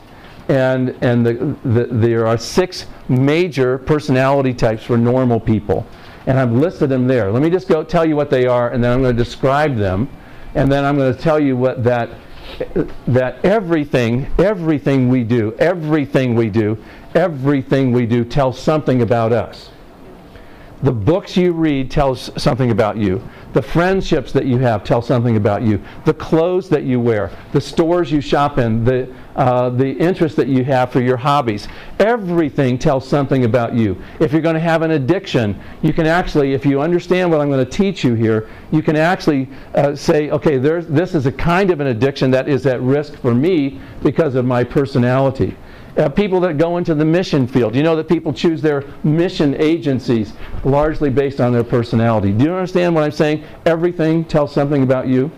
and, 0.50 0.96
and 1.00 1.24
the, 1.24 1.56
the, 1.64 1.86
there 1.90 2.26
are 2.26 2.36
six 2.36 2.86
major 3.08 3.78
personality 3.78 4.52
types 4.52 4.82
for 4.82 4.96
normal 4.96 5.38
people. 5.38 5.86
And 6.26 6.38
I've 6.38 6.52
listed 6.52 6.90
them 6.90 7.06
there. 7.06 7.30
Let 7.30 7.42
me 7.42 7.50
just 7.50 7.68
go 7.68 7.84
tell 7.84 8.04
you 8.04 8.16
what 8.16 8.30
they 8.30 8.46
are, 8.46 8.70
and 8.70 8.82
then 8.82 8.92
I'm 8.92 9.00
going 9.00 9.16
to 9.16 9.24
describe 9.24 9.76
them, 9.76 10.08
and 10.54 10.70
then 10.70 10.84
I'm 10.84 10.96
going 10.96 11.14
to 11.14 11.20
tell 11.20 11.40
you 11.40 11.56
what 11.56 11.84
that 11.84 12.10
that 13.06 13.42
everything, 13.44 14.26
everything 14.38 15.08
we 15.08 15.22
do, 15.22 15.54
everything 15.60 16.34
we 16.34 16.50
do, 16.50 16.76
everything 17.14 17.92
we 17.92 18.06
do 18.06 18.24
tells 18.24 18.58
something 18.58 19.02
about 19.02 19.32
us. 19.32 19.70
The 20.82 20.92
books 20.92 21.36
you 21.36 21.52
read 21.52 21.90
tells 21.90 22.30
something 22.42 22.70
about 22.70 22.96
you. 22.96 23.22
The 23.52 23.62
friendships 23.62 24.32
that 24.32 24.46
you 24.46 24.58
have 24.58 24.82
tell 24.82 25.02
something 25.02 25.36
about 25.36 25.62
you. 25.62 25.80
The 26.06 26.14
clothes 26.14 26.68
that 26.70 26.84
you 26.84 26.98
wear, 26.98 27.30
the 27.52 27.60
stores 27.60 28.10
you 28.10 28.20
shop 28.20 28.58
in, 28.58 28.84
the, 28.84 29.14
uh, 29.40 29.70
the 29.70 29.92
interest 29.92 30.36
that 30.36 30.48
you 30.48 30.62
have 30.62 30.92
for 30.92 31.00
your 31.00 31.16
hobbies. 31.16 31.66
Everything 31.98 32.76
tells 32.76 33.08
something 33.08 33.46
about 33.46 33.72
you. 33.72 33.96
If 34.20 34.32
you're 34.32 34.42
going 34.42 34.54
to 34.54 34.60
have 34.60 34.82
an 34.82 34.90
addiction, 34.90 35.58
you 35.80 35.94
can 35.94 36.06
actually, 36.06 36.52
if 36.52 36.66
you 36.66 36.82
understand 36.82 37.30
what 37.30 37.40
I'm 37.40 37.48
going 37.48 37.64
to 37.64 37.70
teach 37.70 38.04
you 38.04 38.12
here, 38.12 38.50
you 38.70 38.82
can 38.82 38.96
actually 38.96 39.48
uh, 39.74 39.96
say, 39.96 40.28
okay, 40.28 40.58
there's, 40.58 40.86
this 40.88 41.14
is 41.14 41.24
a 41.24 41.32
kind 41.32 41.70
of 41.70 41.80
an 41.80 41.86
addiction 41.86 42.30
that 42.32 42.50
is 42.50 42.66
at 42.66 42.82
risk 42.82 43.18
for 43.20 43.34
me 43.34 43.80
because 44.02 44.34
of 44.34 44.44
my 44.44 44.62
personality. 44.62 45.56
Uh, 45.96 46.10
people 46.10 46.38
that 46.40 46.58
go 46.58 46.76
into 46.76 46.94
the 46.94 47.04
mission 47.04 47.46
field. 47.46 47.74
You 47.74 47.82
know 47.82 47.96
that 47.96 48.08
people 48.08 48.34
choose 48.34 48.60
their 48.60 48.84
mission 49.04 49.54
agencies 49.54 50.34
largely 50.64 51.08
based 51.08 51.40
on 51.40 51.54
their 51.54 51.64
personality. 51.64 52.32
Do 52.32 52.44
you 52.44 52.52
understand 52.52 52.94
what 52.94 53.04
I'm 53.04 53.10
saying? 53.10 53.42
Everything 53.64 54.22
tells 54.22 54.52
something 54.52 54.82
about 54.82 55.08
you. 55.08 55.32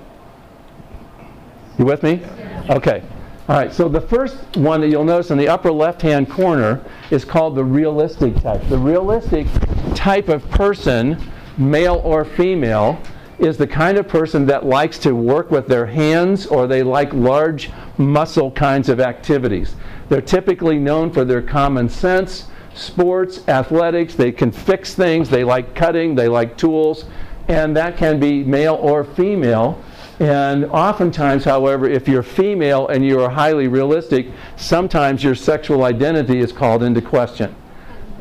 You 1.78 1.84
with 1.84 2.02
me? 2.02 2.20
Okay. 2.68 3.04
All 3.52 3.58
right, 3.58 3.70
so 3.70 3.86
the 3.86 4.00
first 4.00 4.56
one 4.56 4.80
that 4.80 4.88
you'll 4.88 5.04
notice 5.04 5.30
in 5.30 5.36
the 5.36 5.46
upper 5.46 5.70
left-hand 5.70 6.30
corner 6.30 6.82
is 7.10 7.22
called 7.22 7.54
the 7.54 7.62
realistic 7.62 8.34
type. 8.40 8.66
The 8.70 8.78
realistic 8.78 9.46
type 9.94 10.30
of 10.30 10.48
person, 10.48 11.22
male 11.58 12.00
or 12.02 12.24
female, 12.24 12.98
is 13.38 13.58
the 13.58 13.66
kind 13.66 13.98
of 13.98 14.08
person 14.08 14.46
that 14.46 14.64
likes 14.64 14.96
to 15.00 15.14
work 15.14 15.50
with 15.50 15.66
their 15.66 15.84
hands 15.84 16.46
or 16.46 16.66
they 16.66 16.82
like 16.82 17.12
large 17.12 17.70
muscle 17.98 18.50
kinds 18.52 18.88
of 18.88 19.00
activities. 19.00 19.74
They're 20.08 20.22
typically 20.22 20.78
known 20.78 21.12
for 21.12 21.26
their 21.26 21.42
common 21.42 21.90
sense, 21.90 22.48
sports, 22.72 23.46
athletics. 23.48 24.14
They 24.14 24.32
can 24.32 24.50
fix 24.50 24.94
things. 24.94 25.28
They 25.28 25.44
like 25.44 25.74
cutting. 25.74 26.14
They 26.14 26.28
like 26.28 26.56
tools. 26.56 27.04
And 27.48 27.76
that 27.76 27.98
can 27.98 28.18
be 28.18 28.44
male 28.44 28.76
or 28.80 29.04
female. 29.04 29.84
And 30.20 30.66
oftentimes, 30.66 31.44
however, 31.44 31.88
if 31.88 32.06
you're 32.06 32.22
female 32.22 32.88
and 32.88 33.04
you 33.04 33.20
are 33.20 33.30
highly 33.30 33.68
realistic, 33.68 34.28
sometimes 34.56 35.24
your 35.24 35.34
sexual 35.34 35.84
identity 35.84 36.38
is 36.38 36.52
called 36.52 36.82
into 36.82 37.00
question. 37.00 37.54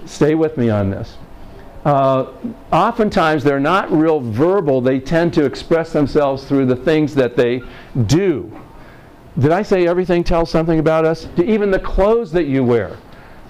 Stay 0.05 0.35
with 0.35 0.57
me 0.57 0.69
on 0.69 0.89
this. 0.89 1.17
Uh, 1.83 2.31
oftentimes, 2.71 3.43
they're 3.43 3.59
not 3.59 3.91
real 3.91 4.19
verbal. 4.19 4.81
They 4.81 4.99
tend 4.99 5.33
to 5.33 5.45
express 5.45 5.91
themselves 5.91 6.45
through 6.45 6.67
the 6.67 6.75
things 6.75 7.15
that 7.15 7.35
they 7.35 7.61
do. 8.05 8.51
Did 9.39 9.51
I 9.51 9.61
say 9.61 9.87
everything 9.87 10.23
tells 10.23 10.49
something 10.49 10.79
about 10.79 11.05
us? 11.05 11.27
Even 11.37 11.71
the 11.71 11.79
clothes 11.79 12.31
that 12.33 12.45
you 12.45 12.63
wear. 12.63 12.97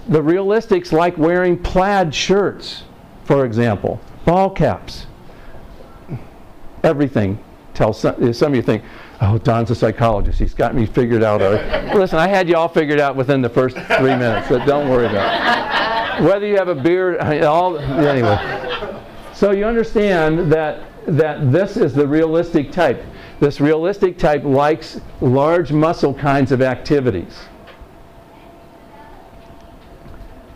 The 0.08 0.22
realistics 0.22 0.92
like 0.92 1.18
wearing 1.18 1.58
plaid 1.58 2.14
shirts, 2.14 2.84
for 3.26 3.46
example, 3.46 4.00
ball 4.26 4.50
caps. 4.50 5.06
Everything 6.84 7.38
tells 7.74 8.00
some, 8.00 8.34
some 8.34 8.52
of 8.52 8.56
you 8.56 8.62
think, 8.62 8.84
oh, 9.22 9.38
Don's 9.38 9.72
a 9.72 9.76
psychologist. 9.76 10.40
He's 10.40 10.54
got 10.54 10.76
me 10.76 10.86
figured 10.86 11.24
out. 11.24 11.42
Listen, 11.96 12.20
I 12.20 12.28
had 12.28 12.50
you 12.50 12.56
all 12.56 12.68
figured 12.68 13.00
out 13.00 13.16
within 13.16 13.42
the 13.42 13.50
first 13.50 13.76
three 13.76 14.16
minutes, 14.16 14.50
so 14.50 14.64
don't 14.66 14.90
worry 14.90 15.08
about 15.08 16.20
it. 16.20 16.24
Whether 16.26 16.48
you 16.48 16.58
have 16.58 16.68
a 16.68 16.76
beard, 16.76 17.18
all, 17.44 17.78
anyway. 17.78 19.00
So 19.34 19.52
you 19.52 19.66
understand 19.66 20.52
that, 20.52 20.84
that 21.08 21.52
this 21.52 21.78
is 21.78 21.94
the 21.94 22.08
realistic 22.08 22.72
type. 22.72 23.04
This 23.40 23.60
realistic 23.60 24.18
type 24.18 24.44
likes 24.44 25.02
large 25.20 25.72
muscle 25.72 26.14
kinds 26.14 26.52
of 26.52 26.62
activities. 26.62 27.40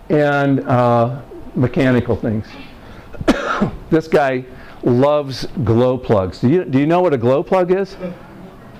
And 0.09 0.59
uh, 0.67 1.21
mechanical 1.55 2.15
things. 2.15 2.45
this 3.89 4.07
guy 4.07 4.45
loves 4.85 5.45
glow 5.63 5.97
plugs. 5.97 6.39
Do 6.39 6.49
you, 6.49 6.63
do 6.63 6.79
you 6.79 6.85
know 6.85 7.01
what 7.01 7.13
a 7.13 7.17
glow 7.17 7.43
plug 7.43 7.71
is? 7.71 7.97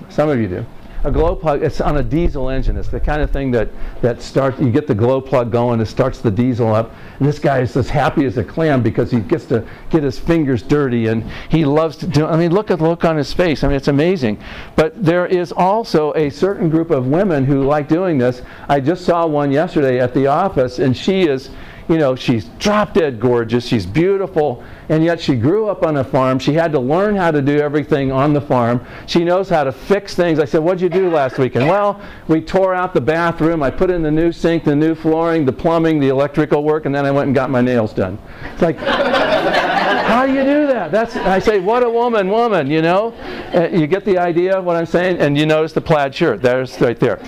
Some 0.08 0.28
of 0.28 0.40
you 0.40 0.48
do 0.48 0.66
a 1.06 1.10
glow 1.10 1.36
plug, 1.36 1.62
it's 1.62 1.80
on 1.80 1.98
a 1.98 2.02
diesel 2.02 2.50
engine. 2.50 2.76
It's 2.76 2.88
the 2.88 2.98
kind 2.98 3.22
of 3.22 3.30
thing 3.30 3.52
that, 3.52 3.68
that 4.02 4.20
starts, 4.20 4.58
you 4.58 4.70
get 4.70 4.88
the 4.88 4.94
glow 4.94 5.20
plug 5.20 5.52
going, 5.52 5.80
it 5.80 5.86
starts 5.86 6.20
the 6.20 6.32
diesel 6.32 6.74
up. 6.74 6.92
And 7.20 7.28
this 7.28 7.38
guy 7.38 7.60
is 7.60 7.76
as 7.76 7.88
happy 7.88 8.24
as 8.24 8.36
a 8.38 8.44
clam 8.44 8.82
because 8.82 9.12
he 9.12 9.20
gets 9.20 9.44
to 9.46 9.64
get 9.88 10.02
his 10.02 10.18
fingers 10.18 10.62
dirty 10.62 11.06
and 11.06 11.22
he 11.48 11.64
loves 11.64 11.96
to 11.98 12.08
do, 12.08 12.26
I 12.26 12.36
mean, 12.36 12.50
look 12.50 12.72
at 12.72 12.78
the 12.78 12.88
look 12.88 13.04
on 13.04 13.16
his 13.16 13.32
face. 13.32 13.62
I 13.62 13.68
mean, 13.68 13.76
it's 13.76 13.86
amazing. 13.86 14.42
But 14.74 15.02
there 15.02 15.26
is 15.26 15.52
also 15.52 16.12
a 16.14 16.28
certain 16.28 16.68
group 16.68 16.90
of 16.90 17.06
women 17.06 17.44
who 17.44 17.62
like 17.62 17.88
doing 17.88 18.18
this. 18.18 18.42
I 18.68 18.80
just 18.80 19.04
saw 19.04 19.26
one 19.26 19.52
yesterday 19.52 20.00
at 20.00 20.12
the 20.12 20.26
office 20.26 20.80
and 20.80 20.96
she 20.96 21.28
is, 21.28 21.50
you 21.88 21.98
know, 21.98 22.16
she's 22.16 22.46
drop 22.58 22.94
dead 22.94 23.20
gorgeous, 23.20 23.64
she's 23.64 23.86
beautiful, 23.86 24.64
and 24.88 25.04
yet 25.04 25.20
she 25.20 25.34
grew 25.34 25.68
up 25.68 25.84
on 25.84 25.96
a 25.96 26.04
farm. 26.04 26.38
She 26.38 26.52
had 26.52 26.72
to 26.72 26.80
learn 26.80 27.16
how 27.16 27.30
to 27.30 27.42
do 27.42 27.58
everything 27.58 28.12
on 28.12 28.32
the 28.32 28.40
farm. 28.40 28.84
She 29.06 29.24
knows 29.24 29.48
how 29.48 29.64
to 29.64 29.72
fix 29.72 30.14
things. 30.14 30.38
I 30.38 30.44
said, 30.44 30.58
What'd 30.58 30.80
you 30.80 30.88
do 30.88 31.10
last 31.10 31.38
weekend? 31.38 31.68
Well, 31.68 32.00
we 32.28 32.40
tore 32.40 32.74
out 32.74 32.94
the 32.94 33.00
bathroom, 33.00 33.62
I 33.62 33.70
put 33.70 33.90
in 33.90 34.02
the 34.02 34.10
new 34.10 34.32
sink, 34.32 34.64
the 34.64 34.76
new 34.76 34.94
flooring, 34.94 35.44
the 35.44 35.52
plumbing, 35.52 36.00
the 36.00 36.08
electrical 36.08 36.62
work, 36.62 36.86
and 36.86 36.94
then 36.94 37.04
I 37.04 37.10
went 37.10 37.26
and 37.26 37.34
got 37.34 37.50
my 37.50 37.60
nails 37.60 37.92
done. 37.92 38.18
It's 38.52 38.62
like, 38.62 38.78
how 40.06 40.24
do 40.26 40.32
you 40.32 40.44
do 40.44 40.66
that? 40.68 40.92
That's 40.92 41.16
I 41.16 41.38
say, 41.38 41.60
what 41.60 41.82
a 41.82 41.90
woman, 41.90 42.28
woman, 42.30 42.70
you 42.70 42.82
know? 42.82 43.12
Uh, 43.54 43.68
you 43.72 43.86
get 43.86 44.04
the 44.04 44.18
idea 44.18 44.56
of 44.56 44.64
what 44.64 44.76
I'm 44.76 44.86
saying? 44.86 45.18
And 45.18 45.36
you 45.36 45.46
notice 45.46 45.72
the 45.72 45.80
plaid 45.80 46.14
shirt. 46.14 46.42
There's 46.42 46.80
right 46.80 46.98
there. 46.98 47.18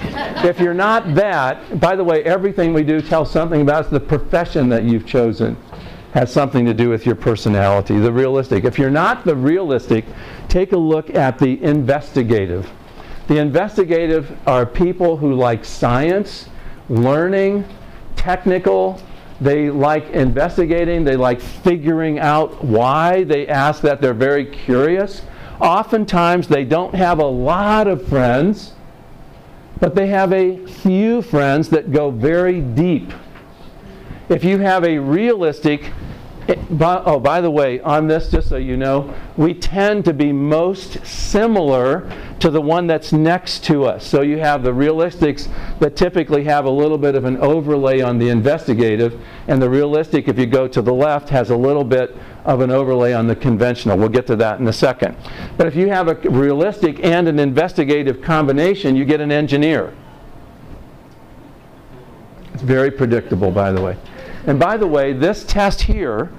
If 0.45 0.61
you're 0.61 0.75
not 0.75 1.15
that, 1.15 1.81
by 1.81 1.97
the 1.97 2.05
way, 2.05 2.23
everything 2.25 2.73
we 2.73 2.85
do 2.85 3.01
tells 3.01 3.31
something 3.31 3.61
about 3.61 3.91
the 3.91 4.01
profession 4.01 4.69
that 4.69 4.85
you've 4.85 5.07
chosen 5.07 5.57
has 6.19 6.33
something 6.33 6.67
to 6.67 6.75
do 6.75 6.89
with 6.89 7.07
your 7.07 7.15
personality, 7.15 7.97
the 7.97 8.13
realistic. 8.13 8.65
If 8.65 8.77
you're 8.77 8.91
not 8.91 9.25
the 9.25 9.37
realistic, 9.37 10.05
take 10.49 10.73
a 10.73 10.77
look 10.77 11.15
at 11.15 11.39
the 11.39 11.63
investigative. 11.63 12.69
The 13.29 13.37
investigative 13.37 14.37
are 14.45 14.67
people 14.67 15.17
who 15.17 15.35
like 15.35 15.65
science, 15.65 16.49
learning, 16.89 17.65
technical, 18.17 19.01
they 19.41 19.71
like 19.71 20.11
investigating, 20.11 21.05
they 21.05 21.15
like 21.15 21.41
figuring 21.41 22.19
out 22.19 22.65
why. 22.65 23.23
They 23.23 23.47
ask 23.47 23.81
that, 23.83 24.01
they're 24.01 24.13
very 24.13 24.45
curious. 24.45 25.23
Oftentimes, 25.61 26.49
they 26.49 26.65
don't 26.65 26.97
have 26.97 27.21
a 27.21 27.27
lot 27.27 27.87
of 27.87 28.05
friends, 28.09 28.73
but 29.79 29.95
they 29.95 30.09
have 30.09 30.33
a 30.33 30.67
few 30.67 31.23
friends 31.23 31.69
that 31.69 31.93
go 31.93 32.11
very 32.11 32.61
deep. 32.61 33.13
If 34.29 34.45
you 34.45 34.59
have 34.59 34.85
a 34.85 34.99
realistic 34.99 35.93
oh, 36.81 37.21
by 37.21 37.41
the 37.41 37.51
way, 37.51 37.81
on 37.81 38.07
this, 38.07 38.31
just 38.31 38.49
so 38.49 38.57
you 38.57 38.77
know, 38.77 39.15
we 39.37 39.53
tend 39.53 40.05
to 40.07 40.15
be 40.15 40.33
most 40.33 41.05
similar 41.07 42.11
to 42.41 42.51
the 42.51 42.61
one 42.61 42.87
that's 42.87 43.13
next 43.13 43.65
to 43.65 43.85
us. 43.85 44.07
So 44.07 44.23
you 44.23 44.39
have 44.39 44.63
the 44.63 44.73
realistics 44.73 45.49
that 45.81 45.97
typically 45.97 46.45
have 46.45 46.65
a 46.65 46.71
little 46.71 46.97
bit 46.97 47.15
of 47.15 47.25
an 47.25 47.37
overlay 47.39 48.01
on 48.01 48.19
the 48.19 48.31
investigative, 48.31 49.21
and 49.47 49.61
the 49.61 49.69
realistic, 49.69 50.29
if 50.29 50.39
you 50.39 50.47
go 50.47 50.67
to 50.69 50.81
the 50.81 50.95
left, 50.95 51.29
has 51.29 51.51
a 51.51 51.57
little 51.57 51.85
bit 51.85 52.17
of 52.45 52.61
an 52.61 52.71
overlay 52.71 53.13
on 53.13 53.27
the 53.27 53.37
conventional. 53.37 53.99
We'll 53.99 54.09
get 54.09 54.27
to 54.29 54.37
that 54.37 54.59
in 54.59 54.67
a 54.69 54.73
second. 54.73 55.17
But 55.59 55.67
if 55.67 55.77
you 55.77 55.89
have 55.89 56.09
a 56.09 56.15
realistic 56.31 57.05
and 57.05 57.29
an 57.29 57.39
investigative 57.39 58.23
combination, 58.23 58.97
you 58.97 59.05
get 59.05 59.21
an 59.21 59.33
engineer. 59.33 59.95
It's 62.55 62.63
very 62.63 62.91
predictable, 62.91 63.51
by 63.51 63.71
the 63.71 63.83
way. 63.83 63.97
And 64.49 64.59
by 64.59 64.79
the 64.79 64.87
way, 64.87 65.13
this 65.13 65.45
test 65.45 65.83
here, 65.83 66.31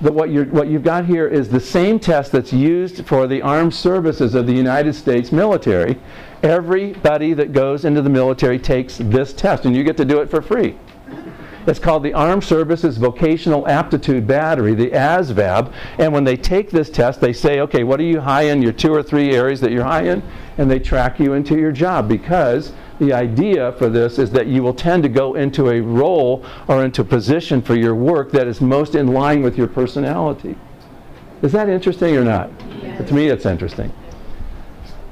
that 0.00 0.14
what, 0.14 0.30
you 0.30 0.44
what 0.44 0.68
you've 0.68 0.82
got 0.82 1.04
here 1.04 1.28
is 1.28 1.50
the 1.50 1.60
same 1.60 1.98
test 1.98 2.32
that's 2.32 2.54
used 2.54 3.06
for 3.06 3.26
the 3.26 3.42
armed 3.42 3.74
services 3.74 4.34
of 4.34 4.46
the 4.46 4.52
United 4.54 4.94
States 4.94 5.30
military. 5.30 5.98
Everybody 6.42 7.34
that 7.34 7.52
goes 7.52 7.84
into 7.84 8.00
the 8.00 8.08
military 8.08 8.58
takes 8.58 8.96
this 8.96 9.34
test, 9.34 9.66
and 9.66 9.76
you 9.76 9.84
get 9.84 9.98
to 9.98 10.06
do 10.06 10.22
it 10.22 10.30
for 10.30 10.40
free. 10.40 10.74
It's 11.66 11.78
called 11.78 12.02
the 12.02 12.14
Armed 12.14 12.42
Services 12.42 12.96
Vocational 12.96 13.68
Aptitude 13.68 14.26
Battery, 14.26 14.74
the 14.74 14.90
ASVAB. 14.90 15.72
And 15.98 16.12
when 16.12 16.24
they 16.24 16.36
take 16.36 16.70
this 16.70 16.88
test, 16.90 17.20
they 17.20 17.32
say, 17.32 17.60
okay, 17.60 17.84
what 17.84 18.00
are 18.00 18.04
you 18.04 18.20
high 18.20 18.42
in? 18.42 18.62
Your 18.62 18.72
two 18.72 18.92
or 18.92 19.02
three 19.02 19.34
areas 19.34 19.60
that 19.60 19.70
you're 19.70 19.84
high 19.84 20.04
in? 20.04 20.22
And 20.58 20.70
they 20.70 20.78
track 20.78 21.20
you 21.20 21.34
into 21.34 21.58
your 21.58 21.72
job 21.72 22.08
because 22.08 22.72
the 22.98 23.12
idea 23.12 23.72
for 23.72 23.88
this 23.88 24.18
is 24.18 24.30
that 24.32 24.46
you 24.46 24.62
will 24.62 24.74
tend 24.74 25.02
to 25.02 25.08
go 25.08 25.34
into 25.34 25.70
a 25.70 25.80
role 25.80 26.44
or 26.68 26.84
into 26.84 27.02
a 27.02 27.04
position 27.04 27.62
for 27.62 27.74
your 27.74 27.94
work 27.94 28.30
that 28.32 28.46
is 28.46 28.60
most 28.60 28.94
in 28.94 29.08
line 29.08 29.42
with 29.42 29.56
your 29.56 29.68
personality. 29.68 30.56
Is 31.42 31.52
that 31.52 31.68
interesting 31.68 32.16
or 32.16 32.24
not? 32.24 32.50
To 33.06 33.14
me, 33.14 33.28
it's 33.28 33.46
interesting. 33.46 33.92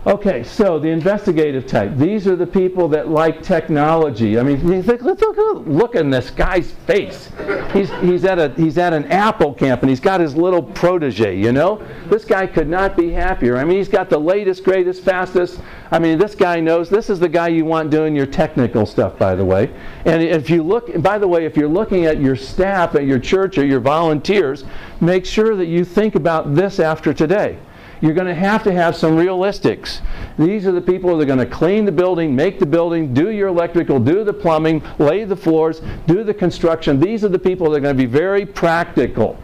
Okay, 0.09 0.42
so 0.42 0.78
the 0.78 0.88
investigative 0.88 1.66
type. 1.66 1.94
These 1.96 2.26
are 2.26 2.34
the 2.34 2.46
people 2.46 2.88
that 2.88 3.11
like 3.11 3.42
technology. 3.42 4.38
I 4.38 4.42
mean, 4.42 4.66
look, 4.66 5.02
look, 5.02 5.20
look, 5.20 5.66
look 5.66 5.94
in 5.96 6.09
this 6.09 6.30
guy's 6.30 6.70
face. 6.70 7.28
He's, 7.74 7.90
he's, 8.00 8.24
at 8.24 8.38
a, 8.38 8.48
he's 8.56 8.78
at 8.78 8.94
an 8.94 9.04
Apple 9.12 9.52
camp 9.52 9.82
and 9.82 9.90
he's 9.90 10.00
got 10.00 10.22
his 10.22 10.34
little 10.34 10.62
protege, 10.62 11.38
you 11.38 11.52
know? 11.52 11.86
This 12.06 12.24
guy 12.24 12.46
could 12.46 12.70
not 12.70 12.96
be 12.96 13.11
happier. 13.11 13.59
I 13.59 13.64
mean, 13.64 13.76
he's 13.76 13.90
got 13.90 14.09
the 14.09 14.18
latest, 14.18 14.64
greatest, 14.64 15.04
fastest. 15.04 15.61
I 15.90 15.98
mean, 15.98 16.18
this 16.18 16.34
guy 16.34 16.59
knows. 16.59 16.88
This 16.88 17.11
is 17.11 17.20
the 17.20 17.28
guy 17.28 17.48
you 17.48 17.66
want 17.66 17.90
doing 17.90 18.16
your 18.16 18.24
technical 18.24 18.86
stuff, 18.86 19.18
by 19.18 19.34
the 19.34 19.44
way. 19.44 19.70
And 20.06 20.22
if 20.22 20.48
you 20.48 20.62
look, 20.62 21.02
by 21.02 21.18
the 21.18 21.28
way, 21.28 21.44
if 21.44 21.54
you're 21.54 21.68
looking 21.68 22.06
at 22.06 22.18
your 22.18 22.34
staff 22.34 22.94
at 22.94 23.04
your 23.04 23.18
church 23.18 23.59
or 23.59 23.66
your 23.66 23.80
volunteers, 23.80 24.64
make 25.02 25.26
sure 25.26 25.54
that 25.54 25.66
you 25.66 25.84
think 25.84 26.14
about 26.14 26.54
this 26.54 26.80
after 26.80 27.12
today 27.12 27.59
you're 28.01 28.14
going 28.14 28.26
to 28.26 28.34
have 28.34 28.62
to 28.64 28.72
have 28.72 28.96
some 28.96 29.16
realistics. 29.16 30.01
These 30.38 30.66
are 30.66 30.72
the 30.72 30.80
people 30.80 31.16
that 31.16 31.22
are 31.22 31.26
going 31.26 31.38
to 31.38 31.46
clean 31.46 31.84
the 31.84 31.92
building, 31.92 32.34
make 32.34 32.59
the 32.59 32.66
building, 32.66 33.12
do 33.12 33.30
your 33.30 33.49
electrical, 33.49 33.99
do 33.99 34.24
the 34.24 34.32
plumbing, 34.32 34.82
lay 34.99 35.24
the 35.24 35.36
floors, 35.36 35.80
do 36.07 36.22
the 36.24 36.34
construction. 36.34 37.01
These 37.01 37.24
are 37.24 37.28
the 37.28 37.38
people 37.38 37.70
that 37.70 37.78
are 37.78 37.80
going 37.80 37.96
to 37.96 38.03
be 38.03 38.07
very 38.07 38.46
practical. 38.46 39.36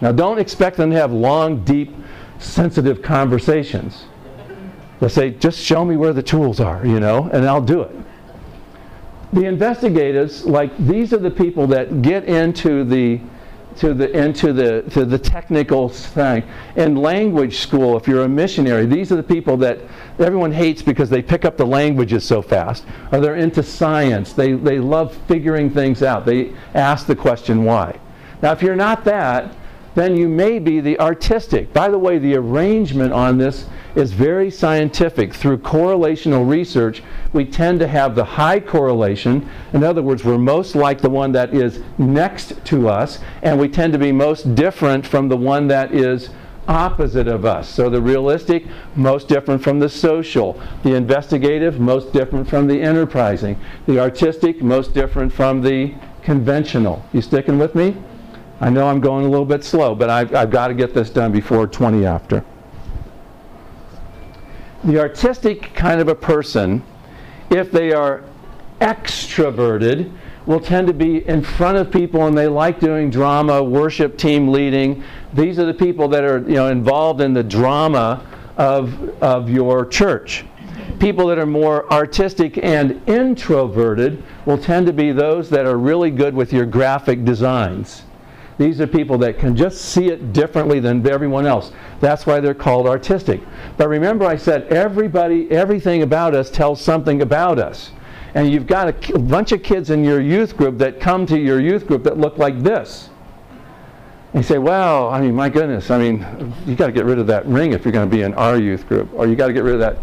Now, 0.00 0.12
don't 0.12 0.38
expect 0.38 0.76
them 0.76 0.90
to 0.90 0.96
have 0.96 1.12
long, 1.12 1.64
deep, 1.64 1.94
sensitive 2.38 3.02
conversations. 3.02 4.04
They'll 5.00 5.08
say, 5.08 5.30
just 5.30 5.58
show 5.58 5.84
me 5.84 5.96
where 5.96 6.12
the 6.12 6.22
tools 6.22 6.60
are, 6.60 6.84
you 6.86 7.00
know, 7.00 7.30
and 7.32 7.46
I'll 7.46 7.60
do 7.60 7.82
it. 7.82 7.94
The 9.32 9.44
investigators, 9.44 10.46
like, 10.46 10.76
these 10.78 11.12
are 11.12 11.18
the 11.18 11.30
people 11.30 11.66
that 11.68 12.00
get 12.00 12.24
into 12.24 12.84
the 12.84 13.20
to 13.78 13.94
the 13.94 14.10
into 14.10 14.52
the 14.52 14.82
to 14.90 15.04
the 15.04 15.18
technical 15.18 15.88
thing. 15.88 16.42
In 16.76 16.96
language 16.96 17.58
school, 17.58 17.96
if 17.96 18.08
you're 18.08 18.22
a 18.22 18.28
missionary, 18.28 18.86
these 18.86 19.12
are 19.12 19.16
the 19.16 19.22
people 19.22 19.56
that 19.58 19.78
everyone 20.18 20.52
hates 20.52 20.82
because 20.82 21.10
they 21.10 21.22
pick 21.22 21.44
up 21.44 21.56
the 21.56 21.66
languages 21.66 22.24
so 22.24 22.42
fast. 22.42 22.84
Or 23.12 23.20
they're 23.20 23.36
into 23.36 23.62
science. 23.62 24.32
They 24.32 24.52
they 24.52 24.78
love 24.78 25.16
figuring 25.28 25.70
things 25.70 26.02
out. 26.02 26.26
They 26.26 26.52
ask 26.74 27.06
the 27.06 27.16
question 27.16 27.64
why. 27.64 27.98
Now, 28.42 28.52
if 28.52 28.62
you're 28.62 28.76
not 28.76 29.04
that, 29.04 29.54
then 29.96 30.14
you 30.14 30.28
may 30.28 30.58
be 30.58 30.78
the 30.78 31.00
artistic. 31.00 31.72
By 31.72 31.88
the 31.88 31.98
way, 31.98 32.18
the 32.18 32.36
arrangement 32.36 33.14
on 33.14 33.38
this 33.38 33.64
is 33.94 34.12
very 34.12 34.50
scientific. 34.50 35.32
Through 35.32 35.58
correlational 35.58 36.48
research, 36.48 37.02
we 37.32 37.46
tend 37.46 37.80
to 37.80 37.88
have 37.88 38.14
the 38.14 38.24
high 38.24 38.60
correlation. 38.60 39.48
In 39.72 39.82
other 39.82 40.02
words, 40.02 40.22
we're 40.22 40.36
most 40.36 40.74
like 40.74 41.00
the 41.00 41.08
one 41.08 41.32
that 41.32 41.54
is 41.54 41.80
next 41.96 42.62
to 42.66 42.90
us, 42.90 43.20
and 43.42 43.58
we 43.58 43.68
tend 43.68 43.94
to 43.94 43.98
be 43.98 44.12
most 44.12 44.54
different 44.54 45.06
from 45.06 45.30
the 45.30 45.36
one 45.36 45.66
that 45.68 45.94
is 45.94 46.28
opposite 46.68 47.26
of 47.26 47.46
us. 47.46 47.66
So 47.66 47.88
the 47.88 48.02
realistic, 48.02 48.66
most 48.96 49.28
different 49.28 49.62
from 49.62 49.78
the 49.78 49.88
social. 49.88 50.60
The 50.82 50.94
investigative, 50.94 51.80
most 51.80 52.12
different 52.12 52.46
from 52.46 52.66
the 52.66 52.82
enterprising. 52.82 53.58
The 53.86 53.98
artistic, 53.98 54.60
most 54.60 54.92
different 54.92 55.32
from 55.32 55.62
the 55.62 55.94
conventional. 56.22 57.02
You 57.14 57.22
sticking 57.22 57.58
with 57.58 57.74
me? 57.74 57.96
I 58.60 58.70
know 58.70 58.88
I'm 58.88 59.00
going 59.00 59.26
a 59.26 59.28
little 59.28 59.46
bit 59.46 59.64
slow, 59.64 59.94
but 59.94 60.08
I've, 60.08 60.34
I've 60.34 60.50
got 60.50 60.68
to 60.68 60.74
get 60.74 60.94
this 60.94 61.10
done 61.10 61.30
before 61.30 61.66
20 61.66 62.06
after. 62.06 62.44
The 64.84 64.98
artistic 64.98 65.74
kind 65.74 66.00
of 66.00 66.08
a 66.08 66.14
person, 66.14 66.82
if 67.50 67.70
they 67.70 67.92
are 67.92 68.24
extroverted, 68.80 70.10
will 70.46 70.60
tend 70.60 70.86
to 70.86 70.94
be 70.94 71.26
in 71.26 71.42
front 71.42 71.76
of 71.76 71.90
people 71.90 72.26
and 72.26 72.38
they 72.38 72.46
like 72.46 72.80
doing 72.80 73.10
drama, 73.10 73.62
worship 73.62 74.16
team 74.16 74.48
leading. 74.48 75.02
These 75.34 75.58
are 75.58 75.66
the 75.66 75.74
people 75.74 76.08
that 76.08 76.24
are 76.24 76.38
you 76.38 76.54
know, 76.54 76.68
involved 76.68 77.20
in 77.20 77.34
the 77.34 77.42
drama 77.42 78.24
of, 78.56 79.22
of 79.22 79.50
your 79.50 79.84
church. 79.84 80.44
People 81.00 81.26
that 81.26 81.38
are 81.38 81.46
more 81.46 81.92
artistic 81.92 82.58
and 82.64 83.02
introverted 83.08 84.22
will 84.46 84.56
tend 84.56 84.86
to 84.86 84.92
be 84.92 85.12
those 85.12 85.50
that 85.50 85.66
are 85.66 85.76
really 85.76 86.10
good 86.10 86.34
with 86.34 86.52
your 86.52 86.64
graphic 86.64 87.24
designs. 87.24 88.04
These 88.58 88.80
are 88.80 88.86
people 88.86 89.18
that 89.18 89.38
can 89.38 89.54
just 89.54 89.82
see 89.82 90.06
it 90.06 90.32
differently 90.32 90.80
than 90.80 91.06
everyone 91.06 91.46
else. 91.46 91.72
That's 92.00 92.26
why 92.26 92.40
they're 92.40 92.54
called 92.54 92.86
artistic. 92.86 93.40
But 93.76 93.88
remember, 93.88 94.24
I 94.24 94.36
said 94.36 94.64
everybody, 94.68 95.50
everything 95.50 96.02
about 96.02 96.34
us 96.34 96.50
tells 96.50 96.80
something 96.80 97.20
about 97.20 97.58
us. 97.58 97.90
And 98.34 98.50
you've 98.50 98.66
got 98.66 98.88
a, 98.88 99.18
bunch 99.18 99.52
of 99.52 99.62
kids 99.62 99.90
in 99.90 100.04
your 100.04 100.20
youth 100.20 100.56
group 100.56 100.78
that 100.78 101.00
come 101.00 101.26
to 101.26 101.38
your 101.38 101.60
youth 101.60 101.86
group 101.86 102.02
that 102.04 102.18
look 102.18 102.38
like 102.38 102.62
this. 102.62 103.10
And 104.32 104.42
you 104.42 104.46
say, 104.46 104.58
well, 104.58 105.08
I 105.08 105.20
mean, 105.20 105.34
my 105.34 105.48
goodness, 105.48 105.90
I 105.90 105.98
mean, 105.98 106.54
you 106.66 106.76
got 106.76 106.86
to 106.86 106.92
get 106.92 107.04
rid 107.04 107.18
of 107.18 107.26
that 107.28 107.46
ring 107.46 107.72
if 107.72 107.84
you're 107.84 107.92
going 107.92 108.08
to 108.08 108.14
be 108.14 108.22
in 108.22 108.34
our 108.34 108.58
youth 108.58 108.86
group, 108.88 109.10
or 109.14 109.26
you 109.26 109.36
got 109.36 109.46
to 109.46 109.52
get 109.52 109.64
rid 109.64 109.74
of 109.74 109.80
that. 109.80 109.98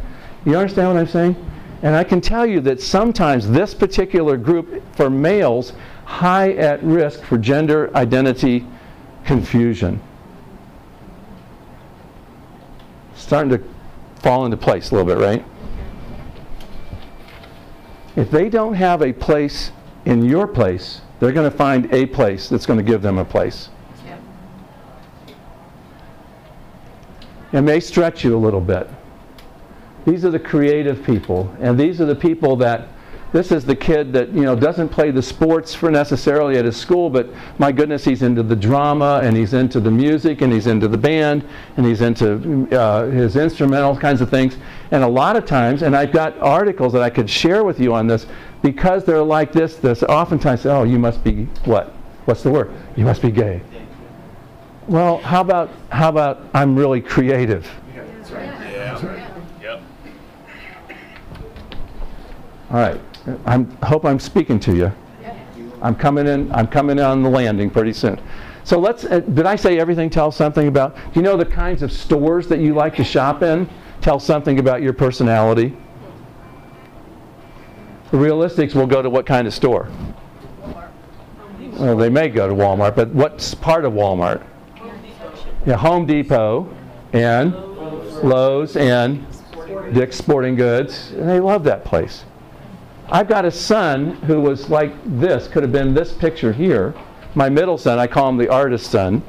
You 0.46 0.58
understand 0.58 0.88
what 0.88 0.98
I'm 0.98 1.08
saying? 1.08 1.36
And 1.84 1.96
I 1.96 2.04
can 2.04 2.22
tell 2.22 2.46
you 2.46 2.60
that 2.62 2.82
sometimes 2.82 3.50
this 3.50 3.74
particular 3.74 4.38
group 4.38 4.82
for 4.96 5.10
males 5.10 5.74
high 6.06 6.52
at 6.52 6.84
risk 6.84 7.24
for 7.24 7.38
gender 7.38 7.96
identity 7.96 8.66
confusion. 9.26 10.02
Starting 13.16 13.58
to 13.58 13.64
fall 14.22 14.46
into 14.46 14.58
place 14.58 14.92
a 14.92 14.96
little 14.96 15.08
bit, 15.08 15.22
right? 15.22 15.46
If 18.16 18.30
they 18.30 18.50
don't 18.50 18.76
have 18.76 19.02
a 19.02 19.12
place 19.12 19.72
in 20.06 20.24
your 20.24 20.48
place, 20.48 21.02
they're 21.20 21.32
going 21.32 21.50
to 21.50 21.58
find 21.58 21.92
a 21.94 22.06
place 22.06 22.50
that's 22.50 22.66
going 22.66 22.78
to 22.78 22.84
give 22.84 23.02
them 23.02 23.18
a 23.18 23.26
place. 23.26 23.70
Yep. 24.06 24.20
It 27.54 27.62
may 27.62 27.80
stretch 27.80 28.24
you 28.24 28.36
a 28.36 28.38
little 28.38 28.62
bit. 28.62 28.90
These 30.06 30.26
are 30.26 30.32
the 30.32 30.40
creative 30.40 31.04
people, 31.04 31.56
and 31.62 31.80
these 31.80 32.02
are 32.02 32.06
the 32.06 32.16
people 32.16 32.58
that 32.58 32.90
this 33.34 33.52
is 33.52 33.66
the 33.66 33.76
kid 33.76 34.14
that 34.14 34.30
you 34.30 34.44
know 34.44 34.56
doesn't 34.56 34.90
play 34.90 35.10
the 35.12 35.22
sports 35.22 35.74
for 35.74 35.92
necessarily 35.92 36.58
at 36.58 36.66
his 36.66 36.78
school, 36.78 37.10
but 37.10 37.28
my 37.58 37.72
goodness, 37.72 38.06
he's 38.06 38.22
into 38.22 38.44
the 38.44 38.56
drama 38.56 39.20
and 39.24 39.36
he's 39.36 39.54
into 39.54 39.80
the 39.80 39.92
music 39.92 40.42
and 40.42 40.54
he's 40.54 40.68
into 40.68 40.88
the 40.88 40.98
band 40.98 41.44
and 41.76 41.86
he's 41.86 42.02
into 42.02 42.70
uh, 42.78 43.08
his 43.08 43.36
instrumental 43.36 43.98
kinds 43.98 44.22
of 44.22 44.30
things. 44.30 44.58
And 44.92 45.04
a 45.04 45.08
lot 45.08 45.36
of 45.36 45.46
times, 45.48 45.82
and 45.82 45.96
I've 45.96 46.12
got 46.12 46.38
articles 46.38 46.94
that 46.94 47.02
I 47.02 47.10
could 47.10 47.30
share 47.30 47.64
with 47.64 47.80
you 47.80 47.94
on 47.96 48.06
this, 48.06 48.28
because 48.62 49.04
they're 49.04 49.24
like 49.24 49.52
this. 49.52 49.76
This 49.78 50.04
oftentimes, 50.04 50.66
oh, 50.68 50.84
you 50.84 51.00
must 51.00 51.24
be 51.24 51.46
what? 51.66 51.90
What's 52.26 52.44
the 52.44 52.52
word? 52.52 52.72
You 52.96 53.04
must 53.04 53.22
be 53.22 53.32
gay. 53.32 53.62
Well, 54.88 55.18
how 55.20 55.42
about 55.42 55.72
how 55.90 56.10
about 56.10 56.44
I'm 56.54 56.76
really 56.76 57.02
creative? 57.02 57.70
Yeah, 57.96 58.04
that's 58.04 58.32
right. 58.32 58.46
Yeah. 58.72 59.24
Yep. 59.62 59.82
All 62.70 62.78
right. 62.78 63.02
I 63.46 63.66
hope 63.84 64.06
I'm 64.06 64.20
speaking 64.20 64.60
to 64.62 64.76
you. 64.76 64.92
I'm 65.82 65.96
coming 65.96 66.28
in. 66.28 66.52
I'm 66.54 66.68
coming 66.68 66.98
in 66.98 67.04
on 67.04 67.24
the 67.24 67.30
landing 67.30 67.70
pretty 67.70 67.94
soon. 67.94 68.20
So 68.64 68.80
let's. 68.80 69.04
Uh, 69.04 69.20
did 69.20 69.46
I 69.46 69.58
say 69.58 69.80
everything 69.80 70.10
tells 70.10 70.36
something 70.36 70.68
about? 70.68 70.96
Do 70.96 71.02
you 71.16 71.22
know 71.22 71.36
the 71.36 71.46
kinds 71.46 71.84
of 71.84 71.92
stores 71.92 72.48
that 72.48 72.60
you 72.60 72.74
like 72.74 72.96
to 72.96 73.04
shop 73.04 73.44
in? 73.44 73.70
Tell 74.02 74.20
something 74.20 74.60
about 74.60 74.82
your 74.82 74.94
personality. 74.94 75.76
The 78.12 78.18
realistics 78.18 78.76
will 78.76 78.88
go 78.88 79.02
to 79.02 79.10
what 79.10 79.26
kind 79.26 79.48
of 79.48 79.54
store? 79.54 79.90
Well, 81.74 81.98
they 81.98 82.10
may 82.10 82.30
go 82.30 82.48
to 82.48 82.54
Walmart, 82.54 82.96
but 82.96 83.10
what's 83.10 83.54
part 83.54 83.84
of 83.86 83.94
Walmart? 83.94 84.46
Yeah, 85.66 85.76
Home 85.78 86.06
Depot 86.06 86.74
and 87.14 87.54
Lowe's 88.24 88.78
and 88.78 89.26
Dick's 89.94 90.18
Sporting 90.18 90.56
Goods. 90.56 91.12
And 91.12 91.28
they 91.28 91.40
love 91.40 91.64
that 91.64 91.84
place. 91.84 92.26
I've 93.14 93.28
got 93.28 93.46
a 93.46 93.52
son 93.52 94.16
who 94.24 94.42
was 94.42 94.72
like 94.72 94.92
this, 95.20 95.48
could 95.48 95.62
have 95.62 95.72
been 95.72 95.94
this 95.94 96.12
picture 96.12 96.52
here. 96.52 96.96
My 97.36 97.48
middle 97.48 97.78
son, 97.78 98.00
I 98.00 98.08
call 98.08 98.28
him 98.28 98.38
the 98.38 98.50
artist 98.50 98.90
son. 98.90 99.22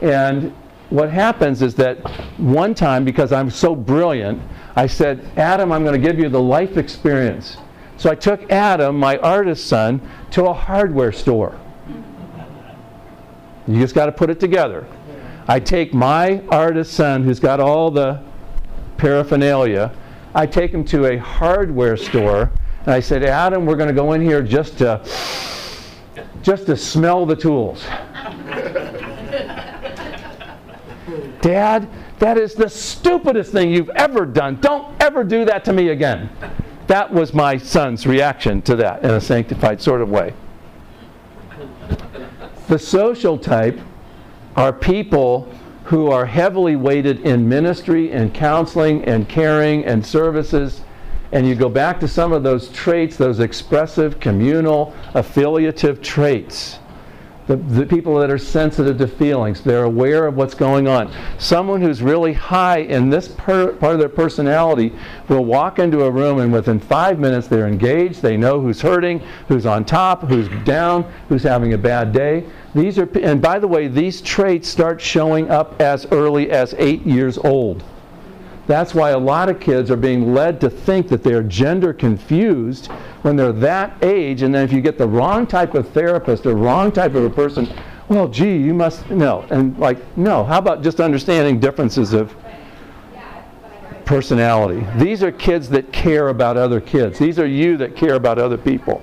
And 0.00 0.52
what 0.90 1.08
happens 1.08 1.62
is 1.62 1.76
that 1.76 1.98
one 2.36 2.74
time, 2.74 3.04
because 3.04 3.32
I'm 3.32 3.48
so 3.48 3.76
brilliant, 3.76 4.42
I 4.74 4.88
said, 4.88 5.24
Adam, 5.36 5.70
I'm 5.70 5.84
going 5.84 5.94
to 5.94 6.04
give 6.04 6.18
you 6.18 6.28
the 6.28 6.42
life 6.42 6.76
experience. 6.76 7.58
So 7.96 8.10
I 8.10 8.16
took 8.16 8.50
Adam, 8.50 8.98
my 8.98 9.18
artist 9.18 9.68
son, 9.68 10.00
to 10.32 10.46
a 10.46 10.52
hardware 10.52 11.12
store. 11.12 11.56
You 13.68 13.78
just 13.78 13.94
got 13.94 14.06
to 14.06 14.12
put 14.12 14.30
it 14.30 14.40
together. 14.40 14.84
I 15.46 15.60
take 15.60 15.94
my 15.94 16.42
artist 16.48 16.94
son, 16.94 17.22
who's 17.22 17.38
got 17.38 17.60
all 17.60 17.88
the 17.92 18.20
paraphernalia, 18.96 19.92
I 20.34 20.44
take 20.46 20.72
him 20.72 20.84
to 20.86 21.06
a 21.06 21.18
hardware 21.18 21.96
store 21.96 22.50
and 22.84 22.90
I 22.90 23.00
said, 23.00 23.22
Adam, 23.22 23.64
we're 23.66 23.76
going 23.76 23.88
to 23.88 23.94
go 23.94 24.12
in 24.12 24.20
here 24.20 24.42
just 24.42 24.78
to, 24.78 25.00
just 26.42 26.66
to 26.66 26.76
smell 26.76 27.24
the 27.24 27.36
tools. 27.36 27.84
Dad, 31.40 31.88
that 32.18 32.38
is 32.38 32.54
the 32.54 32.68
stupidest 32.68 33.52
thing 33.52 33.70
you've 33.70 33.90
ever 33.90 34.26
done. 34.26 34.60
Don't 34.60 34.94
ever 35.00 35.24
do 35.24 35.44
that 35.44 35.64
to 35.64 35.72
me 35.72 35.88
again. 35.88 36.30
That 36.86 37.12
was 37.12 37.32
my 37.34 37.56
son's 37.56 38.06
reaction 38.06 38.62
to 38.62 38.76
that 38.76 39.02
in 39.04 39.10
a 39.10 39.20
sanctified 39.20 39.80
sort 39.80 40.00
of 40.00 40.08
way. 40.08 40.34
The 42.68 42.78
social 42.78 43.38
type 43.38 43.78
are 44.56 44.72
people 44.72 45.52
who 45.84 46.10
are 46.10 46.26
heavily 46.26 46.76
weighted 46.76 47.20
in 47.20 47.48
ministry 47.48 48.12
and 48.12 48.32
counseling 48.32 49.04
and 49.04 49.28
caring 49.28 49.84
and 49.84 50.04
services. 50.04 50.82
And 51.32 51.48
you 51.48 51.54
go 51.54 51.70
back 51.70 51.98
to 52.00 52.08
some 52.08 52.32
of 52.32 52.42
those 52.42 52.68
traits, 52.68 53.16
those 53.16 53.40
expressive, 53.40 54.20
communal, 54.20 54.94
affiliative 55.14 56.02
traits. 56.02 56.78
The, 57.48 57.56
the 57.56 57.86
people 57.86 58.20
that 58.20 58.30
are 58.30 58.38
sensitive 58.38 58.98
to 58.98 59.08
feelings, 59.08 59.62
they're 59.62 59.82
aware 59.82 60.26
of 60.26 60.36
what's 60.36 60.54
going 60.54 60.86
on. 60.86 61.12
Someone 61.38 61.80
who's 61.80 62.00
really 62.00 62.32
high 62.32 62.78
in 62.78 63.10
this 63.10 63.26
per, 63.28 63.72
part 63.72 63.94
of 63.94 63.98
their 63.98 64.08
personality 64.08 64.92
will 65.28 65.44
walk 65.44 65.80
into 65.80 66.04
a 66.04 66.10
room 66.10 66.38
and 66.38 66.52
within 66.52 66.78
five 66.78 67.18
minutes 67.18 67.48
they're 67.48 67.66
engaged, 67.66 68.22
they 68.22 68.36
know 68.36 68.60
who's 68.60 68.80
hurting, 68.80 69.18
who's 69.48 69.66
on 69.66 69.84
top, 69.84 70.22
who's 70.28 70.48
down, 70.64 71.10
who's 71.28 71.42
having 71.42 71.72
a 71.72 71.78
bad 71.78 72.12
day. 72.12 72.44
These 72.76 72.96
are, 72.98 73.08
and 73.18 73.42
by 73.42 73.58
the 73.58 73.68
way, 73.68 73.88
these 73.88 74.20
traits 74.20 74.68
start 74.68 75.00
showing 75.00 75.50
up 75.50 75.80
as 75.80 76.06
early 76.12 76.52
as 76.52 76.74
eight 76.78 77.04
years 77.04 77.38
old. 77.38 77.82
That's 78.66 78.94
why 78.94 79.10
a 79.10 79.18
lot 79.18 79.48
of 79.48 79.58
kids 79.58 79.90
are 79.90 79.96
being 79.96 80.34
led 80.34 80.60
to 80.60 80.70
think 80.70 81.08
that 81.08 81.22
they're 81.24 81.42
gender 81.42 81.92
confused 81.92 82.86
when 83.22 83.34
they're 83.36 83.52
that 83.52 84.02
age. 84.04 84.42
And 84.42 84.54
then 84.54 84.64
if 84.64 84.72
you 84.72 84.80
get 84.80 84.98
the 84.98 85.06
wrong 85.06 85.46
type 85.46 85.74
of 85.74 85.88
therapist 85.90 86.46
or 86.46 86.54
wrong 86.54 86.92
type 86.92 87.14
of 87.14 87.24
a 87.24 87.30
person, 87.30 87.68
well, 88.08 88.28
gee, 88.28 88.56
you 88.56 88.72
must 88.74 89.10
know. 89.10 89.44
And 89.50 89.76
like, 89.78 89.98
no. 90.16 90.44
How 90.44 90.58
about 90.58 90.82
just 90.82 91.00
understanding 91.00 91.58
differences 91.58 92.12
of 92.12 92.34
personality? 94.04 94.86
These 94.96 95.22
are 95.22 95.32
kids 95.32 95.68
that 95.70 95.92
care 95.92 96.28
about 96.28 96.56
other 96.56 96.80
kids. 96.80 97.18
These 97.18 97.38
are 97.38 97.46
you 97.46 97.76
that 97.78 97.96
care 97.96 98.14
about 98.14 98.38
other 98.38 98.58
people. 98.58 99.02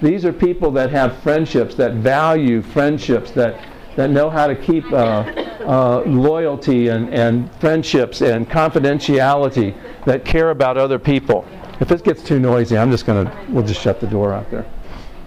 These 0.00 0.24
are 0.24 0.32
people 0.32 0.70
that 0.72 0.90
have 0.90 1.16
friendships, 1.18 1.74
that 1.76 1.94
value 1.94 2.62
friendships, 2.62 3.30
that 3.32 3.60
that 3.96 4.10
know 4.10 4.28
how 4.28 4.46
to 4.46 4.54
keep 4.54 4.84
uh, 4.92 5.24
uh, 5.66 6.02
loyalty 6.06 6.88
and, 6.88 7.12
and 7.12 7.52
friendships 7.56 8.20
and 8.20 8.48
confidentiality, 8.48 9.74
that 10.04 10.24
care 10.24 10.50
about 10.50 10.76
other 10.76 10.98
people. 10.98 11.46
If 11.80 11.90
it 11.90 12.04
gets 12.04 12.22
too 12.22 12.38
noisy, 12.38 12.76
I'm 12.76 12.90
just 12.90 13.06
going 13.06 13.26
to, 13.26 13.46
we'll 13.48 13.66
just 13.66 13.80
shut 13.80 14.00
the 14.00 14.06
door 14.06 14.32
out 14.32 14.50
there. 14.50 14.64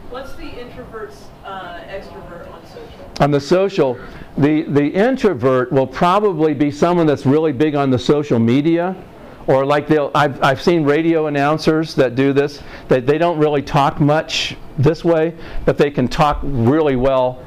What's 0.10 0.34
the 0.36 0.48
introvert's 0.60 1.26
uh, 1.44 1.80
extrovert 1.88 2.52
on 2.54 2.66
social? 2.66 3.24
On 3.24 3.32
the 3.32 3.42
social, 3.42 4.00
the, 4.38 4.64
the 4.64 4.88
introvert 4.88 5.72
will 5.72 5.88
probably 5.88 6.54
be 6.54 6.72
someone 6.72 7.08
that's 7.08 7.26
really 7.26 7.52
big 7.52 7.76
on 7.76 7.90
the 7.90 8.00
social 8.00 8.40
media. 8.40 8.96
Or 9.48 9.66
like 9.66 9.88
they'll, 9.88 10.12
I've, 10.14 10.44
I've 10.44 10.62
seen 10.62 10.84
radio 10.84 11.28
announcers 11.28 11.96
that 11.96 12.16
do 12.16 12.34
this, 12.34 12.62
that 12.90 13.06
they 13.08 13.18
don't 13.18 13.40
really 13.40 13.62
talk 13.62 14.02
much 14.02 14.58
this 14.78 15.06
way, 15.06 15.36
but 15.64 15.78
they 15.78 15.90
can 15.90 16.10
talk 16.10 16.40
really 16.44 16.98
well 16.98 17.42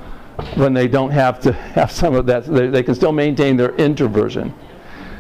when 0.57 0.73
they 0.73 0.89
don't 0.89 1.11
have 1.11 1.41
to 1.41 1.53
have 1.77 1.91
some 1.91 2.15
of 2.15 2.27
that. 2.27 2.45
They, 2.45 2.69
they 2.69 2.83
can 2.83 2.95
still 2.95 3.13
maintain 3.13 3.57
their 3.57 3.75
introversion. 3.77 4.55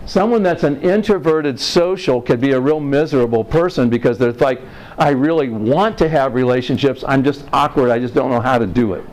Someone 0.07 0.43
that's 0.43 0.64
an 0.64 0.81
introverted 0.81 1.61
social 1.61 2.21
could 2.21 2.41
be 2.41 2.53
a 2.53 2.61
real 2.61 2.81
miserable 2.81 3.45
person 3.45 3.89
because 3.89 4.18
they're 4.18 4.33
like, 4.33 4.61
I 4.99 5.11
really 5.11 5.49
want 5.51 5.97
to 5.99 6.09
have 6.09 6.35
relationships, 6.35 7.05
I'm 7.07 7.23
just 7.23 7.45
awkward, 7.53 7.91
I 7.91 7.99
just 7.99 8.12
don't 8.14 8.31
know 8.31 8.41
how 8.41 8.59
to 8.59 8.66
do 8.66 8.95
it. 8.95 9.05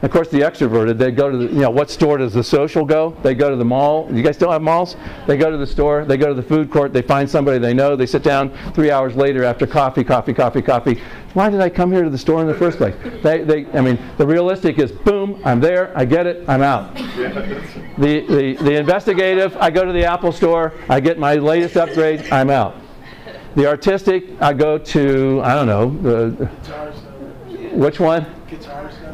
Of 0.00 0.12
course, 0.12 0.28
the 0.28 0.40
extroverted, 0.40 0.96
they 0.96 1.10
go 1.10 1.28
to 1.28 1.36
the, 1.36 1.44
you 1.46 1.60
know, 1.60 1.70
what 1.70 1.90
store 1.90 2.18
does 2.18 2.32
the 2.32 2.44
social 2.44 2.84
go? 2.84 3.16
They 3.24 3.34
go 3.34 3.50
to 3.50 3.56
the 3.56 3.64
mall. 3.64 4.08
You 4.12 4.22
guys 4.22 4.36
still 4.36 4.52
have 4.52 4.62
malls? 4.62 4.94
They 5.26 5.36
go 5.36 5.50
to 5.50 5.56
the 5.56 5.66
store, 5.66 6.04
they 6.04 6.16
go 6.16 6.28
to 6.28 6.34
the 6.34 6.42
food 6.42 6.70
court, 6.70 6.92
they 6.92 7.02
find 7.02 7.28
somebody 7.28 7.58
they 7.58 7.74
know, 7.74 7.96
they 7.96 8.06
sit 8.06 8.22
down 8.22 8.56
three 8.74 8.92
hours 8.92 9.16
later 9.16 9.42
after 9.42 9.66
coffee, 9.66 10.04
coffee, 10.04 10.32
coffee, 10.32 10.62
coffee. 10.62 11.02
Why 11.34 11.50
did 11.50 11.60
I 11.60 11.68
come 11.68 11.90
here 11.90 12.04
to 12.04 12.10
the 12.10 12.18
store 12.18 12.40
in 12.40 12.46
the 12.46 12.54
first 12.54 12.78
place? 12.78 12.94
They, 13.24 13.42
they, 13.42 13.66
I 13.72 13.80
mean, 13.80 13.98
the 14.18 14.26
realistic 14.26 14.78
is 14.78 14.92
boom, 14.92 15.42
I'm 15.44 15.58
there, 15.58 15.92
I 15.98 16.04
get 16.04 16.26
it, 16.26 16.48
I'm 16.48 16.62
out. 16.62 16.94
The, 16.94 18.24
the, 18.28 18.56
the 18.60 18.76
investigative, 18.76 19.56
I 19.56 19.70
go 19.70 19.84
to 19.84 19.92
the 19.92 20.04
Apple 20.04 20.30
store, 20.30 20.74
I 20.88 21.00
get 21.00 21.18
my 21.18 21.34
latest 21.34 21.76
upgrade, 21.76 22.30
I'm 22.30 22.50
out. 22.50 22.76
The 23.56 23.66
artistic, 23.66 24.40
I 24.40 24.52
go 24.52 24.78
to, 24.78 25.40
I 25.42 25.54
don't 25.56 25.66
know, 25.66 25.90
the, 26.30 26.46
which 27.74 27.98
one? 27.98 28.26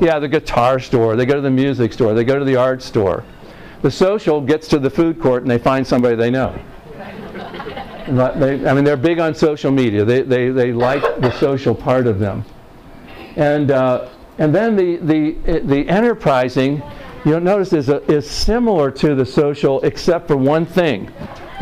Yeah, 0.00 0.18
the 0.18 0.28
guitar 0.28 0.78
store. 0.80 1.16
They 1.16 1.26
go 1.26 1.34
to 1.34 1.40
the 1.40 1.50
music 1.50 1.92
store. 1.92 2.14
They 2.14 2.24
go 2.24 2.38
to 2.38 2.44
the 2.44 2.56
art 2.56 2.82
store. 2.82 3.24
The 3.82 3.90
social 3.90 4.40
gets 4.40 4.66
to 4.68 4.78
the 4.78 4.90
food 4.90 5.20
court 5.20 5.42
and 5.42 5.50
they 5.50 5.58
find 5.58 5.86
somebody 5.86 6.16
they 6.16 6.30
know. 6.30 6.58
They, 8.06 8.68
I 8.68 8.74
mean, 8.74 8.84
they're 8.84 8.98
big 8.98 9.18
on 9.18 9.34
social 9.34 9.70
media. 9.70 10.04
They, 10.04 10.20
they, 10.20 10.50
they 10.50 10.74
like 10.74 11.00
the 11.22 11.30
social 11.38 11.74
part 11.74 12.06
of 12.06 12.18
them. 12.18 12.44
And, 13.36 13.70
uh, 13.70 14.10
and 14.36 14.54
then 14.54 14.76
the, 14.76 14.96
the, 14.96 15.60
the 15.60 15.88
enterprising, 15.88 16.82
you'll 17.24 17.40
notice, 17.40 17.72
is, 17.72 17.88
a, 17.88 18.02
is 18.12 18.28
similar 18.28 18.90
to 18.90 19.14
the 19.14 19.24
social 19.24 19.80
except 19.84 20.26
for 20.26 20.36
one 20.36 20.66
thing. 20.66 21.10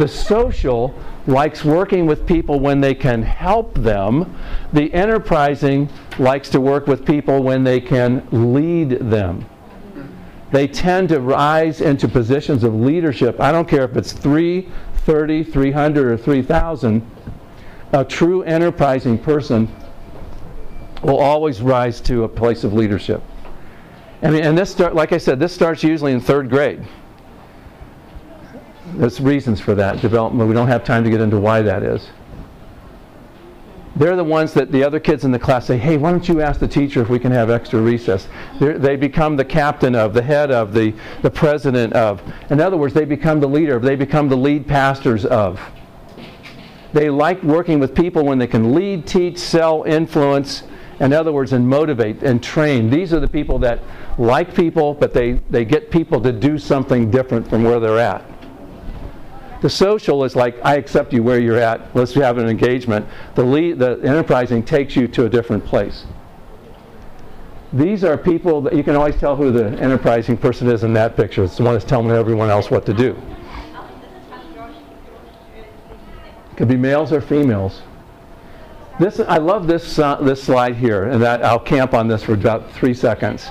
The 0.01 0.09
social 0.09 0.93
likes 1.29 1.65
working 1.65 2.07
with 2.07 2.27
people 2.27 2.59
when 2.59 2.81
they 2.81 2.95
can 2.95 3.23
help 3.23 3.75
them. 3.75 4.35
The 4.73 4.93
enterprising 4.93 5.89
likes 6.19 6.49
to 6.51 6.61
work 6.61 6.87
with 6.87 7.05
people 7.05 7.43
when 7.43 7.65
they 7.65 7.81
can 7.81 8.27
lead 8.31 8.91
them. 9.11 9.47
They 10.51 10.69
tend 10.69 11.09
to 11.09 11.21
rise 11.21 11.81
into 11.81 12.07
positions 12.09 12.63
of 12.63 12.75
leadership. 12.75 13.41
I 13.41 13.53
don't 13.53 13.67
care 13.67 13.85
if 13.85 13.97
it's 13.97 14.13
3, 14.13 14.69
30, 14.99 15.45
300, 15.45 16.13
or 16.13 16.17
3,000. 16.17 17.11
A 17.93 18.05
true 18.05 18.43
enterprising 18.43 19.19
person 19.19 19.75
will 21.03 21.19
always 21.19 21.63
rise 21.63 22.01
to 22.03 22.25
a 22.25 22.29
place 22.29 22.65
of 22.65 22.73
leadership. 22.73 23.23
I 24.23 24.31
mean, 24.31 24.45
and 24.45 24.57
this 24.57 24.71
start, 24.71 24.95
like 24.95 25.13
I 25.13 25.19
said, 25.19 25.41
this 25.41 25.53
starts 25.53 25.83
usually 25.83 26.13
in 26.13 26.21
third 26.21 26.49
grade. 26.49 26.85
There's 28.95 29.21
reasons 29.21 29.61
for 29.61 29.75
that 29.75 30.01
development. 30.01 30.49
We 30.49 30.55
don't 30.55 30.69
have 30.69 30.85
time 30.85 31.03
to 31.05 31.11
get 31.11 31.21
into 31.21 31.41
why 31.41 31.63
that 31.63 31.83
is. 31.83 32.09
They're 34.03 34.17
the 34.17 34.25
ones 34.25 34.53
that 34.55 34.73
the 34.73 34.83
other 34.83 34.99
kids 34.99 35.25
in 35.25 35.31
the 35.31 35.39
class 35.39 35.67
say, 35.67 35.79
hey, 35.79 35.97
why 35.97 36.11
don't 36.11 36.29
you 36.29 36.41
ask 36.41 36.59
the 36.59 36.67
teacher 36.67 37.01
if 37.03 37.09
we 37.09 37.21
can 37.21 37.31
have 37.31 37.51
extra 37.51 37.81
recess? 37.81 38.27
They're, 38.59 38.77
they 38.77 38.97
become 38.97 39.37
the 39.37 39.45
captain 39.45 39.95
of, 39.95 40.13
the 40.13 40.23
head 40.23 40.51
of, 40.51 40.75
the, 40.75 40.93
the 41.23 41.31
president 41.31 41.93
of. 41.93 42.21
In 42.51 42.61
other 42.61 42.77
words, 42.77 42.95
they 42.95 43.05
become 43.05 43.39
the 43.39 43.47
leader, 43.47 43.77
of, 43.77 43.83
they 43.83 43.95
become 43.95 44.29
the 44.29 44.37
lead 44.37 44.67
pastors 44.67 45.25
of. 45.25 45.61
They 46.93 47.11
like 47.11 47.45
working 47.45 47.79
with 47.79 47.95
people 47.95 48.25
when 48.25 48.39
they 48.39 48.49
can 48.49 48.75
lead, 48.75 49.07
teach, 49.07 49.39
sell, 49.39 49.85
influence, 49.85 50.65
in 50.99 51.13
other 51.13 51.31
words, 51.31 51.53
and 51.53 51.69
motivate 51.69 52.25
and 52.25 52.43
train. 52.43 52.91
These 52.91 53.15
are 53.15 53.21
the 53.21 53.29
people 53.29 53.61
that 53.61 53.79
like 54.19 54.53
people, 54.53 54.95
but 54.95 55.15
they, 55.15 55.35
they 55.49 55.65
get 55.65 55.93
people 55.93 56.21
to 56.23 56.33
do 56.33 56.59
something 56.59 57.09
different 57.09 57.49
from 57.49 57.63
where 57.63 57.79
they're 57.79 58.01
at. 58.01 58.32
The 59.63 59.71
social 59.71 60.25
is 60.25 60.35
like, 60.35 60.57
I 60.65 60.75
accept 60.75 61.13
you 61.13 61.23
where 61.23 61.41
you're 61.41 61.57
at. 61.57 61.95
Let's 61.95 62.13
have 62.15 62.37
an 62.37 62.49
engagement. 62.49 63.07
The, 63.37 63.45
lead, 63.45 63.79
the 63.79 63.93
enterprising 64.03 64.65
takes 64.65 64.97
you 64.97 65.07
to 65.09 65.27
a 65.27 65.29
different 65.29 65.65
place. 65.65 66.05
These 67.73 68.03
are 68.03 68.19
people 68.19 68.61
that 68.63 68.75
you 68.75 68.83
can 68.83 68.97
always 68.97 69.15
tell 69.17 69.37
who 69.37 69.53
the 69.53 69.67
enterprising 69.81 70.37
person 70.37 70.67
is 70.67 70.83
in 70.83 70.93
that 70.95 71.17
picture. 71.17 71.45
It's 71.45 71.57
the 71.57 71.63
one 71.63 71.75
that's 71.75 71.85
telling 71.85 72.11
everyone 72.11 72.51
else 72.51 72.73
what 72.73 72.85
to 72.87 72.93
do. 72.93 73.17
It 76.51 76.57
could 76.57 76.69
be 76.69 76.77
males 76.77 77.13
or 77.13 77.21
females. 77.21 77.83
This, 78.99 79.21
I 79.21 79.39
love 79.39 79.69
this, 79.69 79.97
uh, 79.97 80.17
this 80.17 80.43
slide 80.43 80.75
here, 80.75 81.05
and 81.05 81.23
that 81.23 81.45
I'll 81.45 81.61
camp 81.61 81.95
on 81.95 82.09
this 82.09 82.25
for 82.25 82.35
about 82.35 82.71
three 82.73 82.95
seconds. 82.95 83.49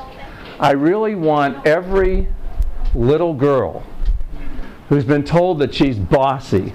I 0.59 0.71
really 0.71 1.15
want 1.15 1.65
every 1.65 2.27
little 2.93 3.33
girl 3.33 3.83
who's 4.91 5.05
been 5.05 5.23
told 5.23 5.57
that 5.57 5.73
she's 5.73 5.97
bossy 5.97 6.73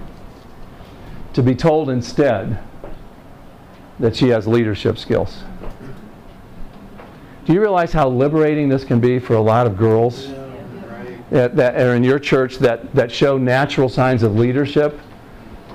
to 1.35 1.43
be 1.43 1.55
told 1.55 1.91
instead 1.91 2.59
that 3.99 4.17
she 4.17 4.29
has 4.29 4.47
leadership 4.47 4.97
skills. 4.97 5.45
Do 7.45 7.53
you 7.53 7.61
realize 7.61 7.93
how 7.93 8.09
liberating 8.09 8.71
this 8.71 8.85
can 8.85 9.01
be 9.01 9.19
for 9.19 9.35
a 9.35 9.41
lot 9.41 9.67
of 9.67 9.77
girls 9.77 10.29
that, 11.29 11.57
that 11.57 11.79
are 11.79 11.95
in 11.95 12.03
your 12.03 12.19
church 12.19 12.57
that, 12.57 12.95
that 12.95 13.13
show 13.13 13.37
natural 13.37 13.91
signs 13.91 14.23
of 14.23 14.35
leadership? 14.35 14.99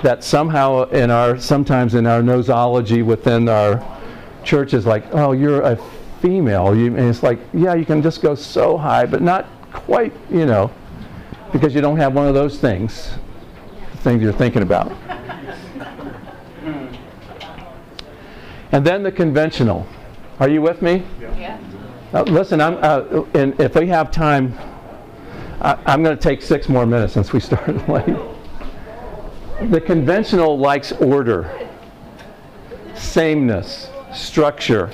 That 0.01 0.23
somehow 0.23 0.85
in 0.89 1.11
our 1.11 1.37
sometimes 1.37 1.93
in 1.93 2.07
our 2.07 2.21
nosology 2.21 3.05
within 3.05 3.49
our 3.49 3.85
church 4.43 4.73
is 4.73 4.87
like, 4.87 5.05
oh, 5.11 5.33
you're 5.33 5.61
a 5.61 5.77
female. 6.21 6.75
You, 6.75 6.87
and 6.87 7.07
it's 7.07 7.21
like, 7.21 7.37
yeah, 7.53 7.75
you 7.75 7.85
can 7.85 8.01
just 8.01 8.23
go 8.23 8.33
so 8.33 8.79
high, 8.79 9.05
but 9.05 9.21
not 9.21 9.45
quite, 9.71 10.11
you 10.31 10.47
know 10.47 10.71
because 11.51 11.75
you 11.75 11.81
don't 11.81 11.97
have 11.97 12.13
one 12.13 12.27
of 12.27 12.33
those 12.33 12.59
things, 12.59 13.11
things 13.97 14.21
you're 14.21 14.33
thinking 14.33 14.61
about. 14.61 14.91
And 18.71 18.85
then 18.85 19.03
the 19.03 19.11
conventional. 19.11 19.85
Are 20.39 20.47
you 20.47 20.61
with 20.61 20.81
me? 20.81 21.03
Yeah. 21.19 21.59
Uh, 22.13 22.23
listen, 22.23 22.61
I'm, 22.61 22.77
uh, 22.81 23.23
and 23.33 23.59
if 23.59 23.75
we 23.75 23.87
have 23.87 24.11
time, 24.11 24.57
I, 25.61 25.77
I'm 25.85 26.03
going 26.03 26.15
to 26.15 26.21
take 26.21 26.41
six 26.41 26.69
more 26.69 26.85
minutes 26.85 27.13
since 27.13 27.33
we 27.33 27.39
started 27.39 27.87
late. 27.89 28.17
The 29.69 29.79
conventional 29.79 30.57
likes 30.57 30.91
order, 30.93 31.69
sameness, 32.95 33.89
structure, 34.13 34.91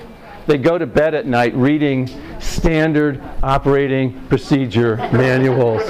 they 0.47 0.57
go 0.57 0.77
to 0.77 0.87
bed 0.87 1.13
at 1.13 1.27
night 1.27 1.53
reading 1.55 2.09
standard 2.39 3.21
operating 3.43 4.25
procedure 4.27 4.95
manuals. 4.95 5.85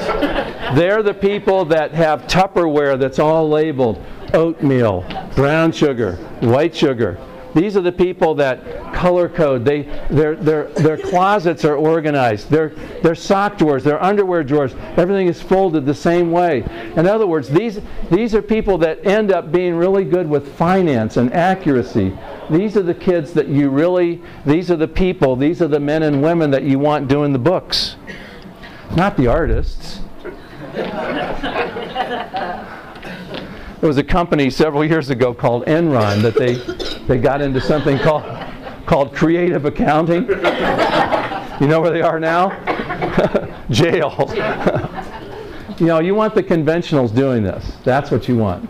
They're 0.76 1.04
the 1.04 1.14
people 1.14 1.64
that 1.66 1.94
have 1.94 2.24
Tupperware 2.24 3.00
that's 3.00 3.20
all 3.20 3.48
labeled 3.48 4.04
oatmeal, 4.34 5.06
brown 5.36 5.72
sugar, 5.72 6.16
white 6.42 6.76
sugar. 6.76 7.18
These 7.58 7.76
are 7.76 7.82
the 7.82 7.92
people 7.92 8.36
that 8.36 8.94
color 8.94 9.28
code. 9.28 9.66
They, 9.66 9.82
their, 10.12 10.36
their, 10.36 10.66
their 10.74 10.96
closets 10.96 11.66
are 11.66 11.76
organized. 11.76 12.52
Their, 12.52 12.70
their 13.02 13.16
sock 13.16 13.58
drawers, 13.58 13.84
their 13.84 14.02
underwear 14.02 14.44
drawers, 14.44 14.76
everything 14.96 15.26
is 15.26 15.42
folded 15.42 15.84
the 15.84 15.96
same 15.96 16.32
way. 16.32 16.64
In 16.96 17.08
other 17.08 17.26
words, 17.26 17.50
these, 17.50 17.80
these 18.12 18.36
are 18.36 18.44
people 18.44 18.78
that 18.80 19.04
end 19.08 19.32
up 19.32 19.52
being 19.52 19.76
really 19.76 20.06
good 20.06 20.30
with 20.30 20.56
finance 20.56 21.18
and 21.18 21.34
accuracy. 21.34 22.16
These 22.52 22.78
are 22.78 22.84
the 22.84 22.94
kids 22.94 23.34
that 23.34 23.48
you 23.48 23.72
really, 23.72 24.22
these 24.46 24.70
are 24.70 24.78
the 24.78 24.88
people, 24.88 25.36
these 25.36 25.60
are 25.60 25.68
the 25.68 25.80
men 25.80 26.04
and 26.04 26.22
women 26.22 26.52
that 26.52 26.62
you 26.62 26.78
want 26.78 27.08
doing 27.08 27.34
the 27.34 27.40
books, 27.40 27.96
not 28.96 29.18
the 29.18 29.26
artists. 29.26 30.02
There 33.80 33.88
was 33.88 33.98
a 33.98 34.04
company 34.04 34.50
several 34.50 34.84
years 34.84 35.12
ago 35.12 35.36
called 35.36 35.66
Enron 35.66 36.24
that 36.24 36.34
they, 36.34 36.56
they 37.06 37.20
got 37.22 37.42
into 37.42 37.62
something 37.62 38.00
called, 38.00 38.24
called 38.88 39.14
creative 39.14 39.66
accounting. 39.66 40.24
You 41.62 41.68
know 41.68 41.80
where 41.82 41.92
they 41.92 42.02
are 42.02 42.20
now? 42.20 42.50
Jail. 43.70 44.16
you 45.80 45.86
know, 45.86 46.00
you 46.00 46.16
want 46.16 46.34
the 46.34 46.42
conventionals 46.42 47.14
doing 47.16 47.44
this. 47.44 47.78
That's 47.84 48.10
what 48.10 48.28
you 48.28 48.36
want. 48.38 48.68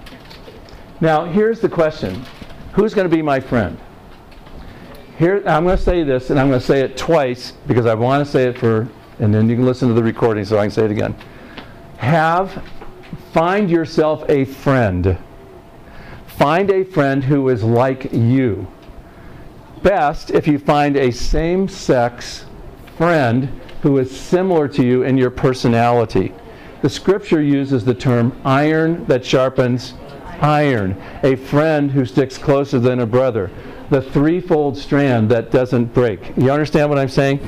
Now, 0.99 1.23
here's 1.25 1.61
the 1.61 1.69
question 1.69 2.25
Who's 2.73 2.93
going 2.93 3.09
to 3.09 3.15
be 3.15 3.21
my 3.21 3.39
friend? 3.39 3.77
Here, 5.17 5.41
I'm 5.47 5.63
going 5.63 5.77
to 5.77 5.83
say 5.83 6.03
this, 6.03 6.29
and 6.29 6.39
I'm 6.39 6.49
going 6.49 6.59
to 6.59 6.65
say 6.65 6.81
it 6.81 6.97
twice 6.97 7.53
because 7.65 7.85
I 7.85 7.93
want 7.93 8.25
to 8.25 8.31
say 8.31 8.43
it 8.49 8.57
for, 8.57 8.87
and 9.19 9.33
then 9.33 9.49
you 9.49 9.55
can 9.55 9.65
listen 9.65 9.87
to 9.87 9.93
the 9.93 10.03
recording 10.03 10.45
so 10.45 10.59
I 10.59 10.65
can 10.65 10.71
say 10.71 10.85
it 10.85 10.91
again. 10.91 11.15
Have 11.97 12.63
Find 13.37 13.69
yourself 13.69 14.27
a 14.29 14.45
friend. 14.45 15.15
Find 16.25 16.71
a 16.71 16.83
friend 16.83 17.23
who 17.23 17.49
is 17.49 17.63
like 17.63 18.11
you. 18.11 18.65
Best 19.83 20.31
if 20.31 20.47
you 20.47 20.57
find 20.57 20.97
a 20.97 21.11
same 21.11 21.67
sex 21.67 22.45
friend 22.97 23.45
who 23.83 23.99
is 23.99 24.19
similar 24.19 24.67
to 24.69 24.83
you 24.83 25.03
in 25.03 25.19
your 25.19 25.29
personality. 25.29 26.33
The 26.81 26.89
scripture 26.89 27.39
uses 27.39 27.85
the 27.85 27.93
term 27.93 28.35
iron 28.43 29.05
that 29.05 29.23
sharpens 29.23 29.93
iron, 30.41 30.99
a 31.21 31.35
friend 31.35 31.91
who 31.91 32.05
sticks 32.05 32.39
closer 32.39 32.79
than 32.79 33.01
a 33.01 33.05
brother, 33.05 33.51
the 33.91 34.01
threefold 34.01 34.75
strand 34.75 35.29
that 35.29 35.51
doesn't 35.51 35.93
break. 35.93 36.35
You 36.37 36.49
understand 36.49 36.89
what 36.89 36.97
I'm 36.97 37.07
saying? 37.07 37.47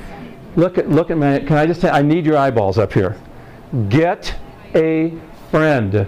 Look 0.55 0.77
at 0.77 0.87
look 0.87 1.09
at 1.09 1.17
my 1.17 1.39
can 1.39 1.57
I 1.57 1.65
just 1.65 1.81
say? 1.81 1.89
I 1.89 2.03
need 2.03 2.27
your 2.27 2.37
eyeballs 2.37 2.77
up 2.77 2.93
here. 2.93 3.17
Get 3.89 4.35
a 4.75 5.17
friend, 5.51 6.07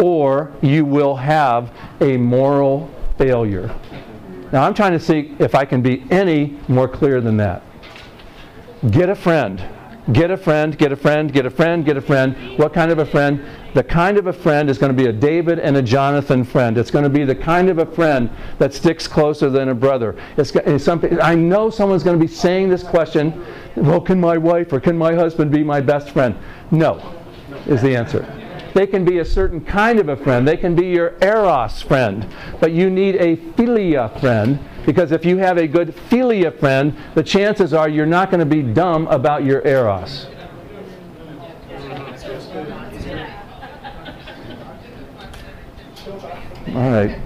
or 0.00 0.52
you 0.62 0.84
will 0.84 1.16
have 1.16 1.72
a 2.00 2.16
moral 2.16 2.90
failure. 3.16 3.74
Now, 4.52 4.64
I'm 4.64 4.74
trying 4.74 4.92
to 4.92 5.00
see 5.00 5.34
if 5.38 5.54
I 5.54 5.64
can 5.64 5.82
be 5.82 6.04
any 6.10 6.58
more 6.68 6.88
clear 6.88 7.20
than 7.20 7.36
that. 7.38 7.62
Get 8.90 9.10
a 9.10 9.14
friend. 9.14 9.62
Get 10.12 10.30
a 10.30 10.38
friend, 10.38 10.78
get 10.78 10.90
a 10.90 10.96
friend, 10.96 11.30
get 11.30 11.44
a 11.44 11.50
friend, 11.50 11.84
get 11.84 11.98
a 11.98 12.00
friend. 12.00 12.58
What 12.58 12.72
kind 12.72 12.90
of 12.90 12.98
a 12.98 13.04
friend? 13.04 13.44
The 13.74 13.84
kind 13.84 14.16
of 14.16 14.26
a 14.26 14.32
friend 14.32 14.70
is 14.70 14.78
going 14.78 14.96
to 14.96 14.96
be 14.96 15.10
a 15.10 15.12
David 15.12 15.58
and 15.58 15.76
a 15.76 15.82
Jonathan 15.82 16.44
friend. 16.44 16.78
It's 16.78 16.90
going 16.90 17.04
to 17.04 17.10
be 17.10 17.24
the 17.24 17.34
kind 17.34 17.68
of 17.68 17.76
a 17.76 17.84
friend 17.84 18.30
that 18.58 18.72
sticks 18.72 19.06
closer 19.06 19.50
than 19.50 19.68
a 19.68 19.74
brother. 19.74 20.16
It's, 20.38 20.50
it's 20.56 20.84
some, 20.84 21.06
I 21.20 21.34
know 21.34 21.68
someone's 21.68 22.02
going 22.02 22.18
to 22.18 22.24
be 22.24 22.32
saying 22.32 22.70
this 22.70 22.82
question 22.82 23.44
well, 23.76 24.00
can 24.00 24.18
my 24.18 24.38
wife 24.38 24.72
or 24.72 24.80
can 24.80 24.96
my 24.96 25.14
husband 25.14 25.50
be 25.50 25.62
my 25.62 25.82
best 25.82 26.10
friend? 26.10 26.34
No, 26.70 27.14
is 27.66 27.82
the 27.82 27.94
answer. 27.94 28.26
They 28.78 28.86
can 28.86 29.04
be 29.04 29.18
a 29.18 29.24
certain 29.24 29.60
kind 29.60 29.98
of 29.98 30.08
a 30.08 30.16
friend. 30.16 30.46
They 30.46 30.56
can 30.56 30.76
be 30.76 30.86
your 30.86 31.16
eros 31.20 31.82
friend. 31.82 32.24
But 32.60 32.70
you 32.70 32.88
need 32.88 33.16
a 33.16 33.36
philia 33.36 34.20
friend 34.20 34.60
because 34.86 35.10
if 35.10 35.24
you 35.24 35.38
have 35.38 35.58
a 35.58 35.66
good 35.66 35.96
philia 36.08 36.56
friend, 36.56 36.96
the 37.16 37.24
chances 37.24 37.74
are 37.74 37.88
you're 37.88 38.06
not 38.06 38.30
going 38.30 38.38
to 38.38 38.46
be 38.46 38.62
dumb 38.62 39.08
about 39.08 39.42
your 39.42 39.66
eros. 39.66 40.28
All 46.68 46.90
right. 46.92 47.20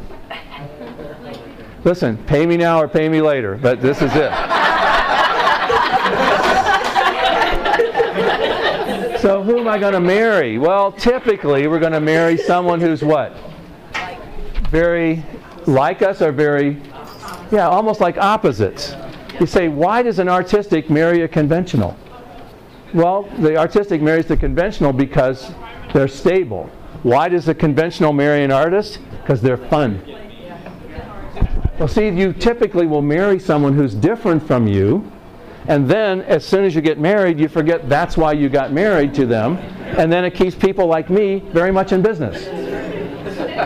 Listen, 1.84 2.16
pay 2.24 2.46
me 2.46 2.56
now 2.56 2.80
or 2.80 2.88
pay 2.88 3.10
me 3.10 3.20
later, 3.20 3.58
but 3.58 3.82
this 3.82 4.00
is 4.00 4.10
it. 4.14 4.61
So 9.22 9.40
who 9.40 9.56
am 9.60 9.68
I 9.68 9.78
going 9.78 9.92
to 9.92 10.00
marry? 10.00 10.58
Well, 10.58 10.90
typically 10.90 11.68
we're 11.68 11.78
going 11.78 11.92
to 11.92 12.00
marry 12.00 12.36
someone 12.36 12.80
who's 12.80 13.04
what? 13.04 13.32
Very 14.68 15.22
like 15.64 16.02
us 16.02 16.20
or 16.20 16.32
very, 16.32 16.82
yeah, 17.52 17.68
almost 17.68 18.00
like 18.00 18.18
opposites. 18.18 18.96
You 19.38 19.46
say, 19.46 19.68
why 19.68 20.02
does 20.02 20.18
an 20.18 20.28
artistic 20.28 20.90
marry 20.90 21.22
a 21.22 21.28
conventional? 21.28 21.96
Well, 22.94 23.22
the 23.38 23.56
artistic 23.56 24.02
marries 24.02 24.26
the 24.26 24.36
conventional 24.36 24.92
because 24.92 25.52
they're 25.94 26.08
stable. 26.08 26.68
Why 27.04 27.28
does 27.28 27.44
the 27.44 27.54
conventional 27.54 28.12
marry 28.12 28.42
an 28.42 28.50
artist? 28.50 28.98
Because 29.20 29.40
they're 29.40 29.56
fun. 29.56 30.02
Well, 31.78 31.86
see, 31.86 32.08
you 32.08 32.32
typically 32.32 32.88
will 32.88 33.02
marry 33.02 33.38
someone 33.38 33.74
who's 33.74 33.94
different 33.94 34.44
from 34.44 34.66
you 34.66 35.12
and 35.68 35.88
then, 35.88 36.22
as 36.22 36.44
soon 36.44 36.64
as 36.64 36.74
you 36.74 36.80
get 36.80 36.98
married, 36.98 37.38
you 37.38 37.48
forget 37.48 37.88
that's 37.88 38.16
why 38.16 38.32
you 38.32 38.48
got 38.48 38.72
married 38.72 39.14
to 39.14 39.26
them. 39.26 39.56
And 39.96 40.12
then 40.12 40.24
it 40.24 40.34
keeps 40.34 40.56
people 40.56 40.86
like 40.86 41.08
me 41.08 41.40
very 41.52 41.70
much 41.70 41.92
in 41.92 42.02
business. 42.02 42.48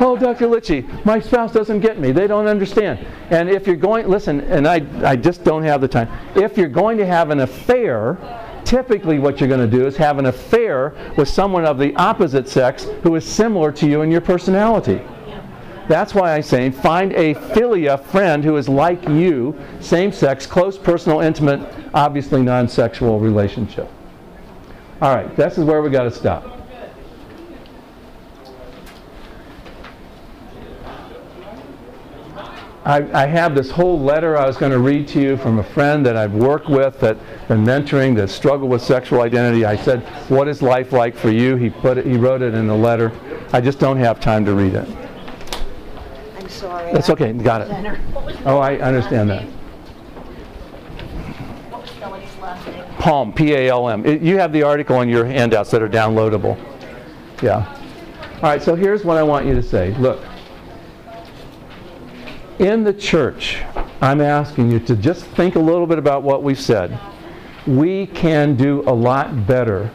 oh, 0.00 0.16
Dr. 0.16 0.46
Lichi, 0.46 1.04
my 1.06 1.18
spouse 1.20 1.52
doesn't 1.52 1.80
get 1.80 1.98
me. 1.98 2.12
They 2.12 2.26
don't 2.26 2.46
understand. 2.46 3.06
And 3.30 3.48
if 3.48 3.66
you're 3.66 3.76
going, 3.76 4.08
listen, 4.08 4.40
and 4.40 4.68
I, 4.68 4.84
I 5.02 5.16
just 5.16 5.42
don't 5.42 5.62
have 5.62 5.80
the 5.80 5.88
time. 5.88 6.08
If 6.34 6.58
you're 6.58 6.68
going 6.68 6.98
to 6.98 7.06
have 7.06 7.30
an 7.30 7.40
affair, 7.40 8.18
typically 8.64 9.18
what 9.18 9.40
you're 9.40 9.48
going 9.48 9.68
to 9.70 9.78
do 9.78 9.86
is 9.86 9.96
have 9.96 10.18
an 10.18 10.26
affair 10.26 10.94
with 11.16 11.28
someone 11.28 11.64
of 11.64 11.78
the 11.78 11.94
opposite 11.96 12.46
sex 12.48 12.84
who 13.02 13.14
is 13.14 13.24
similar 13.24 13.72
to 13.72 13.86
you 13.86 14.02
in 14.02 14.10
your 14.10 14.20
personality. 14.20 15.00
That's 15.88 16.14
why 16.14 16.34
I'm 16.34 16.42
saying 16.42 16.72
find 16.72 17.12
a 17.12 17.34
philia 17.34 18.02
friend 18.06 18.42
who 18.42 18.56
is 18.56 18.68
like 18.68 19.08
you, 19.08 19.56
same 19.80 20.10
sex, 20.10 20.44
close, 20.44 20.76
personal, 20.76 21.20
intimate, 21.20 21.60
obviously 21.94 22.42
non 22.42 22.68
sexual 22.68 23.20
relationship. 23.20 23.88
All 25.00 25.14
right, 25.14 25.34
this 25.36 25.58
is 25.58 25.64
where 25.64 25.82
we 25.82 25.90
got 25.90 26.04
to 26.04 26.10
stop. 26.10 26.56
I, 32.86 33.24
I, 33.24 33.26
have 33.26 33.56
this 33.56 33.68
whole 33.68 34.00
letter 34.00 34.36
I 34.38 34.46
was 34.46 34.56
going 34.56 34.70
to 34.70 34.78
read 34.78 35.08
to 35.08 35.20
you 35.20 35.36
from 35.36 35.58
a 35.58 35.64
friend 35.64 36.06
that 36.06 36.16
I've 36.16 36.34
worked 36.34 36.68
with 36.68 37.00
that 37.00 37.18
been 37.48 37.64
mentoring 37.64 38.14
that 38.14 38.30
struggle 38.30 38.68
with 38.68 38.80
sexual 38.80 39.22
identity. 39.22 39.64
I 39.64 39.74
said, 39.74 40.02
"What 40.28 40.46
is 40.46 40.62
life 40.62 40.92
like 40.92 41.16
for 41.16 41.30
you?" 41.30 41.56
He 41.56 41.68
put 41.68 41.98
it, 41.98 42.06
he 42.06 42.16
wrote 42.16 42.42
it 42.42 42.54
in 42.54 42.68
the 42.68 42.76
letter. 42.76 43.10
I 43.52 43.60
just 43.60 43.80
don't 43.80 43.96
have 43.96 44.20
time 44.20 44.44
to 44.44 44.54
read 44.54 44.74
it 44.74 44.88
I'm 46.36 46.48
sorry. 46.48 46.92
That's 46.92 47.10
okay, 47.10 47.32
got 47.32 47.62
it. 47.62 47.98
Oh, 48.44 48.58
I 48.58 48.76
understand 48.76 49.30
that. 49.30 49.44
Palm, 53.06 53.32
P-A-L-M. 53.32 54.04
You 54.04 54.36
have 54.38 54.52
the 54.52 54.64
article 54.64 55.00
in 55.00 55.08
your 55.08 55.24
handouts 55.24 55.70
that 55.70 55.80
are 55.80 55.88
downloadable. 55.88 56.58
Yeah. 57.40 57.64
All 58.42 58.50
right, 58.50 58.60
so 58.60 58.74
here's 58.74 59.04
what 59.04 59.16
I 59.16 59.22
want 59.22 59.46
you 59.46 59.54
to 59.54 59.62
say. 59.62 59.94
Look, 59.98 60.24
in 62.58 62.82
the 62.82 62.92
church, 62.92 63.62
I'm 64.00 64.20
asking 64.20 64.72
you 64.72 64.80
to 64.80 64.96
just 64.96 65.24
think 65.24 65.54
a 65.54 65.60
little 65.60 65.86
bit 65.86 65.98
about 65.98 66.24
what 66.24 66.42
we've 66.42 66.58
said. 66.58 66.98
We 67.64 68.08
can 68.08 68.56
do 68.56 68.82
a 68.88 68.92
lot 68.92 69.46
better 69.46 69.88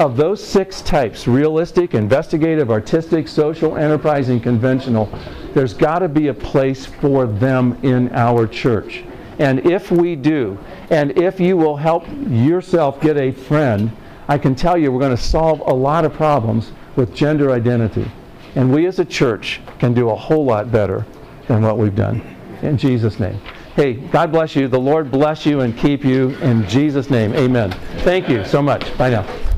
of 0.00 0.16
those 0.16 0.44
six 0.44 0.82
types 0.82 1.28
realistic, 1.28 1.94
investigative, 1.94 2.68
artistic, 2.68 3.28
social, 3.28 3.76
enterprising, 3.76 4.40
conventional 4.40 5.08
there's 5.52 5.72
got 5.72 6.00
to 6.00 6.08
be 6.08 6.26
a 6.26 6.34
place 6.34 6.84
for 6.84 7.28
them 7.28 7.78
in 7.84 8.12
our 8.12 8.48
church. 8.48 9.04
And 9.38 9.66
if 9.66 9.90
we 9.90 10.16
do, 10.16 10.58
and 10.90 11.16
if 11.18 11.40
you 11.40 11.56
will 11.56 11.76
help 11.76 12.06
yourself 12.28 13.00
get 13.00 13.16
a 13.16 13.32
friend, 13.32 13.90
I 14.28 14.38
can 14.38 14.54
tell 14.54 14.78
you 14.78 14.92
we're 14.92 15.00
going 15.00 15.16
to 15.16 15.22
solve 15.22 15.60
a 15.60 15.74
lot 15.74 16.04
of 16.04 16.12
problems 16.12 16.72
with 16.96 17.14
gender 17.14 17.50
identity. 17.50 18.10
And 18.54 18.72
we 18.72 18.86
as 18.86 18.98
a 18.98 19.04
church 19.04 19.60
can 19.78 19.94
do 19.94 20.10
a 20.10 20.14
whole 20.14 20.44
lot 20.44 20.70
better 20.70 21.04
than 21.48 21.62
what 21.62 21.78
we've 21.78 21.94
done. 21.94 22.22
In 22.62 22.78
Jesus' 22.78 23.18
name. 23.18 23.40
Hey, 23.74 23.94
God 23.94 24.30
bless 24.30 24.54
you. 24.54 24.68
The 24.68 24.78
Lord 24.78 25.10
bless 25.10 25.44
you 25.44 25.60
and 25.60 25.76
keep 25.76 26.04
you. 26.04 26.30
In 26.36 26.66
Jesus' 26.68 27.10
name, 27.10 27.34
amen. 27.34 27.72
Thank 27.98 28.28
you 28.28 28.44
so 28.44 28.62
much. 28.62 28.96
Bye 28.96 29.10
now. 29.10 29.53